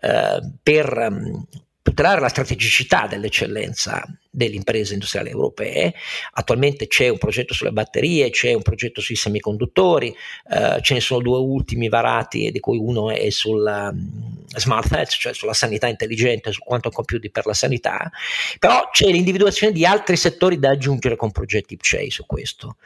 eh, 0.00 0.40
per 0.62 0.96
um, 1.10 1.46
tutelare 1.84 2.18
la 2.18 2.28
strategicità 2.28 3.06
dell'eccellenza 3.06 4.02
delle 4.30 4.54
imprese 4.54 4.94
industriali 4.94 5.28
europee. 5.28 5.92
Attualmente 6.32 6.86
c'è 6.86 7.10
un 7.10 7.18
progetto 7.18 7.52
sulle 7.52 7.72
batterie, 7.72 8.30
c'è 8.30 8.54
un 8.54 8.62
progetto 8.62 9.02
sui 9.02 9.16
semiconduttori, 9.16 10.08
eh, 10.50 10.78
ce 10.80 10.94
ne 10.94 11.00
sono 11.00 11.20
due 11.20 11.36
ultimi 11.36 11.90
varati, 11.90 12.50
di 12.50 12.58
cui 12.58 12.78
uno 12.78 13.10
è 13.10 13.28
sulla 13.28 13.90
um, 13.92 14.46
smart 14.56 14.90
health, 14.92 15.10
cioè 15.10 15.34
sulla 15.34 15.52
sanità 15.52 15.86
intelligente, 15.86 16.52
su 16.52 16.60
quanto 16.60 16.88
computer 16.88 17.30
per 17.30 17.44
la 17.44 17.52
sanità, 17.52 18.10
però 18.58 18.88
c'è 18.90 19.10
l'individuazione 19.10 19.70
di 19.70 19.84
altri 19.84 20.16
settori 20.16 20.58
da 20.58 20.70
aggiungere 20.70 21.16
con 21.16 21.32
progetti 21.32 21.76
PCEI 21.76 22.10
su 22.10 22.24
questo, 22.24 22.76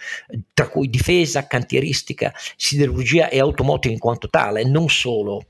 tra 0.52 0.66
cui 0.66 0.90
difesa, 0.90 1.46
cantieristica, 1.46 2.34
siderurgia 2.56 3.28
e 3.28 3.38
automotive 3.38 3.94
in 3.94 4.00
quanto 4.00 4.28
tale, 4.28 4.64
non 4.64 4.88
solo. 4.88 5.46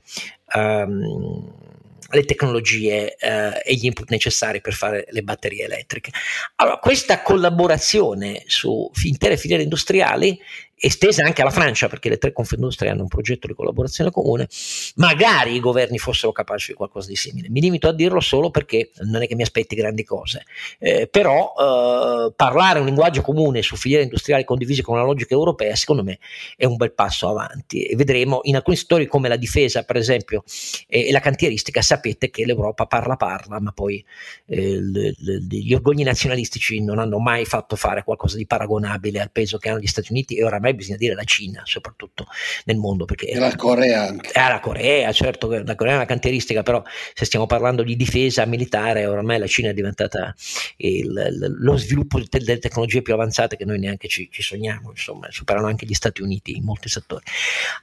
Um, 0.53 1.77
le 2.11 2.25
tecnologie 2.25 3.15
eh, 3.15 3.61
e 3.63 3.73
gli 3.75 3.85
input 3.85 4.09
necessari 4.09 4.61
per 4.61 4.73
fare 4.73 5.05
le 5.09 5.21
batterie 5.21 5.65
elettriche. 5.65 6.11
Allora, 6.55 6.77
questa 6.77 7.21
collaborazione 7.21 8.43
su 8.47 8.89
intere 9.03 9.37
filiere 9.37 9.63
industriali 9.63 10.39
estesa 10.79 11.23
anche 11.23 11.41
alla 11.41 11.51
Francia, 11.51 11.87
perché 11.87 12.09
le 12.09 12.17
tre 12.17 12.31
Confindustrie 12.31 12.89
hanno 12.89 13.01
un 13.01 13.07
progetto 13.07 13.47
di 13.47 13.53
collaborazione 13.53 14.11
comune, 14.11 14.47
magari 14.95 15.55
i 15.55 15.59
governi 15.59 15.97
fossero 15.97 16.31
capaci 16.31 16.71
di 16.71 16.77
qualcosa 16.77 17.09
di 17.09 17.15
simile. 17.15 17.49
Mi 17.49 17.59
limito 17.59 17.87
a 17.87 17.93
dirlo 17.93 18.19
solo 18.19 18.49
perché 18.49 18.91
non 19.01 19.21
è 19.21 19.27
che 19.27 19.35
mi 19.35 19.41
aspetti 19.41 19.75
grandi 19.75 20.03
cose, 20.03 20.45
eh, 20.79 21.07
però 21.07 21.53
eh, 21.57 22.33
parlare 22.35 22.79
un 22.79 22.85
linguaggio 22.85 23.21
comune 23.21 23.61
su 23.61 23.75
filiere 23.75 24.03
industriali 24.03 24.43
condivise 24.43 24.81
con 24.81 24.95
una 24.95 25.05
logica 25.05 25.33
europea, 25.33 25.75
secondo 25.75 26.03
me, 26.03 26.19
è 26.55 26.65
un 26.65 26.77
bel 26.77 26.93
passo 26.93 27.27
avanti. 27.27 27.83
E 27.83 27.95
vedremo 27.95 28.39
in 28.43 28.55
alcuni 28.55 28.77
settori 28.77 29.05
come 29.07 29.27
la 29.27 29.35
difesa, 29.35 29.83
per 29.83 29.97
esempio, 29.97 30.43
e 30.87 31.11
la 31.11 31.19
cantieristica, 31.19 31.81
sapete 31.81 32.29
che 32.29 32.45
l'Europa 32.45 32.85
parla 32.85 33.15
parla, 33.15 33.59
ma 33.59 33.71
poi 33.71 34.03
eh, 34.45 34.79
le, 34.79 35.13
le, 35.17 35.39
gli 35.49 35.73
orgogli 35.73 36.03
nazionalistici 36.03 36.81
non 36.81 36.99
hanno 36.99 37.19
mai 37.19 37.45
fatto 37.45 37.75
fare 37.75 38.03
qualcosa 38.03 38.37
di 38.37 38.45
paragonabile 38.45 39.19
al 39.19 39.31
peso 39.31 39.57
che 39.57 39.69
hanno 39.69 39.79
gli 39.79 39.87
Stati 39.87 40.11
Uniti 40.11 40.35
e 40.35 40.43
oramai 40.43 40.68
bisogna 40.73 40.97
dire 40.97 41.15
la 41.15 41.23
Cina, 41.23 41.61
soprattutto 41.65 42.27
nel 42.65 42.77
mondo. 42.77 43.05
Perché 43.05 43.27
e 43.27 43.39
la 43.39 43.55
Corea 43.55 44.07
anche. 44.07 44.31
Eh, 44.33 44.47
la 44.47 44.59
Corea, 44.59 45.11
certo, 45.11 45.49
la 45.49 45.75
Corea 45.75 45.93
è 45.93 45.95
una 45.97 46.05
cantieristica, 46.05 46.63
però 46.63 46.81
se 47.13 47.25
stiamo 47.25 47.45
parlando 47.45 47.83
di 47.83 47.95
difesa 47.95 48.45
militare, 48.45 49.05
oramai 49.05 49.39
la 49.39 49.47
Cina 49.47 49.69
è 49.69 49.73
diventata 49.73 50.33
il, 50.77 51.55
lo 51.59 51.77
sviluppo 51.77 52.21
delle 52.29 52.59
tecnologie 52.59 53.01
più 53.01 53.13
avanzate 53.13 53.55
che 53.55 53.65
noi 53.65 53.79
neanche 53.79 54.07
ci, 54.07 54.29
ci 54.31 54.41
sogniamo, 54.41 54.89
insomma, 54.91 55.27
superano 55.29 55.67
anche 55.67 55.85
gli 55.85 55.93
Stati 55.93 56.21
Uniti 56.21 56.55
in 56.55 56.63
molti 56.63 56.89
settori. 56.89 57.23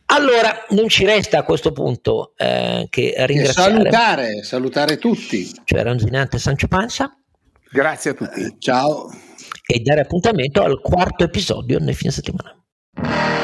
Allora, 0.07 0.65
non 0.71 0.89
ci 0.89 1.05
resta 1.05 1.39
a 1.39 1.43
questo 1.43 1.73
punto 1.73 2.35
eh, 2.37 2.87
che 2.91 3.15
ringraziare. 3.19 3.71
E 3.71 3.75
salutare, 3.75 4.43
salutare 4.45 4.99
tutti. 4.99 5.51
Cioè 5.65 5.83
Ranzinante 5.83 6.39
Sancio 6.39 6.69
Panza. 6.69 7.17
Grazie 7.71 8.11
a 8.11 8.15
tutti. 8.15 8.41
Eh, 8.41 8.55
ciao 8.59 9.11
e 9.67 9.81
dare 9.81 10.03
appuntamento 10.03 10.63
al 10.63 10.81
quarto 10.81 11.25
episodio 11.25 11.79
nel 11.81 11.95
fine 11.95 12.13
settimana. 12.13 12.57
you 12.99 13.27